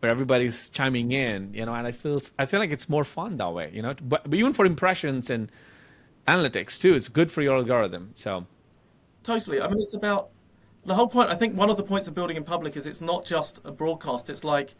where 0.00 0.12
everybody's 0.12 0.68
chiming 0.68 1.12
in, 1.12 1.54
you 1.54 1.64
know, 1.64 1.72
and 1.72 1.86
I 1.86 1.92
feel 1.92 2.20
I 2.38 2.44
feel 2.44 2.60
like 2.60 2.70
it's 2.70 2.88
more 2.90 3.04
fun 3.04 3.38
that 3.38 3.52
way, 3.54 3.70
you 3.72 3.80
know. 3.80 3.94
But, 4.02 4.28
but 4.28 4.34
even 4.34 4.52
for 4.52 4.66
impressions 4.66 5.30
and 5.30 5.50
analytics 6.28 6.78
too, 6.78 6.94
it's 6.94 7.08
good 7.08 7.30
for 7.30 7.40
your 7.40 7.56
algorithm. 7.56 8.12
So 8.14 8.46
totally. 9.22 9.62
I 9.62 9.68
mean, 9.68 9.80
it's 9.80 9.94
about 9.94 10.28
the 10.84 10.94
whole 10.94 11.08
point, 11.08 11.30
I 11.30 11.34
think 11.34 11.56
one 11.56 11.70
of 11.70 11.76
the 11.76 11.82
points 11.82 12.08
of 12.08 12.14
building 12.14 12.36
in 12.36 12.44
public 12.44 12.76
is 12.76 12.86
it's 12.86 13.00
not 13.00 13.24
just 13.24 13.60
a 13.64 13.72
broadcast. 13.72 14.28
It's 14.30 14.44
like 14.44 14.74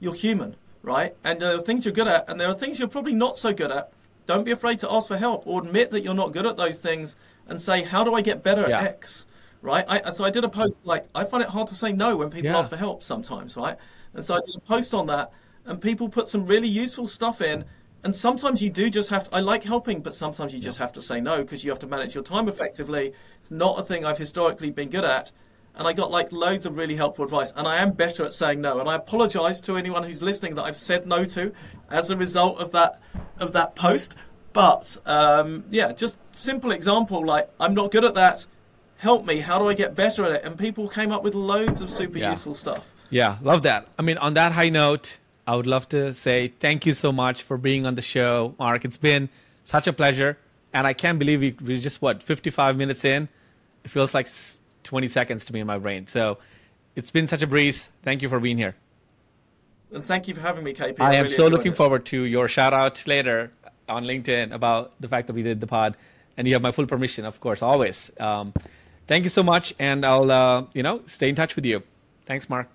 you're 0.00 0.14
human, 0.14 0.56
right? 0.82 1.14
And 1.24 1.40
there 1.40 1.54
are 1.54 1.60
things 1.60 1.84
you're 1.84 1.94
good 1.94 2.08
at, 2.08 2.28
and 2.28 2.40
there 2.40 2.48
are 2.48 2.54
things 2.54 2.78
you're 2.78 2.88
probably 2.88 3.14
not 3.14 3.36
so 3.36 3.52
good 3.52 3.70
at. 3.70 3.92
Don't 4.26 4.44
be 4.44 4.52
afraid 4.52 4.78
to 4.80 4.92
ask 4.92 5.08
for 5.08 5.16
help 5.16 5.46
or 5.46 5.62
admit 5.62 5.90
that 5.90 6.02
you're 6.02 6.14
not 6.14 6.32
good 6.32 6.46
at 6.46 6.56
those 6.56 6.78
things 6.78 7.16
and 7.48 7.60
say, 7.60 7.82
how 7.82 8.04
do 8.04 8.14
I 8.14 8.20
get 8.20 8.42
better 8.42 8.68
yeah. 8.68 8.80
at 8.80 8.84
X? 8.84 9.26
Right? 9.62 9.84
I, 9.88 10.10
so 10.12 10.24
I 10.24 10.30
did 10.30 10.44
a 10.44 10.48
post 10.48 10.86
like, 10.86 11.08
I 11.14 11.24
find 11.24 11.42
it 11.42 11.48
hard 11.48 11.68
to 11.68 11.74
say 11.74 11.92
no 11.92 12.16
when 12.16 12.30
people 12.30 12.50
yeah. 12.50 12.58
ask 12.58 12.70
for 12.70 12.76
help 12.76 13.02
sometimes, 13.02 13.56
right? 13.56 13.76
And 14.14 14.24
so 14.24 14.34
I 14.34 14.40
did 14.44 14.56
a 14.56 14.60
post 14.60 14.94
on 14.94 15.06
that, 15.06 15.32
and 15.64 15.80
people 15.80 16.08
put 16.08 16.28
some 16.28 16.46
really 16.46 16.68
useful 16.68 17.06
stuff 17.06 17.40
in. 17.40 17.64
And 18.04 18.14
sometimes 18.14 18.60
you 18.62 18.70
do 18.70 18.90
just 18.90 19.10
have 19.10 19.24
to, 19.24 19.34
I 19.36 19.40
like 19.40 19.62
helping, 19.62 20.00
but 20.00 20.14
sometimes 20.14 20.52
you 20.52 20.60
just 20.60 20.78
have 20.78 20.92
to 20.94 21.02
say 21.02 21.20
no 21.20 21.42
because 21.42 21.62
you 21.62 21.70
have 21.70 21.78
to 21.80 21.86
manage 21.86 22.14
your 22.14 22.24
time 22.24 22.48
effectively. 22.48 23.12
It's 23.40 23.50
not 23.50 23.78
a 23.78 23.82
thing 23.82 24.04
I've 24.04 24.18
historically 24.18 24.70
been 24.70 24.90
good 24.90 25.04
at 25.04 25.30
and 25.74 25.88
I 25.88 25.92
got 25.92 26.10
like 26.10 26.32
loads 26.32 26.66
of 26.66 26.76
really 26.76 26.94
helpful 26.94 27.24
advice. 27.24 27.52
And 27.56 27.66
I 27.66 27.82
am 27.82 27.92
better 27.92 28.24
at 28.24 28.34
saying 28.34 28.60
no. 28.60 28.80
And 28.80 28.88
I 28.88 28.96
apologise 28.96 29.60
to 29.62 29.76
anyone 29.76 30.02
who's 30.02 30.22
listening 30.22 30.54
that 30.56 30.64
I've 30.64 30.76
said 30.76 31.06
no 31.06 31.24
to 31.24 31.52
as 31.90 32.10
a 32.10 32.16
result 32.16 32.58
of 32.58 32.72
that 32.72 33.00
of 33.38 33.52
that 33.54 33.74
post. 33.74 34.16
But 34.52 34.96
um, 35.06 35.64
yeah, 35.70 35.92
just 35.92 36.18
simple 36.32 36.72
example 36.72 37.24
like 37.24 37.48
I'm 37.58 37.74
not 37.74 37.90
good 37.90 38.04
at 38.04 38.14
that. 38.14 38.46
Help 38.98 39.26
me. 39.26 39.38
How 39.38 39.58
do 39.58 39.68
I 39.68 39.74
get 39.74 39.94
better 39.94 40.24
at 40.24 40.32
it? 40.32 40.44
And 40.44 40.58
people 40.58 40.88
came 40.88 41.10
up 41.10 41.24
with 41.24 41.34
loads 41.34 41.80
of 41.80 41.90
super 41.90 42.18
yeah. 42.18 42.30
useful 42.30 42.54
stuff. 42.54 42.92
Yeah, 43.10 43.38
love 43.42 43.64
that. 43.64 43.88
I 43.98 44.02
mean, 44.02 44.16
on 44.18 44.34
that 44.34 44.52
high 44.52 44.68
note, 44.68 45.18
I 45.46 45.56
would 45.56 45.66
love 45.66 45.88
to 45.90 46.12
say 46.12 46.48
thank 46.60 46.86
you 46.86 46.92
so 46.92 47.12
much 47.12 47.42
for 47.42 47.58
being 47.58 47.84
on 47.84 47.94
the 47.94 48.02
show, 48.02 48.54
Marc. 48.58 48.84
It's 48.84 48.96
been 48.96 49.28
such 49.64 49.86
a 49.86 49.92
pleasure, 49.92 50.38
and 50.72 50.86
I 50.86 50.92
can't 50.92 51.18
believe 51.18 51.40
we, 51.40 51.56
we're 51.60 51.80
just 51.80 52.00
what 52.00 52.22
55 52.22 52.76
minutes 52.76 53.04
in. 53.04 53.28
It 53.84 53.90
feels 53.90 54.14
like 54.14 54.28
20 54.84 55.08
seconds 55.08 55.44
to 55.46 55.52
me 55.52 55.60
in 55.60 55.66
my 55.66 55.78
brain. 55.78 56.06
So 56.06 56.38
it's 56.94 57.10
been 57.10 57.26
such 57.26 57.42
a 57.42 57.46
breeze. 57.46 57.90
Thank 58.02 58.22
you 58.22 58.28
for 58.28 58.38
being 58.38 58.58
here. 58.58 58.76
And 59.92 60.04
thank 60.04 60.28
you 60.28 60.34
for 60.34 60.40
having 60.40 60.64
me, 60.64 60.74
KP. 60.74 61.00
I, 61.00 61.10
I 61.10 61.14
am 61.14 61.24
really 61.24 61.34
so 61.34 61.48
looking 61.48 61.74
forward 61.74 62.06
to 62.06 62.22
your 62.22 62.48
shout 62.48 62.72
out 62.72 63.06
later 63.06 63.50
on 63.88 64.04
LinkedIn 64.04 64.52
about 64.52 64.92
the 65.00 65.08
fact 65.08 65.26
that 65.26 65.34
we 65.34 65.42
did 65.42 65.60
the 65.60 65.66
pod, 65.66 65.96
and 66.36 66.46
you 66.46 66.54
have 66.54 66.62
my 66.62 66.72
full 66.72 66.86
permission, 66.86 67.24
of 67.24 67.40
course, 67.40 67.62
always. 67.62 68.10
Um, 68.18 68.54
thank 69.06 69.24
you 69.24 69.30
so 69.30 69.42
much, 69.42 69.74
and 69.78 70.06
I'll 70.06 70.30
uh, 70.30 70.64
you 70.72 70.82
know 70.82 71.02
stay 71.06 71.28
in 71.28 71.34
touch 71.34 71.56
with 71.56 71.66
you. 71.66 71.82
Thanks, 72.26 72.48
Marc. 72.48 72.68